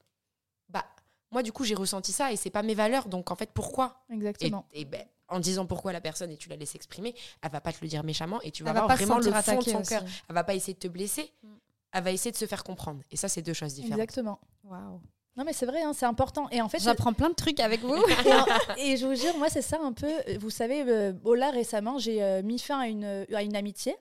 moi, 1.31 1.43
du 1.43 1.51
coup, 1.51 1.63
j'ai 1.63 1.75
ressenti 1.75 2.11
ça 2.11 2.31
et 2.31 2.35
c'est 2.35 2.49
pas 2.49 2.63
mes 2.63 2.75
valeurs. 2.75 3.07
Donc, 3.07 3.31
en 3.31 3.35
fait, 3.35 3.51
pourquoi? 3.53 4.03
Exactement. 4.11 4.65
et 4.73 4.85
ben, 4.85 5.05
en 5.27 5.39
disant 5.39 5.65
pourquoi 5.67 5.93
la 5.93 6.01
personne 6.01 6.31
et 6.31 6.37
tu 6.37 6.49
la 6.49 6.55
laisses 6.55 6.73
exprimer, 6.75 7.13
elle 7.41 7.51
va 7.51 7.61
pas 7.61 7.71
te 7.71 7.77
le 7.81 7.87
dire 7.87 8.03
méchamment 8.03 8.41
et 8.41 8.51
tu 8.51 8.63
vas 8.63 8.71
Elle 8.71 8.75
va 8.75 8.81
voir 8.81 8.87
pas 8.87 8.97
se 8.97 9.07
vraiment 9.07 9.19
le 9.19 9.31
fond 9.43 9.59
de 9.59 9.63
son 9.63 9.81
cœur. 9.83 10.03
Elle 10.27 10.35
va 10.35 10.43
pas 10.43 10.55
essayer 10.55 10.73
de 10.73 10.79
te 10.79 10.87
blesser, 10.87 11.31
Mm. 11.43 11.47
elle 11.93 12.03
va 12.03 12.11
essayer 12.11 12.31
de 12.31 12.37
se 12.37 12.45
faire 12.45 12.63
comprendre. 12.63 13.01
Et 13.11 13.15
ça, 13.15 13.29
c'est 13.29 13.41
deux 13.43 13.53
choses 13.53 13.75
différentes. 13.75 13.99
Exactement. 13.99 14.39
Waouh. 14.63 14.99
Non, 15.37 15.45
mais 15.45 15.53
c'est 15.53 15.67
vrai, 15.67 15.81
hein, 15.83 15.93
c'est 15.93 16.07
important. 16.07 16.49
Et 16.49 16.61
en 16.61 16.67
fait, 16.67 16.79
J'apprends 16.79 17.13
plein 17.13 17.29
de 17.29 17.35
trucs 17.35 17.59
avec 17.59 17.81
vous. 17.81 17.95
et, 18.77 18.97
je 18.97 19.05
vous 19.05 19.15
jure, 19.15 19.37
moi, 19.37 19.49
c'est 19.49 19.61
ça 19.61 19.79
un 19.81 19.93
peu. 19.93 20.11
Vous 20.39 20.49
savez, 20.49 20.83
euh, 20.85 21.13
bon, 21.13 21.33
là, 21.33 21.51
récemment, 21.51 21.97
j'ai 21.97 22.21
euh, 22.21 22.41
mis 22.41 22.59
fin 22.59 22.79
à 22.79 22.87
une, 22.87 23.25
à 23.33 23.43
une 23.43 23.55
amitié. 23.55 23.95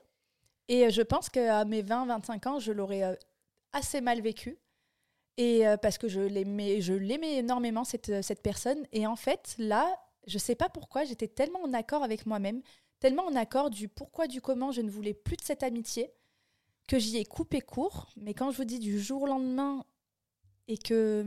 Et 0.67 0.85
euh, 0.85 0.89
je 0.89 1.01
pense 1.01 1.29
qu'à 1.29 1.65
mes 1.65 1.81
20-25 1.81 2.47
ans, 2.47 2.59
je 2.59 2.71
l'aurais 2.71 3.03
euh, 3.03 3.15
assez 3.73 4.01
mal 4.01 4.21
vécu. 4.21 4.57
Et 5.39 5.65
euh, 5.65 5.77
parce 5.77 5.97
que 5.97 6.09
je 6.09 6.19
l'aimais, 6.19 6.81
je 6.81 6.93
l'aimais 6.93 7.37
énormément, 7.37 7.85
cette, 7.85 8.09
euh, 8.09 8.21
cette 8.21 8.41
personne. 8.41 8.85
Et 8.91 9.07
en 9.07 9.15
fait, 9.15 9.55
là, 9.57 9.97
je 10.27 10.37
sais 10.37 10.53
pas 10.53 10.67
pourquoi, 10.67 11.05
j'étais 11.05 11.29
tellement 11.29 11.61
en 11.63 11.71
accord 11.71 12.03
avec 12.03 12.25
moi-même, 12.25 12.61
tellement 12.99 13.25
en 13.25 13.33
accord 13.35 13.69
du 13.69 13.87
pourquoi, 13.87 14.27
du 14.27 14.41
comment 14.41 14.73
je 14.73 14.81
ne 14.81 14.89
voulais 14.89 15.13
plus 15.13 15.37
de 15.37 15.41
cette 15.41 15.63
amitié, 15.63 16.11
que 16.89 16.99
j'y 16.99 17.15
ai 17.15 17.23
coupé 17.23 17.61
court. 17.61 18.09
Mais 18.17 18.33
quand 18.33 18.51
je 18.51 18.57
vous 18.57 18.65
dis 18.65 18.79
du 18.79 18.99
jour 18.99 19.21
au 19.21 19.27
lendemain, 19.27 19.85
et 20.67 20.77
que. 20.77 21.25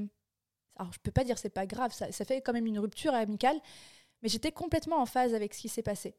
Alors, 0.77 0.93
je 0.93 0.99
peux 0.99 1.11
pas 1.11 1.25
dire 1.25 1.39
c'est 1.39 1.49
pas 1.49 1.67
grave, 1.67 1.95
ça, 1.95 2.13
ça 2.13 2.27
fait 2.27 2.43
quand 2.43 2.53
même 2.53 2.67
une 2.67 2.79
rupture 2.79 3.15
amicale, 3.15 3.59
mais 4.23 4.29
j'étais 4.29 4.53
complètement 4.53 5.01
en 5.01 5.07
phase 5.07 5.35
avec 5.35 5.55
ce 5.55 5.63
qui 5.63 5.69
s'est 5.71 5.83
passé. 5.83 6.15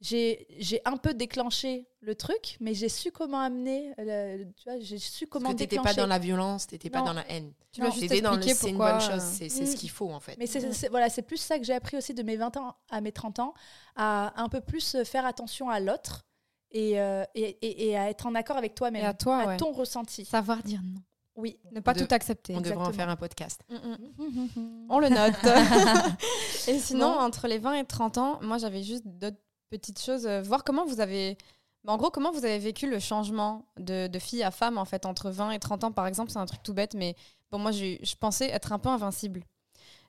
J'ai 0.00 0.46
j'ai 0.58 0.80
un 0.84 0.96
peu 0.98 1.14
déclenché 1.14 1.86
le 2.00 2.14
truc, 2.14 2.56
mais 2.60 2.74
j'ai 2.74 2.88
su 2.90 3.10
comment 3.10 3.40
amener. 3.40 3.94
le- 3.96 4.44
tu 4.52 4.68
vois, 4.68 4.78
j'ai 4.80 4.98
su 4.98 5.26
comment 5.26 5.44
Parce 5.44 5.54
que 5.54 5.58
t'étais 5.60 5.76
pas 5.82 5.94
dans 5.94 6.06
la 6.06 6.18
violence, 6.18 6.66
t'étais 6.66 6.90
pas 6.90 7.00
dans 7.02 7.12
la 7.14 7.26
haine. 7.30 7.52
Tu 7.72 7.80
vas 7.80 7.88
Non. 7.88 7.92
juste 7.94 8.22
dans 8.22 8.36
le 8.36 8.42
c'est 8.42 8.68
une 8.70 8.76
bonne 8.76 9.00
chose, 9.00 9.22
euh, 9.22 9.32
c'est 9.38 9.48
c'est 9.48 9.64
ce 9.66 9.72
Mm. 9.72 9.76
qu'il 9.76 9.90
faut 9.90 10.10
en 10.10 10.20
fait. 10.20 10.36
Mais 10.38 10.46
c'est 10.46 10.72
c'est- 10.74 10.88
voilà, 10.88 11.08
c'est 11.08 11.22
plus 11.22 11.38
ça 11.38 11.58
que 11.58 11.64
j'ai 11.64 11.72
appris 11.74 11.96
aussi 11.96 12.12
de 12.12 12.22
mes 12.22 12.36
20 12.36 12.56
ans 12.58 12.74
à 12.90 13.00
mes 13.00 13.12
30 13.12 13.38
ans, 13.38 13.54
à 13.96 14.38
un 14.42 14.48
peu 14.48 14.60
plus 14.60 14.96
faire 15.04 15.24
attention 15.24 15.70
à 15.70 15.80
l'autre 15.80 16.24
et, 16.70 17.00
euh, 17.00 17.24
et, 17.34 17.56
et- 17.62 17.88
et 17.88 17.96
à 17.96 18.10
être 18.10 18.26
en 18.26 18.34
accord 18.34 18.56
avec 18.58 18.74
toi-même, 18.74 19.04
à 19.06 19.14
toi, 19.14 19.38
à 19.38 19.46
ouais. 19.46 19.56
ton 19.56 19.72
ressenti. 19.72 20.24
Savoir 20.26 20.62
dire 20.62 20.80
non. 20.82 21.00
Oui. 21.36 21.58
Ne 21.72 21.80
pas 21.80 21.94
De- 21.94 22.04
tout 22.04 22.14
accepter. 22.14 22.54
On 22.54 22.60
devrait 22.60 22.86
en 22.86 22.92
faire 22.92 23.08
un 23.08 23.16
podcast. 23.16 23.60
Mm, 23.68 23.74
mm. 23.76 24.86
On 24.88 24.96
On 24.96 24.98
le 25.00 25.08
note. 25.08 25.34
et 26.68 26.78
sinon, 26.78 27.12
Non. 27.12 27.18
entre 27.20 27.48
les 27.48 27.58
20 27.58 27.74
et 27.74 27.84
30 27.84 28.18
ans, 28.18 28.38
moi 28.42 28.58
j'avais 28.58 28.82
juste 28.84 29.04
d'autres 29.06 29.38
petites 29.78 30.00
choses. 30.00 30.26
euh, 30.26 30.42
voir 30.42 30.64
comment 30.64 30.84
vous 30.86 31.00
avez. 31.00 31.36
bah, 31.84 31.92
En 31.92 31.96
gros, 31.96 32.10
comment 32.10 32.32
vous 32.32 32.44
avez 32.44 32.58
vécu 32.58 32.88
le 32.88 32.98
changement 32.98 33.66
de, 33.78 34.08
fille 34.18 34.42
à 34.42 34.50
femme, 34.50 34.78
en 34.78 34.84
fait, 34.84 35.06
entre 35.06 35.30
20 35.30 35.52
et 35.52 35.58
30 35.58 35.84
ans, 35.84 35.92
par 35.92 36.06
exemple, 36.06 36.30
c'est 36.30 36.38
un 36.38 36.46
truc 36.46 36.62
tout 36.62 36.74
bête, 36.74 36.94
mais 36.94 37.16
bon, 37.50 37.58
moi, 37.58 37.72
je 37.72 38.14
pensais 38.16 38.48
être 38.50 38.72
un 38.72 38.78
peu 38.78 38.88
invincible. 38.88 39.42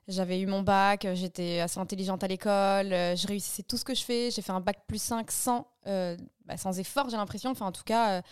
J'avais 0.08 0.40
eu 0.40 0.46
mon 0.46 0.62
bac, 0.62 1.04
euh, 1.04 1.16
j'étais 1.16 1.58
assez 1.60 1.80
intelligente 1.80 2.22
à 2.22 2.28
l'école, 2.28 2.92
euh, 2.92 3.16
je 3.16 3.26
réussissais 3.26 3.64
tout 3.64 3.76
ce 3.76 3.84
que 3.84 3.92
je 3.94 4.04
fais, 4.04 4.30
j'ai 4.30 4.40
fait 4.40 4.52
un 4.52 4.60
bac 4.60 4.84
plus 4.86 5.02
5 5.02 5.32
sans, 5.32 5.66
bah, 5.84 6.56
sans 6.56 6.78
effort, 6.78 7.08
j'ai 7.10 7.16
l'impression, 7.16 7.50
enfin 7.50 7.66
en 7.66 7.72
tout 7.72 7.82
cas, 7.84 8.22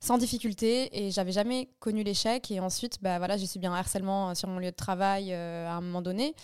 sans 0.00 0.18
difficulté, 0.18 0.90
et 1.06 1.10
j'avais 1.10 1.32
jamais 1.32 1.70
connu 1.80 2.02
l'échec. 2.02 2.50
Et 2.50 2.60
ensuite, 2.60 2.98
bah, 3.02 3.16
voilà, 3.18 3.38
j'ai 3.38 3.46
subi 3.46 3.66
un 3.66 3.72
harcèlement 3.72 4.34
sur 4.34 4.48
mon 4.48 4.58
lieu 4.58 4.70
de 4.70 4.76
travail 4.76 5.32
à 5.32 5.74
un 5.74 5.80
moment 5.80 6.02
donné. 6.02 6.34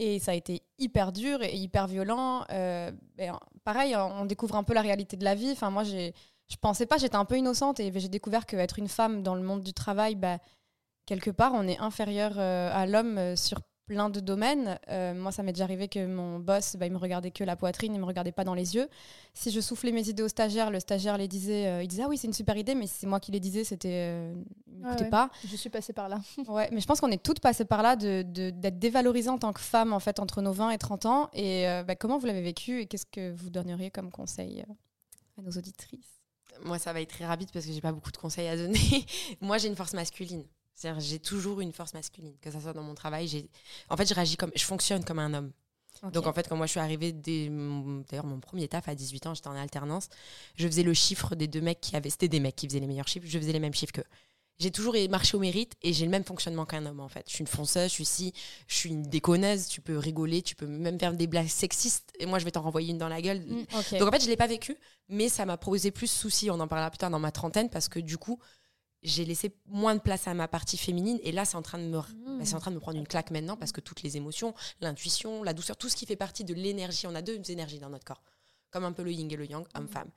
Et 0.00 0.20
ça 0.20 0.30
a 0.30 0.34
été 0.34 0.62
hyper 0.78 1.12
dur 1.12 1.42
et 1.42 1.54
hyper 1.56 1.88
violent. 1.88 2.44
Euh, 2.50 2.92
ben, 3.16 3.38
pareil, 3.64 3.96
on 3.96 4.24
découvre 4.24 4.54
un 4.54 4.62
peu 4.62 4.72
la 4.72 4.80
réalité 4.80 5.16
de 5.16 5.24
la 5.24 5.34
vie. 5.34 5.50
Enfin, 5.50 5.70
moi, 5.70 5.82
j'ai 5.82 6.14
je 6.48 6.56
pensais 6.56 6.86
pas, 6.86 6.96
j'étais 6.96 7.16
un 7.16 7.24
peu 7.24 7.36
innocente 7.36 7.78
et 7.78 7.92
j'ai 7.94 8.08
découvert 8.08 8.46
qu'être 8.46 8.78
une 8.78 8.88
femme 8.88 9.22
dans 9.22 9.34
le 9.34 9.42
monde 9.42 9.62
du 9.62 9.74
travail, 9.74 10.14
bah, 10.14 10.38
quelque 11.04 11.30
part, 11.30 11.52
on 11.54 11.68
est 11.68 11.78
inférieur 11.78 12.32
euh, 12.38 12.70
à 12.72 12.86
l'homme 12.86 13.18
euh, 13.18 13.36
sur 13.36 13.60
plein 13.88 14.10
de 14.10 14.20
domaines. 14.20 14.78
Euh, 14.88 15.14
moi, 15.14 15.32
ça 15.32 15.42
m'est 15.42 15.52
déjà 15.52 15.64
arrivé 15.64 15.88
que 15.88 16.06
mon 16.06 16.38
boss, 16.38 16.76
bah, 16.76 16.86
il 16.86 16.92
me 16.92 16.98
regardait 16.98 17.30
que 17.30 17.42
la 17.42 17.56
poitrine, 17.56 17.94
il 17.94 18.00
me 18.00 18.04
regardait 18.04 18.32
pas 18.32 18.44
dans 18.44 18.54
les 18.54 18.76
yeux. 18.76 18.88
Si 19.32 19.50
je 19.50 19.60
soufflais 19.60 19.92
mes 19.92 20.08
idées 20.08 20.22
au 20.22 20.28
stagiaire, 20.28 20.70
le 20.70 20.78
stagiaire 20.78 21.16
les 21.16 21.26
disait, 21.26 21.82
il 21.82 21.88
disait 21.88 22.02
ah 22.04 22.08
oui 22.08 22.18
c'est 22.18 22.26
une 22.26 22.34
super 22.34 22.56
idée, 22.56 22.74
mais 22.74 22.86
si 22.86 22.94
c'est 23.00 23.06
moi 23.06 23.18
qui 23.18 23.32
les 23.32 23.40
disais, 23.40 23.64
c'était, 23.64 24.30
il 24.68 25.08
pas. 25.08 25.30
Je 25.46 25.56
suis 25.56 25.70
passée 25.70 25.94
par 25.94 26.08
là. 26.08 26.20
ouais, 26.48 26.68
mais 26.70 26.80
je 26.80 26.86
pense 26.86 27.00
qu'on 27.00 27.10
est 27.10 27.22
toutes 27.22 27.40
passées 27.40 27.64
par 27.64 27.82
là 27.82 27.96
de, 27.96 28.22
d'être 28.22 28.78
dévalorisées 28.78 29.30
en 29.30 29.38
tant 29.38 29.52
que 29.52 29.60
femme 29.60 29.92
en 29.92 30.00
fait 30.00 30.20
entre 30.20 30.42
nos 30.42 30.52
20 30.52 30.70
et 30.70 30.78
30 30.78 31.06
ans. 31.06 31.30
Et 31.32 31.64
bah, 31.86 31.96
comment 31.96 32.18
vous 32.18 32.26
l'avez 32.26 32.42
vécu 32.42 32.80
et 32.80 32.86
qu'est-ce 32.86 33.06
que 33.06 33.32
vous 33.32 33.48
donneriez 33.48 33.90
comme 33.90 34.10
conseil 34.10 34.64
à 35.38 35.42
nos 35.42 35.50
auditrices? 35.50 36.20
Moi, 36.64 36.78
ça 36.78 36.92
va 36.92 37.00
être 37.00 37.10
très 37.10 37.24
rapide 37.24 37.50
parce 37.52 37.64
que 37.64 37.72
j'ai 37.72 37.80
pas 37.80 37.92
beaucoup 37.92 38.12
de 38.12 38.16
conseils 38.16 38.48
à 38.48 38.56
donner. 38.56 39.06
moi, 39.40 39.58
j'ai 39.58 39.68
une 39.68 39.76
force 39.76 39.94
masculine 39.94 40.44
j'ai 40.98 41.18
toujours 41.18 41.60
une 41.60 41.72
force 41.72 41.94
masculine, 41.94 42.34
que 42.40 42.50
ce 42.50 42.60
soit 42.60 42.72
dans 42.72 42.82
mon 42.82 42.94
travail. 42.94 43.48
En 43.88 43.96
fait, 43.96 44.08
je 44.08 44.14
réagis 44.14 44.36
comme, 44.36 44.52
je 44.54 44.64
fonctionne 44.64 45.04
comme 45.04 45.18
un 45.18 45.34
homme. 45.34 45.52
Donc 46.12 46.26
en 46.26 46.32
fait, 46.32 46.48
quand 46.48 46.56
moi 46.56 46.66
je 46.66 46.72
suis 46.72 46.80
arrivée, 46.80 47.12
d'ailleurs 47.12 48.24
mon 48.24 48.40
premier 48.40 48.68
taf 48.68 48.88
à 48.88 48.94
18 48.94 49.26
ans, 49.26 49.34
j'étais 49.34 49.48
en 49.48 49.56
alternance, 49.56 50.08
je 50.54 50.66
faisais 50.66 50.82
le 50.84 50.94
chiffre 50.94 51.34
des 51.34 51.48
deux 51.48 51.60
mecs 51.60 51.80
qui 51.80 51.96
avaient, 51.96 52.10
c'était 52.10 52.28
des 52.28 52.40
mecs 52.40 52.54
qui 52.54 52.68
faisaient 52.68 52.80
les 52.80 52.86
meilleurs 52.86 53.08
chiffres, 53.08 53.26
je 53.28 53.38
faisais 53.38 53.52
les 53.52 53.58
mêmes 53.60 53.74
chiffres 53.74 53.92
qu'eux. 53.92 54.04
J'ai 54.60 54.72
toujours 54.72 54.94
marché 55.08 55.36
au 55.36 55.40
mérite 55.40 55.74
et 55.82 55.92
j'ai 55.92 56.04
le 56.04 56.10
même 56.10 56.24
fonctionnement 56.24 56.66
qu'un 56.66 56.84
homme 56.84 56.98
en 56.98 57.08
fait. 57.08 57.24
Je 57.28 57.34
suis 57.34 57.42
une 57.42 57.48
fonceuse, 57.48 57.90
je 57.90 57.94
suis 57.94 58.04
si, 58.04 58.32
je 58.66 58.74
suis 58.74 58.90
une 58.90 59.02
déconneuse, 59.02 59.68
tu 59.68 59.80
peux 59.80 59.96
rigoler, 59.96 60.42
tu 60.42 60.56
peux 60.56 60.66
même 60.66 60.98
faire 60.98 61.12
des 61.12 61.28
blagues 61.28 61.46
sexistes 61.48 62.12
et 62.18 62.26
moi 62.26 62.40
je 62.40 62.44
vais 62.44 62.50
t'en 62.50 62.62
renvoyer 62.62 62.90
une 62.90 62.98
dans 62.98 63.08
la 63.08 63.22
gueule. 63.22 63.40
Mm, 63.40 63.66
Donc 63.98 64.08
en 64.08 64.10
fait, 64.12 64.22
je 64.22 64.28
l'ai 64.28 64.36
pas 64.36 64.48
vécu, 64.48 64.76
mais 65.08 65.28
ça 65.28 65.46
m'a 65.46 65.56
posé 65.56 65.92
plus 65.92 66.06
de 66.06 66.18
soucis, 66.18 66.50
on 66.50 66.58
en 66.58 66.66
parlera 66.66 66.90
plus 66.90 66.98
tard 66.98 67.10
dans 67.10 67.20
ma 67.20 67.30
trentaine 67.30 67.70
parce 67.70 67.88
que 67.88 68.00
du 68.00 68.18
coup, 68.18 68.40
j'ai 69.02 69.24
laissé 69.24 69.54
moins 69.66 69.94
de 69.94 70.00
place 70.00 70.26
à 70.26 70.34
ma 70.34 70.48
partie 70.48 70.76
féminine 70.76 71.18
et 71.22 71.32
là 71.32 71.44
c'est 71.44 71.56
en 71.56 71.62
train 71.62 71.78
de 71.78 71.84
me 71.84 71.98
bah, 71.98 72.44
c'est 72.44 72.54
en 72.54 72.60
train 72.60 72.70
de 72.70 72.76
me 72.76 72.80
prendre 72.80 72.98
une 72.98 73.06
claque 73.06 73.30
maintenant 73.30 73.56
parce 73.56 73.72
que 73.72 73.80
toutes 73.80 74.02
les 74.02 74.16
émotions 74.16 74.54
l'intuition 74.80 75.42
la 75.42 75.52
douceur 75.52 75.76
tout 75.76 75.88
ce 75.88 75.96
qui 75.96 76.06
fait 76.06 76.16
partie 76.16 76.44
de 76.44 76.54
l'énergie. 76.54 77.06
On 77.06 77.14
a 77.14 77.22
deux 77.22 77.40
énergies 77.50 77.78
dans 77.78 77.90
notre 77.90 78.04
corps 78.04 78.22
comme 78.70 78.84
un 78.84 78.92
peu 78.92 79.02
le 79.02 79.12
yin 79.12 79.30
et 79.30 79.36
le 79.36 79.46
yang 79.46 79.66
homme 79.74 79.88
femme 79.88 80.10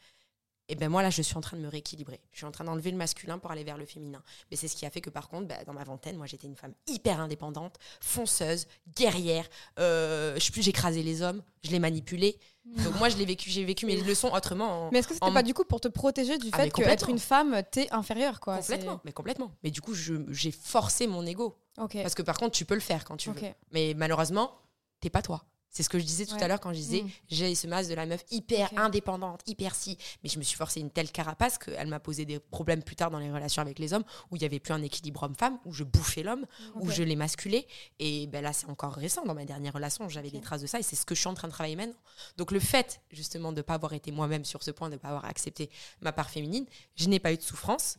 et 0.70 0.76
ben 0.76 0.90
moi 0.90 1.02
là 1.02 1.10
je 1.10 1.22
suis 1.22 1.36
en 1.36 1.42
train 1.42 1.58
de 1.58 1.62
me 1.62 1.68
rééquilibrer. 1.68 2.20
Je 2.32 2.38
suis 2.38 2.46
en 2.46 2.52
train 2.52 2.64
d'enlever 2.64 2.92
le 2.92 2.98
masculin 2.98 3.38
pour 3.40 3.52
aller 3.52 3.64
vers 3.64 3.78
le 3.78 3.86
féminin. 3.86 4.22
Mais 4.50 4.58
c'est 4.58 4.68
ce 4.68 4.76
qui 4.76 4.86
a 4.86 4.90
fait 4.90 5.02
que 5.02 5.10
par 5.10 5.28
contre 5.30 5.48
bah, 5.48 5.64
dans 5.66 5.74
ma 5.74 5.84
vingtaine 5.84 6.18
moi 6.18 6.26
j'étais 6.26 6.48
une 6.48 6.56
femme 6.56 6.74
hyper 6.88 7.20
indépendante 7.20 7.78
fonceuse 8.00 8.68
guerrière. 8.96 9.48
Euh, 9.80 10.38
j'écrasais 10.38 11.04
les 11.04 11.22
hommes 11.22 11.44
je 11.64 11.72
les 11.72 11.80
manipulais. 11.80 12.38
Donc 12.66 12.98
moi 13.00 13.10
je 13.10 13.18
l'ai 13.18 13.26
vécu 13.26 13.50
j'ai 13.50 13.66
vécu 13.66 13.86
mes 13.86 13.98
leçons 13.98 14.32
autrement 14.32 14.90
mais 14.92 15.00
est-ce 15.00 15.08
que 15.08 15.14
c'était 15.16 15.32
pas 15.32 15.44
du 15.44 15.54
coup 15.54 15.64
pour 15.64 15.82
te 15.82 15.88
protéger 15.88 16.38
du 16.38 16.50
ah, 16.54 16.58
fait 16.58 16.70
qu'être 16.70 17.10
une 17.10 17.20
femme 17.20 17.62
t'es 17.72 17.92
inférieure 17.92 18.40
quoi? 18.40 18.58
Complètement 18.58 19.02
mais 19.04 19.12
complètement. 19.12 19.52
Mais 19.64 19.72
du 19.72 19.82
coup 19.82 19.94
j'ai 19.94 20.52
forcé 20.52 21.08
mon 21.08 21.26
ego. 21.26 21.58
Parce 21.76 22.16
que 22.16 22.22
par 22.22 22.38
contre 22.38 22.56
tu 22.56 22.66
peux 22.66 22.76
le 22.76 22.82
faire 22.82 23.04
quand 23.04 23.18
tu 23.18 23.30
veux. 23.30 23.42
Mais 23.72 23.94
malheureusement 23.96 24.54
t'es 25.00 25.10
pas 25.10 25.22
toi 25.22 25.44
c'est 25.72 25.84
ce 25.84 25.90
que 25.90 25.98
je 25.98 26.04
disais 26.04 26.26
tout 26.26 26.36
à 26.40 26.48
l'heure 26.48 26.60
quand 26.60 26.74
je 26.74 26.78
disais 26.78 27.04
mm. 27.04 27.10
j'ai 27.30 27.56
ce 27.56 27.66
masque 27.66 27.90
de 27.90 27.96
la 27.96 28.06
meuf 28.06 28.24
hyper 28.30 28.70
indépendante, 28.78 29.42
hyper 29.48 29.74
si. 29.74 29.98
Mais 30.24 30.30
je 30.30 30.38
me 30.38 30.44
suis 30.44 30.58
forcé 30.58 30.82
une 30.82 30.92
telle 30.92 31.12
carapace 31.12 31.58
qu'elle 31.58 31.88
m'a 31.88 32.00
posé 32.00 32.26
des 32.26 32.40
problèmes 32.40 32.84
plus 32.84 32.96
tard 32.96 33.10
dans 33.10 33.20
les 33.20 33.32
relations 33.32 33.62
avec 33.62 33.80
les 33.80 33.94
hommes 33.94 34.04
où 34.30 34.36
il 34.36 34.40
n'y 34.40 34.46
avait 34.46 34.60
plus 34.60 34.74
un 34.74 34.82
équilibre 34.84 35.24
homme-femme, 35.24 35.58
où 35.66 35.74
je 35.74 35.84
bouffais 35.84 36.24
l'homme, 36.24 36.46
où 36.76 36.90
je 36.90 37.04
les 37.04 37.16
masculais. 37.16 37.66
Et 38.00 38.28
ben 38.28 38.42
là, 38.44 38.54
c'est 38.54 38.70
encore 38.70 38.94
récent. 38.94 39.24
Dans 39.26 39.34
ma 39.34 39.46
dernière 39.46 39.74
relation, 39.74 40.10
j'avais 40.10 40.30
des 40.30 40.42
traces 40.42 40.62
de 40.62 40.68
ça 40.68 40.80
et 40.80 40.84
c'est 40.84 40.96
ce 40.96 41.06
que 41.06 41.16
je 41.16 41.22
suis 41.22 41.30
en 41.30 41.34
train 41.34 41.48
de 41.48 41.54
travailler 41.54 41.76
maintenant. 41.78 41.96
Donc 42.38 42.52
le 42.52 42.60
fait 42.60 43.02
justement 43.12 43.52
de 43.52 43.58
ne 43.58 43.62
pas 43.62 43.76
avoir 43.76 43.94
été 43.94 44.12
moi-même 44.12 44.44
sur 44.44 44.64
ce 44.64 44.72
point, 44.72 44.90
de 44.90 44.96
ne 44.96 45.00
pas 45.00 45.10
avoir 45.10 45.26
accepté 45.26 45.70
ma 46.02 46.12
part 46.12 46.30
féminine, 46.30 46.66
je 46.96 47.08
n'ai 47.08 47.20
pas 47.20 47.32
eu 47.32 47.38
de 47.38 47.42
souffrance 47.42 47.98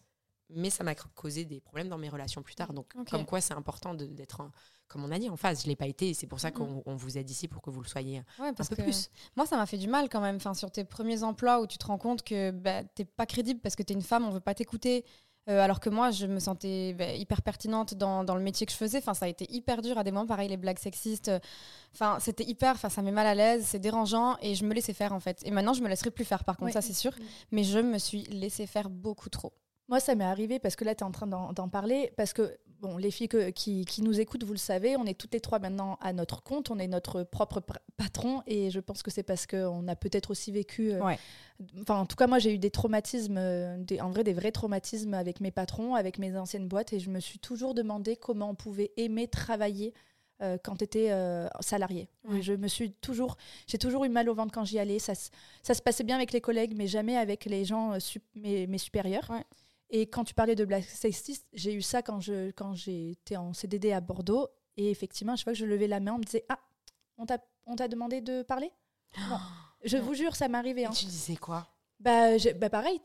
mais 0.55 0.71
ça 0.71 0.85
m'a 0.85 0.95
causé 0.95 1.45
des 1.45 1.61
problèmes 1.61 1.89
dans 1.89 1.99
mes 1.99 2.09
relations 2.09 2.43
plus 2.43 2.55
tard. 2.55 2.73
Donc, 2.73 2.93
comme 3.11 3.27
quoi, 3.27 3.41
c'est 3.41 3.55
important 3.55 3.95
d'être, 3.95 4.43
comme 4.89 5.05
on 5.05 5.11
a 5.11 5.19
dit, 5.19 5.31
en 5.31 5.37
phase. 5.37 5.63
Je 5.63 5.67
ne 5.67 5.71
l'ai 5.71 5.77
pas 5.77 5.87
été 5.87 6.11
et 6.11 6.15
c'est 6.15 6.27
pour 6.27 6.41
ça 6.41 6.51
qu'on 6.51 6.83
vous 6.87 7.19
aide 7.19 7.31
ici 7.31 7.49
pour 7.49 7.63
que 7.63 7.71
vous 7.71 7.81
le 7.81 7.89
soyez 7.89 8.23
un 8.39 8.53
peu 8.55 8.77
plus. 8.77 9.11
Moi, 9.37 9.47
ça 9.47 9.57
m'a 9.57 9.67
fait 9.67 9.79
du 9.79 9.89
mal 9.89 10.09
quand 10.09 10.21
même. 10.21 10.37
Enfin, 10.37 10.55
sur 10.55 10.71
tes 10.71 10.85
premiers 10.85 11.23
emplois 11.23 11.61
où 11.61 11.67
tu 11.67 11.79
te 11.79 11.87
rends 11.87 11.99
compte 11.99 12.23
que 12.23 12.51
bah, 12.51 12.83
tu 12.83 13.03
n'es 13.03 13.05
pas 13.05 13.27
crédible 13.27 13.61
parce 13.61 13.77
que 13.77 13.83
tu 13.83 13.93
es 13.93 13.97
une 13.97 14.03
femme, 14.03 14.25
on 14.25 14.29
ne 14.29 14.35
veut 14.35 14.41
pas 14.41 14.55
t'écouter. 14.55 15.05
Euh, 15.49 15.61
alors 15.61 15.81
que 15.81 15.91
moi, 15.91 16.13
je 16.13 16.27
me 16.27 16.39
sentais 16.39 16.95
bah, 16.97 17.13
hyper 17.15 17.43
pertinente 17.43 17.95
dans, 17.95 18.23
dans, 18.23 18.37
le 18.37 18.43
métier 18.43 18.65
que 18.65 18.73
je 18.73 18.77
faisais. 18.77 18.99
Enfin, 18.99 19.15
ça 19.15 19.25
a 19.25 19.29
été 19.29 19.51
hyper 19.53 19.83
dur 19.83 19.99
à 19.99 20.05
des 20.05 20.13
moments. 20.13 20.27
Pareil, 20.27 20.49
les 20.49 20.57
blagues 20.57 20.79
sexistes. 20.79 21.33
Enfin, 21.93 22.19
c'était 22.21 22.45
hyper. 22.45 22.75
Enfin, 22.75 22.89
ça 22.89 23.03
met 23.03 23.11
mal 23.11 23.27
à 23.27 23.35
l'aise, 23.35 23.65
c'est 23.67 23.81
dérangeant. 23.81 24.37
Et 24.41 24.55
je 24.55 24.65
me 24.65 24.73
laissais 24.73 24.93
faire, 24.93 25.13
en 25.13 25.21
fait. 25.21 25.41
Et 25.45 25.51
maintenant, 25.51 25.73
je 25.75 25.83
me 25.83 25.89
laisserai 25.89 26.11
plus 26.11 26.25
faire, 26.25 26.45
par 26.45 26.57
contre, 26.57 26.73
ça, 26.73 26.81
c'est 26.81 26.93
sûr. 26.93 27.13
Mais 27.51 27.65
je 27.65 27.81
me 27.81 27.99
suis 27.99 28.23
laissé 28.25 28.67
faire 28.67 28.89
beaucoup 28.89 29.31
trop. 29.31 29.53
Moi, 29.93 30.01
ça 30.01 30.15
m'est 30.15 30.25
arrivé 30.25 30.59
parce 30.59 30.75
que 30.75 30.87
là, 30.87 30.95
tu 30.95 31.05
es 31.05 31.07
en 31.07 31.11
train 31.11 31.27
d'en 31.27 31.69
parler. 31.69 32.15
Parce 32.17 32.33
que, 32.33 32.57
bon, 32.81 32.97
les 32.97 33.11
filles 33.11 33.29
qui, 33.55 33.85
qui, 33.85 34.01
nous 34.01 34.21
écoutent, 34.21 34.43
vous 34.43 34.55
le 34.55 34.59
savez, 34.59 34.97
on 34.97 35.05
est 35.05 35.13
toutes 35.13 35.35
les 35.35 35.41
trois 35.41 35.59
maintenant 35.59 35.99
à 36.01 36.15
notre 36.15 36.43
compte. 36.43 36.71
On 36.71 36.79
est 36.79 36.87
notre 36.87 37.25
propre 37.25 37.61
patron. 37.99 38.43
Et 38.47 38.71
je 38.71 38.81
pense 38.81 39.03
que 39.03 39.11
c'est 39.11 39.23
parce 39.23 39.47
qu'on 39.47 39.87
a 39.89 39.95
peut-être 39.95 40.31
aussi 40.31 40.51
vécu. 40.51 40.93
Euh, 40.93 41.15
enfin, 41.83 41.97
en 41.97 42.07
tout 42.07 42.17
cas, 42.17 42.27
moi, 42.27 42.39
j'ai 42.39 42.55
eu 42.55 42.59
des 42.59 42.71
traumatismes, 42.71 43.37
euh, 43.37 43.77
des, 43.77 44.01
en 44.01 44.09
vrai, 44.09 44.25
des 44.25 44.33
vrais 44.33 44.51
traumatismes 44.51 45.13
avec 45.13 45.43
mes 45.43 45.51
patrons, 45.51 45.95
avec 45.95 46.19
mes 46.19 46.35
anciennes 46.39 46.69
boîtes. 46.69 46.95
Et 46.95 46.99
je 46.99 47.11
me 47.11 47.21
suis 47.21 47.39
toujours 47.39 47.75
demandé 47.75 48.17
comment 48.17 48.49
on 48.49 48.55
pouvait 48.55 48.93
aimer 48.97 49.29
travailler 49.29 49.93
euh, 50.41 50.57
quand 50.65 50.77
tu 50.77 50.85
étais 50.85 51.11
salarié. 51.61 52.09
Je 52.41 52.55
me 52.55 52.67
suis 52.67 52.93
toujours, 52.93 53.37
j'ai 53.67 53.77
toujours 53.77 54.07
eu 54.07 54.09
mal 54.09 54.31
au 54.31 54.35
ventre 54.35 54.53
quand 54.53 54.65
j'y 54.65 54.79
allais. 54.79 54.99
Ça, 54.99 55.13
ça, 55.63 55.75
se 55.75 55.83
passait 55.83 56.03
bien 56.03 56.17
avec 56.17 56.33
les 56.33 56.41
collègues, 56.41 56.73
mais 56.79 56.87
jamais 56.87 57.19
avec 57.19 57.45
les 57.45 57.67
gens, 57.67 57.99
mes, 58.35 58.67
mes, 58.67 58.79
supérieurs. 58.79 59.31
Et 59.95 60.07
quand 60.07 60.25
tu 60.25 60.33
parlais 60.33 60.57
de 60.57 60.65
black 60.65 60.85
sexiste, 60.85 61.47
j'ai 61.53 61.75
eu 61.75 61.83
ça 61.83 62.03
quand 62.03 62.19
je 62.19 62.51
quand 62.53 62.75
j'étais 62.75 63.37
en 63.37 63.53
CDD 63.53 63.93
à 63.93 64.01
Bordeaux. 64.01 64.49
Et 64.79 64.91
effectivement, 64.91 65.37
chaque 65.37 65.45
fois 65.45 65.53
que 65.53 65.59
je 65.59 65.67
levais 65.67 65.87
la 65.87 66.01
main, 66.01 66.15
on 66.15 66.19
me 66.19 66.25
disait 66.25 66.47
Ah, 66.49 66.59
on 67.19 67.27
t'a 67.27 67.89
demandé 67.89 68.23
de 68.23 68.43
parler? 68.43 68.73
Je 69.85 69.97
vous 69.97 70.15
jure, 70.15 70.37
ça 70.37 70.47
m'arrivait. 70.47 70.85
Hein. 70.85 70.91
Tu 70.91 71.07
disais 71.07 71.35
quoi? 71.35 71.67
Bah, 72.03 72.37
bah, 72.57 72.69
pareil, 72.69 73.01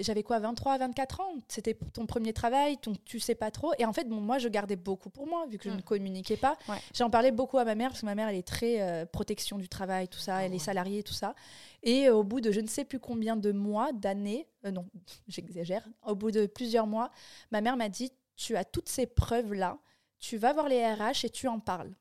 j'avais 0.00 0.24
quoi, 0.24 0.40
23, 0.40 0.78
24 0.78 1.20
ans? 1.20 1.34
C'était 1.46 1.74
ton 1.92 2.06
premier 2.06 2.32
travail, 2.32 2.78
ton, 2.78 2.94
tu 3.04 3.20
sais 3.20 3.36
pas 3.36 3.52
trop. 3.52 3.72
Et 3.78 3.84
en 3.84 3.92
fait, 3.92 4.08
bon, 4.08 4.20
moi, 4.20 4.38
je 4.38 4.48
gardais 4.48 4.74
beaucoup 4.74 5.08
pour 5.08 5.28
moi, 5.28 5.46
vu 5.46 5.56
que 5.56 5.64
je 5.64 5.70
ne 5.70 5.78
mm. 5.78 5.82
communiquais 5.82 6.36
pas. 6.36 6.58
J'en 6.92 7.10
parlais 7.10 7.30
beaucoup 7.30 7.58
à 7.58 7.64
ma 7.64 7.76
mère, 7.76 7.90
parce 7.90 8.00
que 8.00 8.06
ma 8.06 8.16
mère, 8.16 8.28
elle 8.28 8.36
est 8.36 8.46
très 8.46 8.80
euh, 8.80 9.06
protection 9.06 9.56
du 9.56 9.68
travail, 9.68 10.08
tout 10.08 10.18
ça, 10.18 10.44
elle 10.44 10.52
est 10.52 10.58
salariée, 10.58 11.04
tout 11.04 11.14
ça. 11.14 11.36
Et 11.84 12.10
au 12.10 12.24
bout 12.24 12.40
de 12.40 12.50
je 12.50 12.60
ne 12.60 12.66
sais 12.66 12.84
plus 12.84 12.98
combien 12.98 13.36
de 13.36 13.52
mois, 13.52 13.92
d'années, 13.92 14.48
euh, 14.64 14.72
non, 14.72 14.86
j'exagère, 15.28 15.86
au 16.04 16.16
bout 16.16 16.32
de 16.32 16.46
plusieurs 16.46 16.88
mois, 16.88 17.12
ma 17.52 17.60
mère 17.60 17.76
m'a 17.76 17.88
dit 17.88 18.10
Tu 18.36 18.56
as 18.56 18.64
toutes 18.64 18.88
ces 18.88 19.06
preuves-là, 19.06 19.78
tu 20.18 20.38
vas 20.38 20.52
voir 20.52 20.68
les 20.68 20.84
RH 20.84 21.24
et 21.24 21.30
tu 21.30 21.46
en 21.46 21.60
parles. 21.60 21.94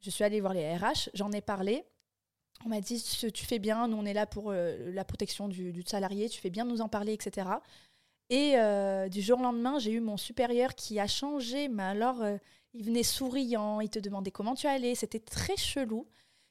Je 0.00 0.10
suis 0.10 0.24
allée 0.24 0.40
voir 0.40 0.54
les 0.54 0.76
RH, 0.76 1.10
j'en 1.14 1.30
ai 1.30 1.40
parlé. 1.40 1.84
On 2.64 2.68
m'a 2.68 2.80
dit 2.80 3.02
Tu 3.32 3.44
fais 3.44 3.58
bien, 3.58 3.88
nous 3.88 3.96
on 3.96 4.04
est 4.04 4.14
là 4.14 4.26
pour 4.26 4.50
euh, 4.50 4.90
la 4.92 5.04
protection 5.04 5.48
du, 5.48 5.82
salarié, 5.86 6.28
tu 6.28 6.40
fais 6.40 6.50
bien 6.50 6.64
de 6.64 6.70
nous 6.70 6.80
en 6.80 6.88
parler, 6.88 7.12
etc. 7.12 7.48
Et 8.30 8.54
euh, 8.56 9.08
du 9.08 9.22
jour 9.22 9.38
au 9.38 9.42
lendemain, 9.42 9.78
j'ai 9.78 9.92
eu 9.92 10.00
mon 10.00 10.16
supérieur 10.16 10.74
qui 10.74 10.98
a 10.98 11.06
changé, 11.06 11.68
mais 11.68 11.84
alors 11.84 12.22
il 12.74 12.84
venait 12.84 13.02
souriant, 13.02 13.80
il 13.80 13.88
te 13.88 13.98
demandait 13.98 14.30
comment 14.30 14.54
tu 14.54 14.66
allais, 14.66 14.94
c'était 14.94 15.20
très 15.20 15.56
chelou. 15.56 16.06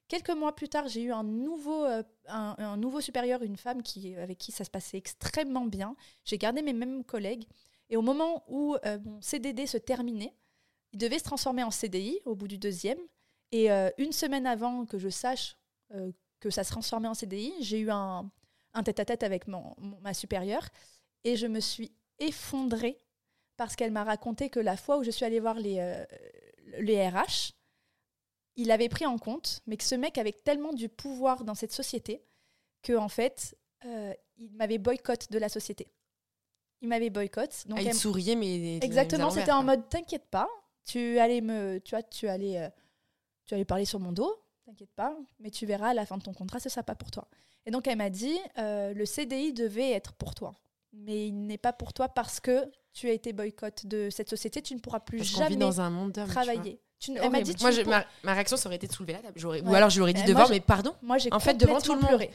Quelques 0.08 0.32
mois 0.32 0.56
plus 0.56 0.70
tard, 0.70 0.88
j'ai 0.88 1.02
eu 1.02 1.12
un 1.12 1.24
nouveau, 1.24 1.84
euh, 1.86 2.04
un, 2.28 2.78
nouveau 2.78 3.02
supérieur, 3.02 3.42
une 3.42 3.58
femme 3.58 3.82
qui, 3.82 4.16
avec 4.16 4.38
qui 4.38 4.52
ça 4.52 4.64
se 4.64 4.70
passait 4.70 4.98
extrêmement 4.98 5.66
bien. 5.66 5.96
J'ai 6.24 6.38
gardé 6.38 6.62
mes 6.62 6.74
mêmes 6.74 7.04
collègues. 7.04 7.46
Et 7.90 7.98
au 7.98 8.02
moment 8.02 8.44
où 8.48 8.76
euh, 8.86 9.00
mon 9.04 9.22
CDD 9.22 9.66
se 9.66 9.78
terminait, 9.78 10.36
il 10.94 11.00
devait 11.00 11.20
se 11.20 11.24
transformer 11.24 11.64
en 11.64 11.72
CDI 11.72 12.20
au 12.26 12.36
bout 12.36 12.48
du 12.48 12.58
deuxième. 12.58 13.00
Et 13.52 13.72
euh, 13.72 13.90
une 13.98 14.12
semaine 14.12 14.46
avant 14.46 14.86
que 14.86 15.00
je 15.00 15.10
sache 15.10 15.58
que 16.40 16.50
ça 16.50 16.64
se 16.64 16.72
transformait 16.72 17.08
en 17.08 17.14
CDI, 17.14 17.54
j'ai 17.62 17.80
eu 17.80 17.90
un, 17.92 18.30
tête-à-tête 18.84 19.24
avec 19.24 19.48
mon, 19.48 19.76
ma 20.02 20.14
supérieure. 20.14 20.68
Et 21.24 21.36
je 21.38 21.48
me 21.48 21.60
suis 21.60 21.92
effondrée 22.20 22.98
parce 23.58 23.76
qu'elle 23.76 23.92
m'a 23.92 24.04
raconté 24.04 24.50
que 24.50 24.60
la 24.60 24.78
fois 24.78 24.98
où 24.98 25.04
je 25.04 25.12
suis 25.12 25.26
allée 25.26 25.40
voir 25.40 25.56
les, 25.56 26.06
les 26.80 27.08
RH, 27.08 27.54
il 28.56 28.72
avait 28.72 28.90
pris 28.90 29.06
en 29.06 29.18
compte, 29.18 29.62
mais 29.66 29.78
que 29.78 29.84
ce 29.84 29.96
mec 29.96 30.18
avait 30.18 30.32
tellement 30.32 30.74
du 30.74 30.90
pouvoir 30.90 31.44
dans 31.44 31.56
cette 31.56 31.72
société 31.72 32.24
que 32.82 32.94
en 32.94 33.10
fait, 33.10 33.58
euh, 33.86 34.14
il 34.38 34.52
m'avait 34.54 34.78
boycott 34.78 35.32
de 35.32 35.38
la 35.38 35.50
société. 35.50 35.88
Il 36.82 36.90
m'avait 36.90 37.10
boycott. 37.10 37.68
Donc 37.68 37.80
ah, 37.80 37.82
il 37.82 37.94
souriait, 37.94 38.36
mais 38.36 38.78
exactement, 38.78 39.32
c'était 39.32 39.52
en 39.52 39.64
mode 39.64 39.90
t'inquiète 39.90 40.28
pas, 40.30 40.48
tu 40.86 41.20
allais 41.20 41.42
me, 41.42 41.80
tu 41.80 41.96
vois, 41.96 42.04
tu 42.04 42.28
allais, 42.28 42.60
euh, 42.60 42.70
tu 43.46 43.56
allais 43.56 43.66
parler 43.66 43.86
sur 43.86 44.00
mon 44.00 44.12
dos, 44.12 44.38
t'inquiète 44.66 44.94
pas, 44.96 45.16
mais 45.40 45.52
tu 45.52 45.66
verras 45.66 45.90
à 45.90 45.94
la 45.94 46.06
fin 46.06 46.18
de 46.18 46.24
ton 46.24 46.34
contrat, 46.34 46.60
ce 46.60 46.70
sera 46.70 46.84
pas 46.84 46.96
pour 46.96 47.12
toi. 47.12 47.28
Et 47.66 47.72
donc 47.72 47.88
elle 47.88 47.98
m'a 47.98 48.10
dit, 48.10 48.38
euh, 48.58 48.94
le 48.94 49.06
CDI 49.06 49.54
devait 49.54 49.92
être 49.92 50.14
pour 50.14 50.36
toi, 50.36 50.56
mais 50.94 51.28
il 51.28 51.46
n'est 51.46 51.58
pas 51.58 51.74
pour 51.74 51.94
toi 51.94 52.10
parce 52.10 52.40
que 52.40 52.70
tu 52.94 53.10
as 53.10 53.12
été 53.12 53.34
boycott 53.34 53.86
de 53.86 54.10
cette 54.10 54.30
société, 54.30 54.62
tu 54.62 54.74
ne 54.74 54.80
pourras 54.80 55.02
plus 55.02 55.24
jamais 55.24 55.56
dans 55.56 55.82
un 55.82 55.90
monde 55.90 56.14
travailler. 56.28 56.80
Elle 57.08 57.30
m'a 57.30 57.42
dit, 57.42 57.56
Moi, 57.60 58.04
ma, 58.24 58.34
réaction, 58.34 58.58
ça 58.58 58.68
aurait 58.68 58.78
été 58.78 58.88
de 58.88 58.94
soulever 58.94 59.14
la 59.14 59.20
table. 59.20 59.40
Ou 59.46 59.76
alors, 59.76 59.90
je 59.90 59.98
lui 59.98 60.02
aurais 60.02 60.14
dit 60.14 60.24
devant, 60.24 60.48
mais 60.50 60.60
pardon. 60.60 60.96
Moi, 61.04 61.18
j'ai 61.18 61.32
en 61.32 61.40
fait 61.40 61.54
devant 61.56 61.80
tout 61.80 61.94
le 61.94 62.02
monde. 62.02 62.28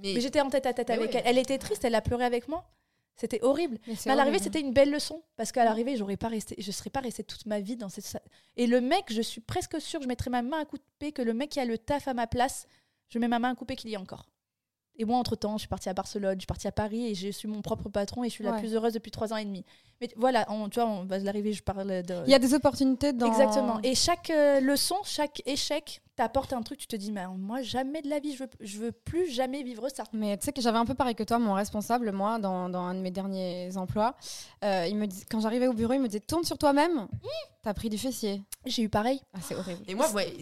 Mais, 0.00 0.20
j'étais 0.20 0.40
en 0.40 0.48
tête 0.48 0.66
à 0.66 0.72
tête 0.72 0.88
Mais 0.88 0.94
avec 0.94 1.12
ouais. 1.12 1.22
elle. 1.24 1.36
Elle 1.36 1.38
était 1.38 1.58
triste, 1.58 1.84
elle 1.84 1.94
a 1.94 2.00
pleuré 2.00 2.24
avec 2.24 2.48
moi. 2.48 2.64
C'était 3.16 3.42
horrible. 3.42 3.78
Mais 3.86 3.92
à 4.12 4.16
l'arrivée, 4.16 4.36
horrible. 4.38 4.44
c'était 4.44 4.60
une 4.60 4.72
belle 4.72 4.90
leçon 4.90 5.22
parce 5.36 5.52
qu'à 5.52 5.64
l'arrivée, 5.64 5.96
j'aurais 5.96 6.16
pas 6.16 6.28
resté, 6.28 6.54
je 6.58 6.72
serais 6.72 6.90
pas 6.90 7.00
restée 7.00 7.22
toute 7.24 7.46
ma 7.46 7.60
vie 7.60 7.76
dans 7.76 7.88
cette. 7.88 8.04
sa- 8.04 8.22
Et 8.56 8.66
le 8.66 8.80
mec, 8.80 9.04
je 9.12 9.20
suis 9.22 9.40
presque 9.40 9.80
sûre, 9.80 10.00
je 10.02 10.08
mettrais 10.08 10.30
ma 10.30 10.42
main 10.42 10.60
à 10.60 10.64
couper 10.64 11.12
que 11.12 11.22
le 11.22 11.34
mec 11.34 11.50
qui 11.50 11.60
a 11.60 11.64
le 11.64 11.78
taf 11.78 12.08
à 12.08 12.14
ma 12.14 12.26
place, 12.26 12.66
je 13.08 13.18
mets 13.18 13.28
ma 13.28 13.38
main 13.38 13.50
à 13.52 13.54
couper 13.54 13.76
qu'il 13.76 13.90
y 13.90 13.94
ait 13.94 13.98
encore. 13.98 14.26
Et 14.96 15.04
moi, 15.04 15.16
entre 15.18 15.36
temps, 15.36 15.56
je 15.56 15.60
suis 15.62 15.68
partie 15.68 15.88
à 15.88 15.94
Barcelone, 15.94 16.34
je 16.34 16.40
suis 16.40 16.46
partie 16.46 16.68
à 16.68 16.72
Paris 16.72 17.06
et 17.06 17.14
je 17.14 17.28
suis 17.30 17.48
mon 17.48 17.62
propre 17.62 17.88
patron 17.88 18.24
et 18.24 18.28
je 18.28 18.32
suis 18.34 18.44
la 18.44 18.52
plus 18.58 18.74
heureuse 18.74 18.92
depuis 18.92 19.10
trois 19.10 19.32
ans 19.32 19.36
et 19.38 19.44
demi. 19.44 19.64
Mais 20.02 20.08
voilà, 20.16 20.44
on, 20.48 20.68
tu 20.68 20.80
vois, 20.80 20.88
on 20.88 21.04
va 21.04 21.18
l'arriver, 21.18 21.52
je 21.52 21.62
parle 21.62 21.86
de. 22.02 22.14
Il 22.26 22.30
y 22.30 22.34
a 22.34 22.40
des 22.40 22.54
opportunités 22.54 23.12
dans. 23.12 23.28
Exactement. 23.28 23.78
Et 23.84 23.94
chaque 23.94 24.30
euh, 24.30 24.58
leçon, 24.60 24.96
chaque 25.04 25.40
échec 25.46 26.00
t'apporte 26.16 26.52
un 26.52 26.60
truc, 26.60 26.78
tu 26.78 26.86
te 26.86 26.94
dis, 26.96 27.10
mais 27.10 27.24
moi, 27.38 27.62
jamais 27.62 28.02
de 28.02 28.10
la 28.10 28.18
vie, 28.18 28.34
je 28.34 28.40
veux, 28.44 28.50
je 28.60 28.78
veux 28.78 28.92
plus 28.92 29.30
jamais 29.30 29.62
vivre 29.62 29.88
ça. 29.94 30.02
Mais 30.12 30.36
tu 30.36 30.44
sais 30.44 30.52
que 30.52 30.60
j'avais 30.60 30.76
un 30.76 30.84
peu 30.84 30.92
pareil 30.94 31.14
que 31.14 31.22
toi, 31.22 31.38
mon 31.38 31.54
responsable, 31.54 32.12
moi, 32.12 32.38
dans, 32.38 32.68
dans 32.68 32.80
un 32.82 32.94
de 32.94 32.98
mes 33.00 33.10
derniers 33.10 33.74
emplois, 33.78 34.14
euh, 34.64 34.86
il 34.88 34.96
me 34.96 35.06
dis- 35.06 35.24
quand 35.30 35.40
j'arrivais 35.40 35.68
au 35.68 35.72
bureau, 35.72 35.94
il 35.94 36.00
me 36.00 36.08
disait 36.08 36.20
tourne 36.20 36.44
sur 36.44 36.58
toi-même. 36.58 37.06
T'as 37.62 37.72
pris 37.74 37.88
du 37.88 37.96
fessier. 37.96 38.42
J'ai 38.66 38.82
eu 38.82 38.88
pareil. 38.88 39.20
Ah, 39.34 39.38
c'est 39.40 39.54
horrible. 39.54 39.82
Et 39.86 39.94
moi, 39.94 40.10
ouais, 40.10 40.34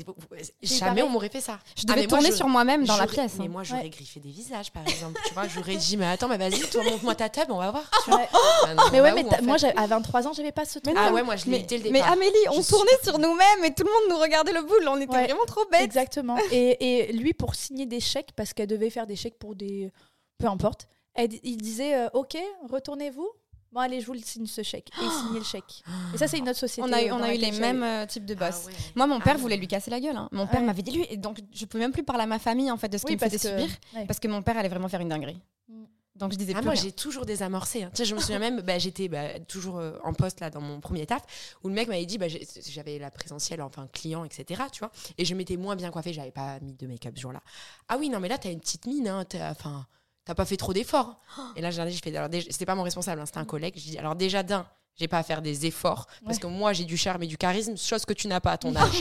jamais 0.63 1.03
on 1.03 1.11
m'aurait 1.11 1.29
fait 1.29 1.41
ça. 1.43 1.59
Je 1.77 1.83
Ah, 1.85 1.93
devais 1.93 2.01
mais 2.01 2.07
moi, 2.07 2.19
tourner 2.19 2.31
je- 2.33 2.37
sur 2.37 2.49
moi-même 2.49 2.85
dans 2.87 2.97
la 2.97 3.07
pièce. 3.07 3.35
Mais 3.39 3.45
hein. 3.45 3.49
moi, 3.49 3.63
j'aurais 3.63 3.83
Ouais. 3.83 3.91
griffé 3.91 4.21
des 4.21 4.31
visages, 4.31 4.73
par 4.73 4.83
exemple. 4.89 5.21
Tu 5.29 5.35
vois, 5.35 5.47
j'aurais 5.47 5.77
dit, 5.77 5.97
mais 5.99 6.07
attends, 6.07 6.29
mais 6.29 6.39
vas-y, 6.39 6.61
toi, 6.71 6.83
montre-moi 6.83 7.15
ta 7.15 7.29
tub, 7.29 7.45
on 7.51 7.59
va 7.59 7.71
voir. 7.71 7.89
tu 8.05 8.11
Ouais. 8.11 8.27
vois. 8.33 8.41
Ah 8.67 8.75
non, 8.75 8.83
Mais 8.91 8.99
bah 9.01 9.05
ouais, 9.05 9.13
où, 9.13 9.15
mais 9.17 9.25
en 9.27 9.29
t'as- 9.29 9.37
fait 9.37 9.43
moi, 9.51 9.71
à 9.77 9.87
23 9.87 10.27
ans, 10.29 10.33
j'avais 10.33 10.53
pas 10.53 10.65
ce 10.65 10.79
truc. 10.79 10.95
Mais 10.95 11.01
Ah 11.05 11.13
ouais, 11.13 11.23
moi, 11.23 11.37
je 11.37 11.45
l'ai 11.47 11.51
mais, 11.59 11.63
dès 11.65 11.79
le 11.79 11.85
mais 11.85 11.93
départ. 11.99 12.13
Amélie, 12.13 12.33
on 12.51 12.55
Je 12.55 12.61
suis 12.63 12.73
tournait 12.75 12.91
sur 13.03 13.19
nous-mêmes 13.19 13.65
et 13.65 13.75
tout 13.75 13.85
le 13.85 13.91
monde 13.93 14.11
nous 14.11 14.19
regardait 14.23 14.53
le 14.53 14.63
boule. 14.63 14.87
On 14.89 15.01
était 15.01 15.13
Ouais. 15.15 15.25
vraiment 15.25 15.45
trop 15.47 15.65
bêtes. 15.71 15.83
Exactement. 15.83 16.37
Et, 16.53 17.09
et 17.09 17.13
lui, 17.13 17.33
pour 17.35 17.55
signer 17.55 17.87
des 17.87 18.01
chèques, 18.01 18.31
parce 18.37 18.53
qu'elle 18.53 18.67
devait 18.69 18.91
faire 18.91 19.07
des 19.07 19.17
chèques 19.17 19.39
pour 19.39 19.55
des. 19.55 19.91
Peu 20.39 20.47
importe, 20.47 20.87
elle 21.15 21.31
il 21.43 21.57
disait 21.59 21.95
euh, 21.95 22.09
Ok, 22.15 22.37
retournez-vous. 22.71 23.29
Bon, 23.73 23.79
allez, 23.81 24.01
je 24.01 24.07
vous 24.07 24.15
le 24.15 24.19
signe 24.21 24.47
ce 24.47 24.63
chèque. 24.65 24.89
Et 25.01 25.05
il 25.05 25.11
signait 25.11 25.39
le 25.39 25.45
chèque. 25.45 25.83
Et 26.13 26.19
ça, 26.19 26.27
c'est 26.27 26.39
une 26.39 26.49
autre 26.49 26.59
société. 26.59 26.89
On 26.89 26.93
a 26.93 27.03
eu, 27.03 27.09
euh, 27.11 27.15
on 27.15 27.19
dans 27.19 27.25
a 27.25 27.35
eu 27.35 27.39
laquelle 27.39 27.55
les 27.55 27.61
mêmes 27.61 27.83
euh, 27.85 28.05
types 28.05 28.25
de 28.27 28.35
boss. 28.35 28.63
Ah 28.65 28.67
ouais. 28.67 28.73
Moi, 28.97 29.07
mon 29.07 29.21
père 29.21 29.35
Ah 29.37 29.39
voulait 29.41 29.55
ouais. 29.55 29.61
lui 29.61 29.69
casser 29.69 29.93
la 29.93 30.01
gueule. 30.01 30.17
hein. 30.17 30.29
Mon 30.33 30.49
père 30.49 30.61
Ouais. 30.61 30.67
m'avait 30.67 30.83
dit 30.83 30.91
lui, 30.91 31.07
et 31.09 31.17
donc 31.17 31.39
je 31.53 31.65
pouvais 31.67 31.85
même 31.85 31.93
plus 31.93 32.03
parler 32.03 32.25
à 32.25 32.27
ma 32.27 32.41
famille 32.41 32.69
en 32.71 32.77
fait 32.77 32.89
de 32.89 32.99
ce 32.99 33.05
Oui, 33.07 33.17
qu'il 33.17 33.25
me 33.25 33.31
faisait 33.31 33.49
que. 33.49 33.61
subir, 33.61 33.73
ouais. 33.95 34.07
parce 34.07 34.19
que 34.19 34.27
mon 34.27 34.43
père 34.43 34.59
allait 34.59 34.69
vraiment 34.69 34.89
faire 34.89 35.01
une 35.01 35.09
dinguerie. 35.11 35.39
Mm. 35.69 35.85
Donc 36.21 36.33
je 36.33 36.37
disais 36.39 36.53
Ah, 36.55 36.59
plus 36.61 36.67
moi, 36.67 36.75
j'ai 36.75 36.93
toujours 36.93 37.27
désamorcé. 37.27 37.83
hein. 37.83 37.91
Tu 37.93 37.99
sais, 37.99 38.05
je 38.05 38.15
me 38.15 38.21
souviens 38.21 38.39
même, 38.39 38.61
bah, 38.61 38.79
j'étais 38.79 39.09
bah, 39.09 39.41
toujours 39.41 39.79
euh, 39.79 39.99
en 40.05 40.13
poste 40.13 40.41
là 40.41 40.51
dans 40.51 40.61
mon 40.61 40.81
premier 40.81 41.07
taf, 41.07 41.23
où 41.65 41.69
le 41.69 41.75
mec 41.75 41.89
m'avait 41.89 42.07
dit, 42.07 42.19
bah, 42.19 42.27
j'avais 42.29 42.99
la 42.99 43.11
présentielle, 43.11 43.63
enfin 43.63 43.89
client, 43.93 44.25
etc. 44.25 44.63
Tu 44.73 44.81
vois, 44.81 44.91
et 45.19 45.25
je 45.25 45.35
m'étais 45.35 45.57
moins 45.57 45.77
bien 45.77 45.91
coiffée, 45.91 46.13
j'avais 46.13 46.31
pas 46.31 46.61
mis 46.61 46.75
de 46.75 46.87
make-up 46.87 47.15
ce 47.17 47.23
jour-là. 47.23 47.41
Ah 47.89 47.97
oui, 47.99 48.09
non, 48.11 48.21
mais 48.21 48.29
là, 48.29 48.39
t'as 48.39 48.51
une 48.53 48.61
petite 48.61 48.87
mine, 48.87 49.09
hein, 49.09 49.25
t'as- 49.25 49.51
enfin, 49.51 49.87
t'as 50.25 50.35
pas 50.35 50.45
fait 50.45 50.57
trop 50.57 50.73
d'efforts. 50.73 51.21
Et 51.57 51.61
là, 51.61 51.71
j'ai 51.71 51.91
fait, 51.93 52.15
alors 52.17 52.29
c'était 52.51 52.67
pas 52.67 52.75
mon 52.75 52.83
responsable, 52.85 53.21
hein, 53.21 53.27
c'était 53.27 53.39
un 53.39 53.45
collègue. 53.45 53.79
Alors 53.99 54.15
déjà 54.15 54.43
d'un. 54.43 54.67
J'ai 54.97 55.09
pas 55.09 55.19
à 55.19 55.23
faire 55.23 55.41
des 55.41 55.65
efforts 55.65 56.07
parce 56.25 56.37
Ouais. 56.37 56.43
que 56.43 56.47
moi 56.47 56.75
j'ai 56.75 56.85
du 56.85 56.99
charme 56.99 57.23
et 57.23 57.27
du 57.27 57.39
charisme, 57.39 57.75
chose 57.79 58.05
que 58.05 58.13
tu 58.13 58.29
n'as 58.29 58.41
pas 58.41 58.53
à 58.53 58.59
ton 58.59 58.75
âge. 58.77 58.97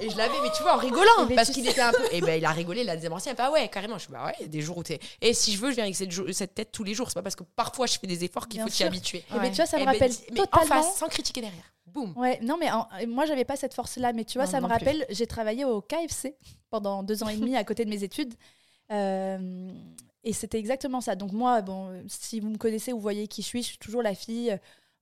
et 0.00 0.08
je 0.08 0.16
l'avais, 0.16 0.40
mais 0.42 0.50
tu 0.56 0.62
vois, 0.62 0.74
en 0.74 0.78
rigolant, 0.78 1.26
Mais 1.28 1.34
parce 1.34 1.50
qu'il 1.50 1.66
était 1.68 1.80
un 1.80 1.90
peu. 1.90 2.04
Et 2.12 2.20
ben 2.20 2.38
il 2.38 2.44
a 2.44 2.50
rigolé, 2.50 2.82
il 2.82 2.88
a 2.90 2.94
désamorcé. 2.96 3.30
Il 3.30 3.32
a 3.32 3.36
fait, 3.36 3.42
ah 3.42 3.50
ouais, 3.50 3.68
carrément. 3.68 3.96
Je 3.98 4.04
suis 4.04 4.12
bah 4.12 4.24
ouais, 4.26 4.34
il 4.38 4.42
y 4.42 4.44
a 4.44 4.48
des 4.48 4.60
jours 4.60 4.76
où 4.78 4.82
t'es. 4.84 5.00
Et 5.20 5.34
si 5.34 5.52
je 5.52 5.58
veux, 5.58 5.70
je 5.70 5.74
viens 5.76 5.84
avec 5.84 5.96
cette, 5.96 6.54
tête 6.54 6.70
tous 6.70 6.84
les 6.84 6.94
jours. 6.94 7.08
C'est 7.08 7.14
pas 7.14 7.22
parce 7.22 7.34
que 7.34 7.42
parfois 7.42 7.86
je 7.86 7.98
fais 7.98 8.06
des 8.06 8.22
efforts 8.24 8.46
qu'il 8.46 8.60
faut 8.60 8.68
t'y 8.68 8.84
habituer. 8.84 9.24
Ben, 9.30 9.40
Ouais. 9.40 9.50
tu 9.50 9.56
vois, 9.56 9.66
ça 9.66 9.78
me 9.78 9.82
Eh 9.82 9.86
ben, 9.86 9.92
rappelle 9.92 10.12
mais 10.32 10.40
en 10.40 10.44
totalement. 10.44 10.82
face, 10.82 10.96
sans 10.96 11.08
critiquer 11.08 11.40
derrière. 11.40 11.72
Boum. 11.86 12.12
Ouais, 12.16 12.38
non, 12.42 12.56
mais 12.60 12.70
en- 12.70 12.86
moi, 13.08 13.26
j'avais 13.26 13.44
pas 13.44 13.56
cette 13.56 13.74
force-là. 13.74 14.12
Mais 14.12 14.24
tu 14.24 14.38
vois, 14.38 14.44
Non, 14.44 14.50
ça 14.52 14.60
me 14.60 14.66
rappelle, 14.66 15.06
j'ai 15.10 15.26
travaillé 15.26 15.64
au 15.64 15.80
KFC 15.80 16.36
pendant 16.70 17.02
deux 17.02 17.22
ans 17.24 17.28
et 17.28 17.36
demi 17.36 17.56
à 17.56 17.64
côté 17.64 17.84
de 17.84 17.90
mes 17.90 18.04
études. 18.04 18.34
Euh, 18.92 19.70
et 20.24 20.32
c'était 20.32 20.58
exactement 20.58 21.00
ça. 21.00 21.14
Donc, 21.16 21.32
moi, 21.32 21.62
bon, 21.62 22.02
si 22.08 22.40
vous 22.40 22.48
me 22.50 22.58
connaissez, 22.58 22.92
vous 22.92 23.00
voyez 23.00 23.26
qui 23.28 23.42
je 23.42 23.46
suis, 23.46 23.62
je 23.62 23.68
suis 23.68 23.78
toujours 23.78 24.02
la 24.02 24.14
fille. 24.14 24.52
euh, 24.52 24.56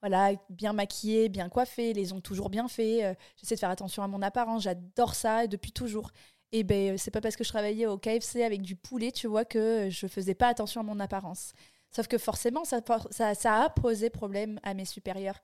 voilà, 0.05 0.33
bien 0.51 0.73
maquillée, 0.75 1.29
bien 1.31 1.49
coiffée, 1.49 1.95
les 1.95 2.13
ongles 2.13 2.23
toujours 2.23 2.51
bien 2.51 2.69
faits. 2.69 3.03
euh, 3.05 3.15
J'essaie 3.37 3.55
de 3.55 3.61
faire 3.61 3.71
attention 3.71 4.03
à 4.03 4.09
mon 4.09 4.21
apparence, 4.23 4.63
j'adore 4.65 5.15
ça 5.15 5.47
depuis 5.47 5.73
toujours. 5.73 6.11
Et 6.53 6.63
ben, 6.63 6.95
euh, 6.95 6.97
c'est 6.99 7.11
pas 7.11 7.21
parce 7.23 7.37
que 7.37 7.45
je 7.45 7.49
travaillais 7.49 7.87
au 7.87 7.97
KFC 7.99 8.45
avec 8.45 8.61
du 8.63 8.77
poulet, 8.77 9.13
tu 9.13 9.27
vois, 9.29 9.45
que 9.47 9.89
je 9.91 10.07
faisais 10.07 10.35
pas 10.35 10.49
attention 10.49 10.81
à 10.83 10.85
mon 10.85 11.01
apparence. 11.01 11.53
Sauf 11.91 12.07
que 12.09 12.19
forcément, 12.19 12.65
ça 12.65 12.81
a 13.45 13.71
posé 13.71 14.11
problème 14.11 14.61
à 14.63 14.75
mes 14.75 14.85
supérieurs 14.85 15.41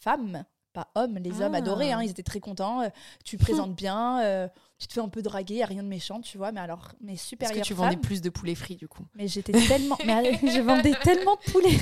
femmes, 0.00 0.44
pas 0.72 0.88
hommes. 0.94 1.18
Les 1.18 1.40
hommes 1.42 1.54
Ah. 1.54 1.58
adoraient, 1.58 1.92
hein, 1.92 2.00
ils 2.02 2.10
étaient 2.10 2.22
très 2.22 2.40
contents. 2.40 2.82
euh, 2.82 2.88
tu 3.24 3.36
présentes 3.38 3.74
bien, 3.74 4.20
euh, 4.22 4.48
tu 4.78 4.88
te 4.88 4.92
fais 4.94 5.00
un 5.00 5.08
peu 5.08 5.22
draguer, 5.22 5.54
y 5.56 5.62
a 5.62 5.66
rien 5.66 5.82
de 5.82 5.88
méchant, 5.88 6.20
tu 6.20 6.38
vois. 6.38 6.50
Mais 6.52 6.60
alors, 6.60 6.88
mes 7.00 7.12
Est-ce 7.12 7.26
supérieurs 7.28 7.62
que 7.62 7.66
tu 7.66 7.74
vendais 7.74 7.96
plus 7.96 8.20
de 8.20 8.30
poulet 8.30 8.54
frit 8.56 8.74
du 8.76 8.88
coup 8.88 9.04
mais 9.14 9.28
j'étais 9.28 9.52
tellement. 9.52 9.96
mais 10.04 10.38
je 10.42 10.60
vendais 10.62 10.94
tellement 11.04 11.36
de 11.36 11.52
poulet. 11.52 11.78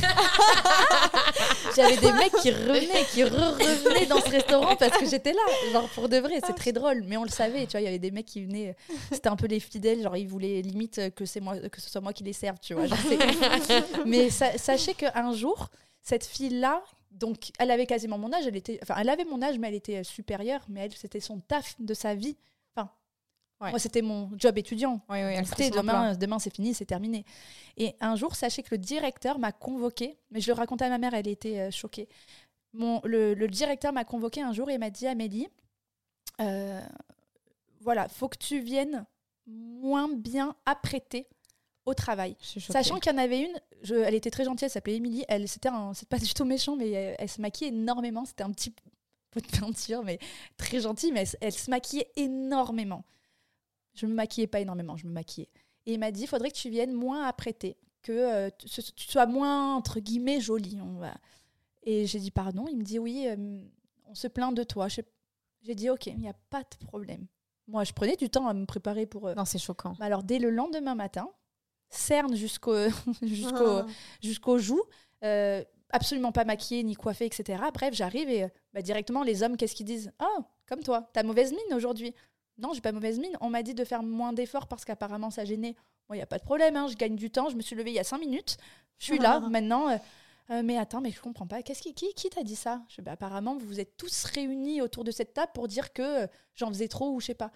J'avais 1.77 1.97
des 1.97 2.13
mecs 2.13 2.33
qui 2.43 2.51
revenaient, 2.51 3.05
qui 3.13 3.25
re-revenaient 3.25 4.07
dans 4.07 4.21
ce 4.21 4.29
restaurant 4.31 4.77
parce 4.77 4.97
que 4.99 5.07
j'étais 5.07 5.33
là. 5.33 5.41
Genre, 5.73 5.89
pour 5.91 6.09
de 6.09 6.17
vrai, 6.19 6.41
c'est 6.45 6.55
très 6.55 6.73
drôle. 6.73 7.03
Mais 7.07 7.17
on 7.17 7.25
le 7.25 7.31
savait, 7.31 7.67
tu 7.67 7.73
vois. 7.73 7.81
Il 7.81 7.85
y 7.85 7.89
avait 7.89 7.99
des 7.99 8.11
mecs 8.11 8.27
qui 8.27 8.45
venaient. 8.45 8.77
euh, 8.91 8.95
C'était 9.13 9.29
un 9.29 9.37
peu 9.37 9.47
les 9.47 9.61
fidèles. 9.61 10.03
Genre, 10.03 10.17
ils 10.17 10.29
voulaient 10.29 10.61
limite 10.63 10.99
euh, 10.99 11.11
que, 11.11 11.25
c'est 11.25 11.41
moi, 11.41 11.57
que 11.59 11.81
ce 11.81 11.89
soit 11.91 12.01
moi 12.01 12.13
qui 12.13 12.25
les 12.25 12.33
serve, 12.33 12.59
tu 12.61 12.75
vois. 12.75 12.87
Genre, 12.87 12.99
mais 14.07 14.31
sa- 14.31 14.59
sachez 14.59 14.95
qu'un 14.95 15.33
jour, 15.33 15.69
cette 16.03 16.27
fille-là. 16.27 16.83
Donc, 17.11 17.51
elle 17.59 17.71
avait 17.71 17.87
quasiment 17.87 18.19
mon 18.19 18.33
âge. 18.33 18.47
Elle 18.47 18.57
était, 18.57 18.79
enfin, 18.83 18.95
elle 18.99 19.09
avait 19.09 19.25
mon 19.25 19.43
âge, 19.43 19.59
mais 19.59 19.69
elle 19.69 19.75
était 19.75 19.99
euh, 19.99 20.03
supérieure. 20.05 20.65
Mais 20.69 20.81
elle, 20.81 20.93
c'était 20.95 21.21
son 21.21 21.41
taf 21.41 21.75
de 21.81 21.93
sa 21.95 22.15
vie. 22.15 22.37
Enfin, 22.75 22.91
Ouais. 23.61 23.71
moi, 23.71 23.79
c'était 23.79 24.01
mon 24.03 24.31
job 24.39 24.57
étudiant. 24.57 25.01
Emploi. 25.71 25.83
demain, 25.83 26.15
demain 26.15 26.39
c'est 26.39 26.55
fini, 26.55 26.73
c'est 26.73 26.87
terminé. 26.87 27.25
Et 27.77 27.95
un 28.01 28.17
jour, 28.17 28.35
sachez 28.35 28.63
que 28.63 28.69
le 28.71 28.79
directeur 28.79 29.39
m'a 29.39 29.53
convoqué, 29.53 30.17
mais 30.31 30.41
je 30.41 30.47
le 30.51 30.55
racontais 30.55 30.87
à 30.87 30.89
ma 30.89 30.99
mère, 30.99 31.13
elle 31.15 31.29
était 31.29 31.59
euh, 31.61 31.71
choquée. 31.71 32.09
Mon, 32.73 33.01
le, 33.05 33.35
le 33.35 33.49
directeur 33.49 33.93
m'a 33.93 34.05
convoqué 34.05 34.41
un 34.41 34.53
jour 34.53 34.71
et 34.71 34.79
m'a 34.79 34.89
dit 34.91 35.07
Amélie, 35.07 35.49
euh, 36.41 36.81
voilà, 37.81 38.09
faut 38.09 38.29
que 38.29 38.39
tu 38.39 38.61
viennes 38.61 39.05
moins 39.47 40.09
bien 40.15 40.55
apprêtée 40.65 41.27
au 41.85 41.95
travail. 41.95 42.37
Sachant 42.41 42.99
qu'il 42.99 43.13
y 43.13 43.15
en 43.15 43.19
avait 43.19 43.41
une, 43.41 43.61
je- 43.83 43.95
elle 43.95 44.15
était 44.15 44.31
très 44.31 44.45
gentille, 44.45 44.65
elle 44.67 44.71
s'appelait 44.71 44.97
Émilie. 44.97 45.25
Elle, 45.29 45.49
c'était 45.49 45.71
pas 46.09 46.19
du 46.19 46.33
tout 46.35 46.45
méchant, 46.45 46.77
mais 46.77 46.91
elle, 46.91 47.17
elle 47.19 47.29
se 47.29 47.41
maquillait 47.41 47.71
énormément. 47.71 48.25
C'était 48.25 48.43
un 48.45 48.51
petit 48.53 48.71
pot 49.31 49.41
de 49.41 49.59
peinture, 49.59 50.03
mais 50.03 50.19
très 50.57 50.81
gentille, 50.81 51.13
mais 51.13 51.21
elle, 51.23 51.39
elle 51.41 51.53
se 51.53 51.71
maquillait 51.71 52.11
énormément. 52.17 53.05
Je 53.95 54.07
me 54.07 54.15
maquillais 54.15 54.47
pas 54.47 54.61
énormément, 54.61 54.97
je 54.97 55.07
me 55.07 55.13
maquillais. 55.13 55.51
Et 55.87 55.95
il 55.95 55.99
m'a 55.99 56.13
dit, 56.13 56.23
il 56.23 56.27
faudrait 56.27 56.51
que 56.51 56.57
tu 56.57 56.71
viennes 56.71 56.93
moins 56.93 57.25
apprêtée, 57.27 57.77
que 58.03 58.13
euh, 58.13 58.51
tu, 58.59 58.69
sois 59.09 59.27
moins 59.27 59.75
entre 59.77 59.99
guillemets 60.01 60.41
jolie. 60.41 60.79
On 60.83 60.99
va. 60.99 61.15
Et 61.83 62.07
j'ai 62.07 62.19
dit 62.21 62.31
pardon? 62.31 62.67
Il 62.71 62.77
me 62.79 62.83
dit 62.85 62.99
oui, 62.99 63.27
euh, 63.29 63.61
on 64.07 64.15
se 64.15 64.29
plaint 64.29 64.55
de 64.55 64.63
toi. 64.63 64.89
J'ai 64.89 65.75
dit 65.75 65.91
ok, 65.91 66.07
il 66.07 66.19
n'y 66.19 66.29
a 66.29 66.37
pas 66.51 66.63
de 66.63 66.87
problème. 66.87 67.27
Moi, 67.67 67.85
je 67.85 67.93
prenais 67.93 68.17
du 68.17 68.29
temps 68.31 68.47
à 68.49 68.55
me 68.55 68.65
préparer 68.67 69.07
pour. 69.07 69.29
euh, 69.29 69.35
Non, 69.35 69.45
c'est 69.45 69.59
choquant. 69.59 69.95
bah 69.99 70.07
alors, 70.07 70.23
dès 70.23 70.39
le 70.39 70.51
lendemain 70.51 70.95
matin, 70.95 71.31
cerne 71.91 72.35
jusqu'au 72.35 72.75
jusqu'au 73.23 73.83
jusqu'aux 74.23 74.59
joues, 74.59 74.83
euh, 75.25 75.63
absolument 75.91 76.33
pas 76.33 76.45
maquillée 76.45 76.83
ni 76.83 76.95
coiffée, 76.95 77.27
etc. 77.27 77.63
Bref, 77.75 77.95
j'arrive 77.95 78.29
et 78.31 78.47
bah, 78.73 78.83
directement, 78.83 79.23
les 79.23 79.43
hommes, 79.43 79.57
qu'est-ce 79.57 79.75
qu'ils 79.75 79.87
disent? 79.87 80.13
Oh, 80.23 80.45
comme 80.67 80.83
toi, 80.83 81.11
t'as 81.13 81.23
mauvaise 81.23 81.51
mine 81.53 81.75
aujourd'hui. 81.75 82.15
Non, 82.59 82.73
j'ai 82.73 82.81
pas 82.81 82.93
mauvaise 82.93 83.19
mine. 83.19 83.37
On 83.41 83.51
m'a 83.51 83.63
dit 83.63 83.75
de 83.75 83.85
faire 83.85 84.03
moins 84.03 84.33
d'efforts 84.33 84.67
parce 84.69 84.85
qu'apparemment 84.85 85.31
ça 85.31 85.45
gênait. 85.45 85.75
Bon, 86.09 86.15
il 86.15 86.19
n'y 86.19 86.23
a 86.23 86.27
pas 86.27 86.39
de 86.39 86.45
problème, 86.45 86.77
hein, 86.77 86.87
je 86.89 86.97
gagne 86.97 87.17
du 87.17 87.31
temps. 87.31 87.49
Je 87.49 87.57
me 87.57 87.63
suis 87.63 87.75
levée 87.77 87.91
il 87.91 87.95
y 87.95 87.99
a 87.99 88.05
cinq 88.05 88.19
minutes. 88.19 88.57
Je 88.99 89.05
suis 89.07 89.19
là 89.19 89.41
maintenant. 89.41 89.89
euh, 89.89 89.97
euh, 90.51 90.63
mais 90.65 90.77
attends, 90.79 91.01
mais 91.01 91.11
je 91.13 91.21
comprends 91.21 91.47
pas. 91.47 91.63
Qu'est-ce 91.63 91.81
qui, 91.81 91.95
qui, 91.95 92.13
qui 92.15 92.29
t'a 92.29 92.43
dit 92.43 92.57
ça? 92.57 92.83
Je, 92.89 93.01
bah, 93.03 93.13
Apparemment, 93.13 93.57
vous 93.57 93.67
vous 93.67 93.81
êtes 93.81 93.97
tous 93.97 94.25
réunis 94.25 94.83
autour 94.83 95.05
de 95.05 95.13
cette 95.13 95.33
table 95.33 95.53
pour 95.55 95.69
dire 95.69 95.93
que 95.93 96.25
euh, 96.25 96.27
j'en 96.55 96.69
faisais 96.69 96.89
trop 96.89 97.11
ou 97.13 97.21
je 97.21 97.27
sais 97.27 97.35
pas. 97.35 97.53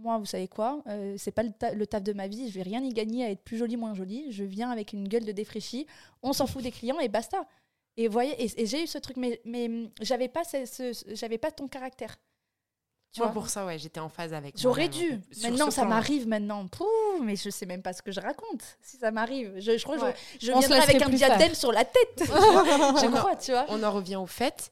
Moi, 0.00 0.18
vous 0.18 0.26
savez 0.26 0.48
quoi 0.48 0.82
euh, 0.86 1.14
C'est 1.18 1.30
pas 1.32 1.42
le, 1.42 1.50
ta- 1.52 1.72
le 1.72 1.86
taf 1.86 2.02
de 2.02 2.12
ma 2.12 2.28
vie. 2.28 2.48
Je 2.48 2.54
vais 2.54 2.62
rien 2.62 2.82
y 2.82 2.90
gagner 2.90 3.24
à 3.24 3.30
être 3.30 3.42
plus 3.42 3.56
jolie, 3.58 3.76
moins 3.76 3.94
jolie. 3.94 4.30
Je 4.32 4.44
viens 4.44 4.70
avec 4.70 4.92
une 4.92 5.08
gueule 5.08 5.24
de 5.24 5.32
défraîchi. 5.32 5.86
On 6.22 6.32
s'en 6.32 6.46
fout 6.46 6.62
des 6.62 6.70
clients 6.70 7.00
et 7.00 7.08
basta. 7.08 7.46
Et 7.96 8.06
vous 8.06 8.12
voyez, 8.12 8.32
et, 8.44 8.62
et 8.62 8.66
j'ai 8.66 8.84
eu 8.84 8.86
ce 8.86 8.98
truc, 8.98 9.16
mais, 9.16 9.40
mais 9.44 9.66
hum, 9.66 9.90
j'avais 10.00 10.28
pas, 10.28 10.44
ce, 10.44 10.64
ce- 10.66 11.14
j'avais 11.14 11.38
pas 11.38 11.50
ton 11.50 11.66
caractère. 11.66 12.16
Tu 13.12 13.20
Moi, 13.20 13.28
vois 13.28 13.40
pour 13.40 13.48
ça, 13.48 13.64
ouais, 13.64 13.78
j'étais 13.78 14.00
en 14.00 14.10
phase 14.10 14.34
avec. 14.34 14.58
J'aurais 14.60 14.88
dû. 14.88 15.18
Maintenant, 15.42 15.70
ça 15.70 15.84
m'arrive 15.86 16.28
maintenant. 16.28 16.68
Pouh, 16.68 16.84
mais 17.22 17.36
je 17.36 17.48
sais 17.48 17.64
même 17.66 17.80
pas 17.82 17.94
ce 17.94 18.02
que 18.02 18.12
je 18.12 18.20
raconte. 18.20 18.62
Si 18.82 18.98
ça 18.98 19.10
m'arrive, 19.10 19.54
je, 19.58 19.78
je 19.78 19.82
crois 19.82 19.96
que 19.96 20.04
Ouais. 20.04 20.14
je, 20.38 20.46
je 20.46 20.52
viendrai 20.52 20.78
avec 20.80 21.00
un 21.02 21.08
diadème 21.08 21.38
faire. 21.48 21.56
sur 21.56 21.72
la 21.72 21.84
tête. 21.86 22.18
je 22.26 23.08
crois, 23.16 23.34
tu 23.36 23.50
vois. 23.52 23.64
On 23.70 23.82
en 23.82 23.90
revient 23.90 24.16
au 24.16 24.26
fait 24.26 24.70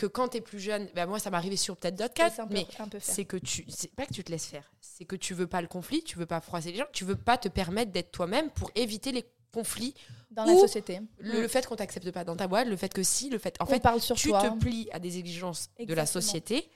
que 0.00 0.06
quand 0.06 0.28
t'es 0.28 0.40
plus 0.40 0.58
jeune, 0.58 0.88
bah 0.94 1.04
moi 1.04 1.18
ça 1.18 1.28
arrivé 1.30 1.56
sur 1.56 1.76
peut-être 1.76 1.96
d'autres 1.96 2.14
cas, 2.14 2.30
mais 2.50 2.66
c'est 3.00 3.26
que 3.26 3.36
tu, 3.36 3.66
c'est 3.68 3.92
pas 3.94 4.06
que 4.06 4.14
tu 4.14 4.24
te 4.24 4.30
laisses 4.32 4.46
faire, 4.46 4.72
c'est 4.80 5.04
que 5.04 5.14
tu 5.14 5.34
veux 5.34 5.46
pas 5.46 5.60
le 5.60 5.68
conflit, 5.68 6.02
tu 6.02 6.16
veux 6.16 6.24
pas 6.24 6.40
froisser 6.40 6.72
les 6.72 6.78
gens, 6.78 6.86
tu 6.92 7.04
veux 7.04 7.16
pas 7.16 7.36
te 7.36 7.48
permettre 7.48 7.92
d'être 7.92 8.10
toi-même 8.10 8.48
pour 8.50 8.70
éviter 8.74 9.12
les 9.12 9.26
conflits, 9.52 9.94
Dans 10.30 10.44
la 10.46 10.54
société. 10.56 11.00
le, 11.18 11.42
le 11.42 11.48
fait 11.48 11.66
qu'on 11.66 11.76
t'accepte 11.76 12.10
pas 12.12 12.24
dans 12.24 12.36
ta 12.36 12.46
boîte, 12.48 12.66
le 12.68 12.76
fait 12.76 12.92
que 12.94 13.02
si, 13.02 13.28
le 13.28 13.36
fait, 13.38 13.56
en 13.60 13.64
On 13.64 13.66
fait, 13.66 13.80
parle 13.80 14.00
sur 14.00 14.16
tu 14.16 14.28
toi. 14.28 14.48
te 14.48 14.58
plies 14.58 14.88
à 14.92 14.98
des 14.98 15.18
exigences 15.18 15.68
de 15.78 15.92
la 15.92 16.06
société 16.06 16.70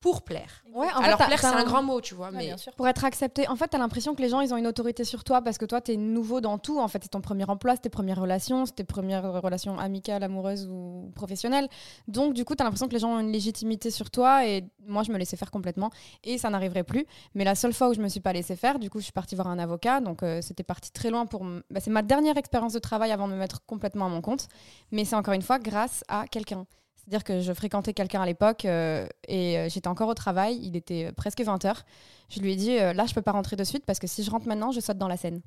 pour 0.00 0.22
plaire. 0.22 0.62
Ouais, 0.72 0.86
en 0.94 0.98
Alors 1.00 1.18
fait, 1.18 1.26
plaire, 1.26 1.40
c'est 1.40 1.46
un 1.46 1.64
grand 1.64 1.82
mot, 1.82 2.00
tu 2.00 2.14
vois, 2.14 2.28
Ouais, 2.28 2.36
mais 2.36 2.44
bien 2.46 2.56
sûr. 2.56 2.72
Pour 2.74 2.86
être 2.86 3.04
accepté, 3.04 3.48
en 3.48 3.56
fait, 3.56 3.68
t'as 3.68 3.78
l'impression 3.78 4.14
que 4.14 4.22
les 4.22 4.28
gens, 4.28 4.40
ils 4.40 4.52
ont 4.52 4.56
une 4.56 4.66
autorité 4.66 5.04
sur 5.04 5.24
toi 5.24 5.40
parce 5.42 5.58
que 5.58 5.64
toi, 5.64 5.80
t'es 5.80 5.96
nouveau 5.96 6.40
dans 6.40 6.58
tout. 6.58 6.78
En 6.78 6.86
fait, 6.86 7.00
c'est 7.02 7.08
ton 7.08 7.20
premier 7.22 7.48
emploi, 7.48 7.74
c'est 7.74 7.82
tes 7.82 7.88
premières 7.88 8.20
relations, 8.20 8.66
c'est 8.66 8.74
tes 8.74 8.84
premières 8.84 9.40
relations 9.42 9.78
amicales, 9.78 10.22
amoureuses 10.22 10.68
ou 10.70 11.10
professionnelles. 11.14 11.68
Donc, 12.08 12.34
du 12.34 12.44
coup, 12.44 12.54
t'as 12.54 12.64
l'impression 12.64 12.86
que 12.88 12.92
les 12.92 12.98
gens 13.00 13.16
ont 13.16 13.20
une 13.20 13.32
légitimité 13.32 13.90
sur 13.90 14.10
toi 14.10 14.46
et 14.46 14.64
moi, 14.86 15.02
je 15.02 15.10
me 15.10 15.18
laissais 15.18 15.36
faire 15.36 15.50
complètement 15.50 15.90
et 16.22 16.38
ça 16.38 16.50
n'arriverait 16.50 16.84
plus. 16.84 17.06
Mais 17.34 17.44
la 17.44 17.54
seule 17.54 17.72
fois 17.72 17.88
où 17.88 17.94
je 17.94 18.00
me 18.00 18.08
suis 18.08 18.20
pas 18.20 18.32
laissé 18.32 18.54
faire, 18.54 18.78
du 18.78 18.90
coup, 18.90 18.98
je 18.98 19.04
suis 19.04 19.12
partie 19.12 19.34
voir 19.34 19.48
un 19.48 19.58
avocat. 19.58 20.00
Donc, 20.00 20.22
euh, 20.22 20.40
c'était 20.42 20.62
parti 20.62 20.92
très 20.92 21.10
loin 21.10 21.26
pour. 21.26 21.40
m- 21.42 21.62
bah, 21.70 21.80
c'est 21.80 21.90
ma 21.90 22.02
dernière 22.02 22.36
expérience 22.36 22.74
de 22.74 22.78
travail 22.78 23.12
avant 23.12 23.28
de 23.28 23.32
me 23.32 23.38
mettre 23.38 23.64
complètement 23.66 24.06
à 24.06 24.08
mon 24.10 24.20
compte. 24.20 24.46
Mais 24.92 25.04
c'est 25.04 25.16
encore 25.16 25.34
une 25.34 25.42
fois 25.42 25.58
grâce 25.58 26.04
à 26.08 26.26
quelqu'un. 26.28 26.66
C'est-à-dire 27.08 27.22
que 27.24 27.40
je 27.40 27.52
fréquentais 27.52 27.92
quelqu'un 27.94 28.20
à 28.22 28.26
l'époque 28.26 28.64
euh, 28.64 29.06
et 29.28 29.58
euh, 29.58 29.68
j'étais 29.68 29.86
encore 29.86 30.08
au 30.08 30.14
travail. 30.14 30.58
Il 30.60 30.74
était 30.76 31.06
euh, 31.06 31.12
presque 31.12 31.40
20h. 31.40 31.82
Je 32.28 32.40
lui 32.40 32.52
ai 32.52 32.56
dit 32.56 32.78
euh, 32.78 32.92
là, 32.92 33.06
je 33.06 33.14
peux 33.14 33.22
pas 33.22 33.30
rentrer 33.32 33.54
de 33.54 33.62
suite 33.62 33.84
parce 33.86 34.00
que 34.00 34.08
si 34.08 34.24
je 34.24 34.30
rentre 34.30 34.48
maintenant, 34.48 34.72
je 34.72 34.80
saute 34.80 34.98
dans 34.98 35.06
la 35.06 35.16
Seine. 35.16 35.40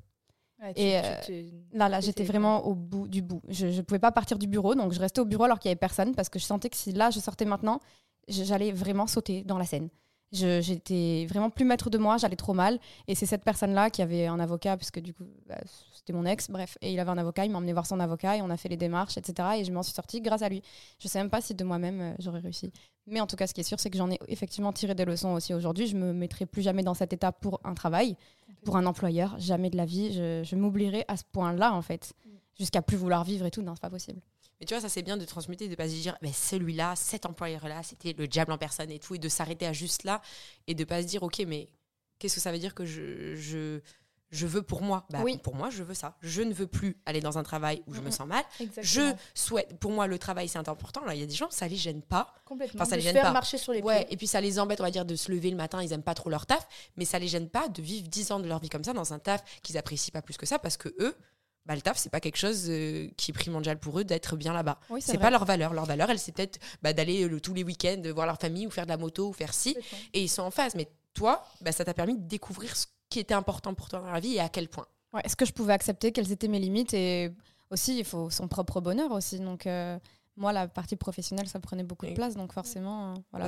Ouais, 0.62 0.72
tu- 0.74 0.80
Et, 0.80 0.96
euh, 0.98 1.02
tu- 1.24 1.44
Là, 1.72 1.88
là, 1.90 2.00
j'étais 2.00 2.24
vraiment 2.24 2.66
au 2.66 2.74
bout 2.74 3.08
du 3.08 3.20
bout. 3.20 3.42
Je 3.48 3.66
ne 3.66 3.80
pouvais 3.82 3.98
pas 3.98 4.10
partir 4.12 4.38
du 4.38 4.46
bureau, 4.46 4.74
donc 4.74 4.92
je 4.92 5.00
restais 5.00 5.20
au 5.20 5.26
bureau 5.26 5.44
alors 5.44 5.58
qu'il 5.58 5.68
y 5.68 5.72
avait 5.72 5.78
personne 5.78 6.14
parce 6.14 6.28
que 6.30 6.38
je 6.38 6.44
sentais 6.44 6.70
que 6.70 6.76
si 6.76 6.92
là, 6.92 7.10
je 7.10 7.20
sortais 7.20 7.44
maintenant, 7.44 7.80
j'allais 8.28 8.72
vraiment 8.72 9.06
sauter 9.06 9.42
dans 9.44 9.58
la 9.58 9.64
Seine. 9.66 9.88
J'étais 10.32 11.26
vraiment 11.28 11.50
plus 11.50 11.64
maître 11.64 11.90
de 11.90 11.98
moi, 11.98 12.16
j'allais 12.16 12.36
trop 12.36 12.54
mal. 12.54 12.78
Et 13.08 13.14
c'est 13.14 13.26
cette 13.26 13.42
personne-là 13.42 13.90
qui 13.90 14.02
avait 14.02 14.26
un 14.26 14.38
avocat, 14.38 14.76
parce 14.76 14.90
que 14.90 15.00
du 15.00 15.12
coup, 15.12 15.24
bah, 15.48 15.58
c'était 15.92 16.12
mon 16.12 16.24
ex, 16.24 16.50
bref. 16.50 16.78
Et 16.80 16.92
il 16.92 17.00
avait 17.00 17.10
un 17.10 17.18
avocat, 17.18 17.44
il 17.44 17.50
m'a 17.50 17.58
emmené 17.58 17.72
voir 17.72 17.86
son 17.86 17.98
avocat 18.00 18.36
et 18.36 18.42
on 18.42 18.50
a 18.50 18.56
fait 18.56 18.68
les 18.68 18.76
démarches, 18.76 19.16
etc. 19.16 19.48
Et 19.58 19.64
je 19.64 19.72
m'en 19.72 19.82
suis 19.82 19.92
sortie 19.92 20.20
grâce 20.20 20.42
à 20.42 20.48
lui. 20.48 20.62
Je 20.98 21.08
sais 21.08 21.18
même 21.18 21.30
pas 21.30 21.40
si 21.40 21.54
de 21.54 21.64
moi-même 21.64 22.00
euh, 22.00 22.14
j'aurais 22.20 22.40
réussi. 22.40 22.72
Mais 23.06 23.20
en 23.20 23.26
tout 23.26 23.36
cas, 23.36 23.46
ce 23.46 23.54
qui 23.54 23.60
est 23.60 23.64
sûr, 23.64 23.80
c'est 23.80 23.90
que 23.90 23.98
j'en 23.98 24.10
ai 24.10 24.18
effectivement 24.28 24.72
tiré 24.72 24.94
des 24.94 25.04
leçons 25.04 25.30
aussi 25.30 25.52
aujourd'hui. 25.52 25.86
Je 25.86 25.96
me 25.96 26.12
mettrai 26.12 26.46
plus 26.46 26.62
jamais 26.62 26.82
dans 26.82 26.94
cet 26.94 27.12
état 27.12 27.32
pour 27.32 27.60
un 27.64 27.74
travail, 27.74 28.16
pour 28.64 28.76
un 28.76 28.86
employeur, 28.86 29.34
jamais 29.38 29.68
de 29.68 29.76
la 29.76 29.84
vie. 29.84 30.12
Je, 30.12 30.42
je 30.44 30.56
m'oublierai 30.56 31.04
à 31.08 31.16
ce 31.16 31.24
point-là, 31.32 31.74
en 31.74 31.82
fait. 31.82 32.12
Jusqu'à 32.56 32.82
plus 32.82 32.96
vouloir 32.96 33.24
vivre 33.24 33.46
et 33.46 33.50
tout, 33.50 33.62
non, 33.62 33.74
c'est 33.74 33.82
pas 33.82 33.90
possible. 33.90 34.20
Mais 34.60 34.66
tu 34.66 34.74
vois, 34.74 34.80
ça 34.80 34.88
c'est 34.88 35.02
bien 35.02 35.16
de 35.16 35.24
transmuter, 35.24 35.68
de 35.68 35.74
pas 35.74 35.88
se 35.88 35.94
dire, 35.94 36.16
mais 36.22 36.32
celui-là, 36.32 36.94
cet 36.96 37.24
employeur-là, 37.26 37.82
c'était 37.82 38.12
le 38.12 38.28
diable 38.28 38.52
en 38.52 38.58
personne 38.58 38.90
et 38.90 38.98
tout, 38.98 39.14
et 39.14 39.18
de 39.18 39.28
s'arrêter 39.28 39.66
à 39.66 39.72
juste 39.72 40.04
là 40.04 40.20
et 40.66 40.74
de 40.74 40.84
pas 40.84 41.02
se 41.02 41.06
dire, 41.06 41.22
ok, 41.22 41.42
mais 41.46 41.70
qu'est-ce 42.18 42.34
que 42.34 42.40
ça 42.40 42.52
veut 42.52 42.58
dire 42.58 42.74
que 42.74 42.84
je, 42.84 43.34
je, 43.36 43.80
je 44.30 44.46
veux 44.46 44.60
pour 44.62 44.82
moi? 44.82 45.06
Bah, 45.10 45.20
Oui. 45.24 45.38
Pour 45.38 45.54
moi, 45.54 45.70
je 45.70 45.82
veux 45.82 45.94
ça. 45.94 46.16
Je 46.20 46.42
ne 46.42 46.52
veux 46.52 46.66
plus 46.66 46.98
aller 47.06 47.20
dans 47.20 47.38
un 47.38 47.42
travail 47.42 47.82
où 47.86 47.94
je 47.94 48.00
me 48.02 48.10
sens 48.10 48.26
mal. 48.28 48.44
Je 48.82 49.12
souhaite, 49.34 49.78
pour 49.78 49.90
moi, 49.92 50.06
le 50.06 50.18
travail 50.18 50.46
c'est 50.46 50.58
important. 50.58 51.04
Là, 51.06 51.14
il 51.14 51.20
y 51.20 51.24
a 51.24 51.26
des 51.26 51.34
gens, 51.34 51.50
ça 51.50 51.66
les 51.66 51.76
gêne 51.76 52.02
pas. 52.02 52.34
Complètement. 52.44 52.82
Enfin, 52.82 52.90
ça 52.90 52.96
de 52.96 53.00
les 53.00 53.04
gêne 53.06 53.14
faire 53.14 53.22
pas. 53.24 53.32
marcher 53.32 53.56
sur 53.56 53.72
les 53.72 53.80
Ouais, 53.80 54.04
pieds. 54.04 54.12
et 54.12 54.16
puis 54.18 54.26
ça 54.26 54.42
les 54.42 54.58
embête, 54.58 54.78
on 54.80 54.84
va 54.84 54.90
dire, 54.90 55.06
de 55.06 55.16
se 55.16 55.32
lever 55.32 55.50
le 55.50 55.56
matin, 55.56 55.82
ils 55.82 55.92
aiment 55.94 56.02
pas 56.02 56.14
trop 56.14 56.28
leur 56.28 56.44
taf, 56.44 56.68
mais 56.96 57.06
ça 57.06 57.18
les 57.18 57.28
gêne 57.28 57.48
pas 57.48 57.68
de 57.68 57.80
vivre 57.80 58.06
10 58.08 58.30
ans 58.32 58.40
de 58.40 58.46
leur 58.46 58.58
vie 58.60 58.68
comme 58.68 58.84
ça 58.84 58.92
dans 58.92 59.12
un 59.14 59.18
taf 59.18 59.42
qu'ils 59.62 59.78
apprécient 59.78 60.12
pas 60.12 60.20
plus 60.22 60.36
que 60.36 60.44
ça 60.46 60.58
parce 60.58 60.76
que 60.76 60.90
eux, 61.00 61.16
bah, 61.66 61.74
le 61.74 61.82
taf, 61.82 61.98
c'est 61.98 62.10
pas 62.10 62.20
quelque 62.20 62.38
chose 62.38 62.66
euh, 62.68 63.08
qui 63.16 63.30
est 63.30 63.34
primordial 63.34 63.78
pour 63.78 63.98
eux 63.98 64.04
d'être 64.04 64.36
bien 64.36 64.52
là-bas. 64.52 64.78
Oui, 64.88 65.00
C'est 65.02 65.18
pas 65.18 65.30
leur 65.30 65.44
valeur. 65.44 65.72
Leur 65.72 65.84
valeur, 65.84 66.10
elle, 66.10 66.18
c'est 66.18 66.32
peut-être 66.32 66.58
bah, 66.82 66.92
d'aller 66.92 67.28
euh, 67.28 67.40
tous 67.40 67.54
les 67.54 67.62
week-ends 67.64 68.02
voir 68.14 68.26
leur 68.26 68.38
famille 68.38 68.66
ou 68.66 68.70
faire 68.70 68.86
de 68.86 68.90
la 68.90 68.96
moto 68.96 69.28
ou 69.28 69.32
faire 69.32 69.54
ci. 69.54 69.76
Et 70.12 70.22
ils 70.22 70.28
sont 70.28 70.42
en 70.42 70.50
phase. 70.50 70.74
Mais 70.74 70.88
toi, 71.14 71.44
bah, 71.60 71.72
ça 71.72 71.84
t'a 71.84 71.94
permis 71.94 72.16
de 72.16 72.26
découvrir 72.26 72.76
ce 72.76 72.86
qui 73.08 73.18
était 73.18 73.34
important 73.34 73.74
pour 73.74 73.88
toi 73.88 74.00
dans 74.00 74.10
la 74.10 74.20
vie 74.20 74.34
et 74.34 74.40
à 74.40 74.48
quel 74.48 74.68
point. 74.68 74.86
Ouais, 75.12 75.20
Est-ce 75.24 75.36
que 75.36 75.44
je 75.44 75.52
pouvais 75.52 75.72
accepter 75.72 76.12
quelles 76.12 76.32
étaient 76.32 76.48
mes 76.48 76.60
limites 76.60 76.94
Et 76.94 77.30
aussi, 77.70 77.98
il 77.98 78.04
faut 78.04 78.30
son 78.30 78.48
propre 78.48 78.80
bonheur 78.80 79.10
aussi. 79.12 79.38
Donc, 79.40 79.66
euh, 79.66 79.98
moi, 80.36 80.52
la 80.52 80.68
partie 80.68 80.96
professionnelle, 80.96 81.48
ça 81.48 81.60
prenait 81.60 81.82
beaucoup 81.82 82.06
de 82.06 82.12
place. 82.12 82.36
Donc, 82.36 82.52
forcément, 82.52 83.12
euh, 83.12 83.14
voilà. 83.30 83.46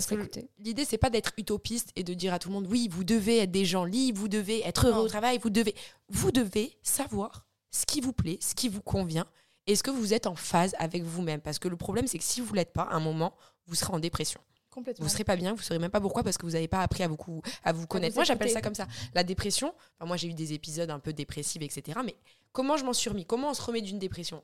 L'idée, 0.59 0.85
c'est 0.85 0.99
pas 0.99 1.11
d'être 1.11 1.33
utopiste 1.39 1.91
et 1.97 2.05
de 2.05 2.15
dire 2.15 2.35
à 2.35 2.39
tout 2.39 2.49
le 2.49 2.55
monde, 2.55 2.67
oui, 2.69 2.89
vous 2.91 3.05
devez 3.05 3.39
être 3.39 3.51
des 3.51 3.65
gens 3.65 3.85
libres, 3.85 4.21
vous 4.21 4.29
devez 4.29 4.67
être 4.67 4.87
heureux 4.87 5.05
au 5.05 5.09
travail, 5.09 5.39
vous 5.43 5.51
devez, 5.51 5.75
vous 6.09 6.33
devez 6.33 6.77
savoir 6.83 7.47
ce 7.73 7.87
qui 7.87 8.01
vous 8.01 8.13
plaît, 8.13 8.39
ce 8.41 8.55
qui 8.55 8.69
vous 8.69 8.83
convient. 8.83 9.27
Est-ce 9.67 9.83
que 9.83 9.91
vous 9.91 10.13
êtes 10.13 10.27
en 10.27 10.35
phase 10.35 10.75
avec 10.79 11.03
vous-même? 11.03 11.41
Parce 11.41 11.59
que 11.59 11.69
le 11.69 11.77
problème, 11.77 12.07
c'est 12.07 12.19
que 12.19 12.25
si 12.25 12.41
vous 12.41 12.53
l'êtes 12.55 12.73
pas, 12.73 12.83
à 12.83 12.95
un 12.95 13.01
moment, 13.01 13.35
vous 13.67 13.75
serez 13.75 13.93
en 13.93 13.99
dépression. 13.99 14.41
Complètement. 14.71 15.05
Vous 15.05 15.11
serez 15.11 15.25
pas 15.25 15.37
bien, 15.37 15.55
vous 15.55 15.63
saurez 15.63 15.79
même 15.79 15.91
pas 15.91 16.01
pourquoi 16.01 16.23
parce 16.23 16.39
que 16.39 16.47
vous 16.47 16.53
n'avez 16.53 16.67
pas 16.67 16.81
appris 16.81 17.03
à 17.03 17.09
vous, 17.09 17.19
à 17.63 17.73
vous 17.73 17.87
connaître. 17.87 18.15
vous 18.15 18.19
moi, 18.19 18.25
j'appelle 18.25 18.51
ça 18.51 18.63
comme 18.63 18.75
ça. 18.75 18.87
La 19.15 19.23
dépression, 19.23 19.75
enfin, 19.99 20.07
moi 20.07 20.17
j'ai 20.17 20.29
eu 20.29 20.35
des 20.35 20.55
épisodes 20.55 20.89
un 20.91 20.99
peu 20.99 21.13
dépressifs, 21.13 21.61
etc. 21.61 22.01
Mais 22.03 22.17
comment 22.53 22.79
je 22.79 22.85
m'en 22.85 22.95
suis 22.95 23.11
remis? 23.11 23.27
Comment 23.27 23.51
on 23.51 23.55
se 23.55 23.61
remet 23.61 23.83
d'une 23.83 23.99
dépression? 23.99 24.43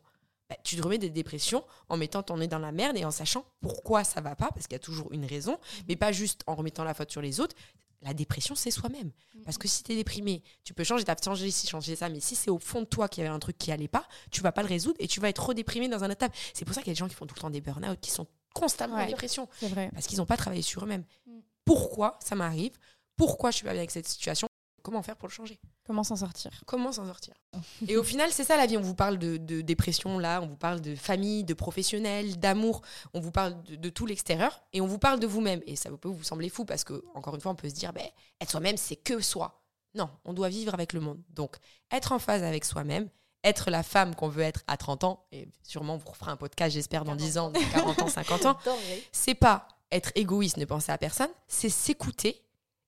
Bah, 0.50 0.56
Tu 0.62 0.76
te 0.76 0.82
remets 0.82 0.98
des 0.98 1.08
dépressions 1.08 1.64
en 1.88 1.96
mettant 1.96 2.22
ton 2.22 2.36
nez 2.36 2.46
dans 2.46 2.58
la 2.58 2.72
merde 2.72 2.98
et 2.98 3.06
en 3.06 3.10
sachant 3.10 3.46
pourquoi 3.62 4.04
ça 4.04 4.20
va 4.20 4.36
pas, 4.36 4.48
parce 4.48 4.66
qu'il 4.66 4.74
y 4.74 4.76
a 4.76 4.80
toujours 4.80 5.10
une 5.12 5.24
raison, 5.24 5.58
mais 5.88 5.96
pas 5.96 6.12
juste 6.12 6.42
en 6.46 6.54
remettant 6.54 6.84
la 6.84 6.92
faute 6.92 7.10
sur 7.10 7.22
les 7.22 7.40
autres. 7.40 7.56
La 8.02 8.14
dépression, 8.14 8.54
c'est 8.54 8.70
soi-même. 8.70 9.10
Parce 9.44 9.58
que 9.58 9.66
si 9.66 9.82
tu 9.82 9.92
es 9.92 9.96
déprimé, 9.96 10.42
tu 10.62 10.72
peux 10.72 10.84
changer, 10.84 11.04
tu 11.04 11.10
as 11.10 11.16
changé 11.22 11.46
ici, 11.46 11.66
changer 11.66 11.96
ça, 11.96 12.08
mais 12.08 12.20
si 12.20 12.36
c'est 12.36 12.50
au 12.50 12.58
fond 12.58 12.82
de 12.82 12.86
toi 12.86 13.08
qu'il 13.08 13.24
y 13.24 13.26
avait 13.26 13.34
un 13.34 13.38
truc 13.40 13.58
qui 13.58 13.72
allait 13.72 13.88
pas, 13.88 14.06
tu 14.30 14.40
vas 14.40 14.52
pas 14.52 14.62
le 14.62 14.68
résoudre 14.68 14.96
et 15.00 15.08
tu 15.08 15.18
vas 15.20 15.28
être 15.28 15.44
redéprimé 15.44 15.88
dans 15.88 16.04
un 16.04 16.10
état. 16.10 16.28
C'est 16.54 16.64
pour 16.64 16.74
ça 16.74 16.80
qu'il 16.80 16.88
y 16.88 16.92
a 16.92 16.94
des 16.94 16.98
gens 16.98 17.08
qui 17.08 17.14
font 17.16 17.26
tout 17.26 17.34
le 17.34 17.40
temps 17.40 17.50
des 17.50 17.60
burn-out, 17.60 17.98
qui 18.00 18.10
sont 18.10 18.26
constamment 18.54 18.96
en 18.96 19.06
dépression 19.06 19.48
C'est 19.58 19.68
vrai. 19.68 19.90
parce 19.92 20.06
qu'ils 20.06 20.18
n'ont 20.18 20.26
pas 20.26 20.36
travaillé 20.36 20.62
sur 20.62 20.84
eux-mêmes. 20.84 21.04
Mm. 21.26 21.38
Pourquoi 21.64 22.18
ça 22.22 22.34
m'arrive? 22.34 22.72
Pourquoi 23.16 23.50
je 23.50 23.56
suis 23.56 23.64
pas 23.64 23.72
bien 23.72 23.80
avec 23.80 23.90
cette 23.90 24.08
situation? 24.08 24.48
Comment 24.82 25.02
faire 25.02 25.16
pour 25.16 25.28
le 25.28 25.32
changer? 25.32 25.58
Comment 25.88 26.04
s'en 26.04 26.16
sortir 26.16 26.50
Comment 26.66 26.92
s'en 26.92 27.06
sortir 27.06 27.32
Et 27.88 27.96
au 27.96 28.02
final, 28.02 28.30
c'est 28.30 28.44
ça 28.44 28.58
la 28.58 28.66
vie. 28.66 28.76
On 28.76 28.82
vous 28.82 28.94
parle 28.94 29.16
de, 29.16 29.38
de 29.38 29.62
dépression 29.62 30.18
là, 30.18 30.42
on 30.42 30.46
vous 30.46 30.58
parle 30.58 30.82
de 30.82 30.94
famille, 30.94 31.44
de 31.44 31.54
professionnel, 31.54 32.38
d'amour, 32.38 32.82
on 33.14 33.20
vous 33.20 33.30
parle 33.30 33.62
de, 33.62 33.74
de 33.74 33.88
tout 33.88 34.04
l'extérieur 34.04 34.60
et 34.74 34.82
on 34.82 34.86
vous 34.86 34.98
parle 34.98 35.18
de 35.18 35.26
vous-même. 35.26 35.62
Et 35.66 35.76
ça 35.76 35.88
peut 35.90 36.10
vous 36.10 36.22
sembler 36.22 36.50
fou 36.50 36.66
parce 36.66 36.84
que, 36.84 37.02
encore 37.14 37.34
une 37.34 37.40
fois, 37.40 37.52
on 37.52 37.54
peut 37.54 37.70
se 37.70 37.74
dire, 37.74 37.94
ben, 37.94 38.04
être 38.38 38.50
soi-même, 38.50 38.76
c'est 38.76 38.96
que 38.96 39.20
soi. 39.22 39.62
Non, 39.94 40.10
on 40.26 40.34
doit 40.34 40.50
vivre 40.50 40.74
avec 40.74 40.92
le 40.92 41.00
monde. 41.00 41.22
Donc, 41.30 41.56
être 41.90 42.12
en 42.12 42.18
phase 42.18 42.42
avec 42.42 42.66
soi-même, 42.66 43.08
être 43.42 43.70
la 43.70 43.82
femme 43.82 44.14
qu'on 44.14 44.28
veut 44.28 44.42
être 44.42 44.64
à 44.66 44.76
30 44.76 45.04
ans, 45.04 45.24
et 45.32 45.48
sûrement 45.62 45.94
on 45.94 45.96
vous 45.96 46.10
refera 46.10 46.30
un 46.32 46.36
podcast, 46.36 46.74
j'espère, 46.74 47.04
dans 47.04 47.16
10 47.16 47.38
ans, 47.38 47.50
40 47.72 48.02
ans, 48.02 48.08
50 48.08 48.44
ans, 48.44 48.58
c'est 49.10 49.34
pas 49.34 49.68
être 49.90 50.12
égoïste, 50.16 50.58
ne 50.58 50.66
penser 50.66 50.92
à 50.92 50.98
personne, 50.98 51.30
c'est 51.46 51.70
s'écouter 51.70 52.42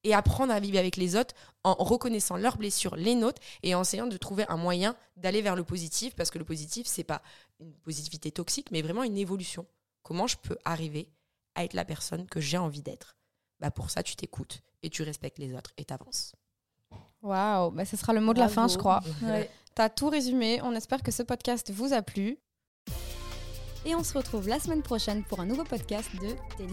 et 0.05 0.15
apprendre 0.15 0.53
à 0.53 0.61
vivre 0.61 0.79
avec 0.79 0.97
les 0.97 1.17
autres 1.17 1.35
en 1.65 1.75
reconnaissant 1.75 2.37
leurs 2.37 2.57
blessures, 2.57 2.97
les 2.97 3.15
nôtres, 3.15 3.43
et 3.63 3.75
en 3.75 3.83
essayant 3.83 4.07
de 4.07 4.17
trouver 4.17 4.45
un 4.49 4.57
moyen 4.57 4.97
d'aller 5.17 5.43
vers 5.43 5.57
le 5.57 5.65
positif, 5.65 6.15
parce 6.15 6.31
que 6.31 6.39
le 6.39 6.45
positif, 6.45 6.87
c'est 6.87 7.05
pas 7.05 7.23
une 7.61 7.75
positivité 7.75 8.31
toxique, 8.31 8.71
mais 8.71 8.83
vraiment 8.83 9.03
une 9.03 9.19
évolution. 9.19 9.67
Comment 10.03 10.27
je 10.27 10.37
peux 10.37 10.57
arriver 10.65 11.11
à 11.55 11.65
être 11.65 11.75
la 11.75 11.85
personne 11.85 12.27
que 12.27 12.41
j'ai 12.41 12.59
envie 12.59 12.83
d'être? 12.83 13.17
Bah 13.61 13.71
Pour 13.71 13.91
ça, 13.91 14.03
tu 14.03 14.17
t'écoutes 14.17 14.63
et 14.83 14.89
tu 14.89 15.03
respectes 15.03 15.39
les 15.39 15.55
autres 15.55 15.73
et 15.77 15.85
t'avances. 15.85 16.33
Waouh, 17.23 17.71
bah, 17.71 17.85
ce 17.85 17.97
sera 17.97 18.15
le 18.15 18.21
mot 18.21 18.33
de 18.33 18.39
la 18.39 18.49
fin, 18.49 18.67
je 18.69 18.79
crois. 18.79 19.01
Ouais. 19.23 19.51
T'as 19.75 19.89
tout 19.89 20.09
résumé. 20.09 20.61
On 20.63 20.75
espère 20.75 21.03
que 21.03 21.13
ce 21.13 21.23
podcast 21.23 21.71
vous 21.71 21.93
a 21.93 22.03
plu. 22.03 22.39
Et 23.85 23.95
on 23.95 24.03
se 24.03 24.17
retrouve 24.17 24.49
la 24.49 24.59
semaine 24.59 24.83
prochaine 24.83 25.25
pour 25.25 25.41
un 25.41 25.47
nouveau 25.47 25.65
podcast 25.65 26.11
de 26.17 26.37
Tes 26.57 26.67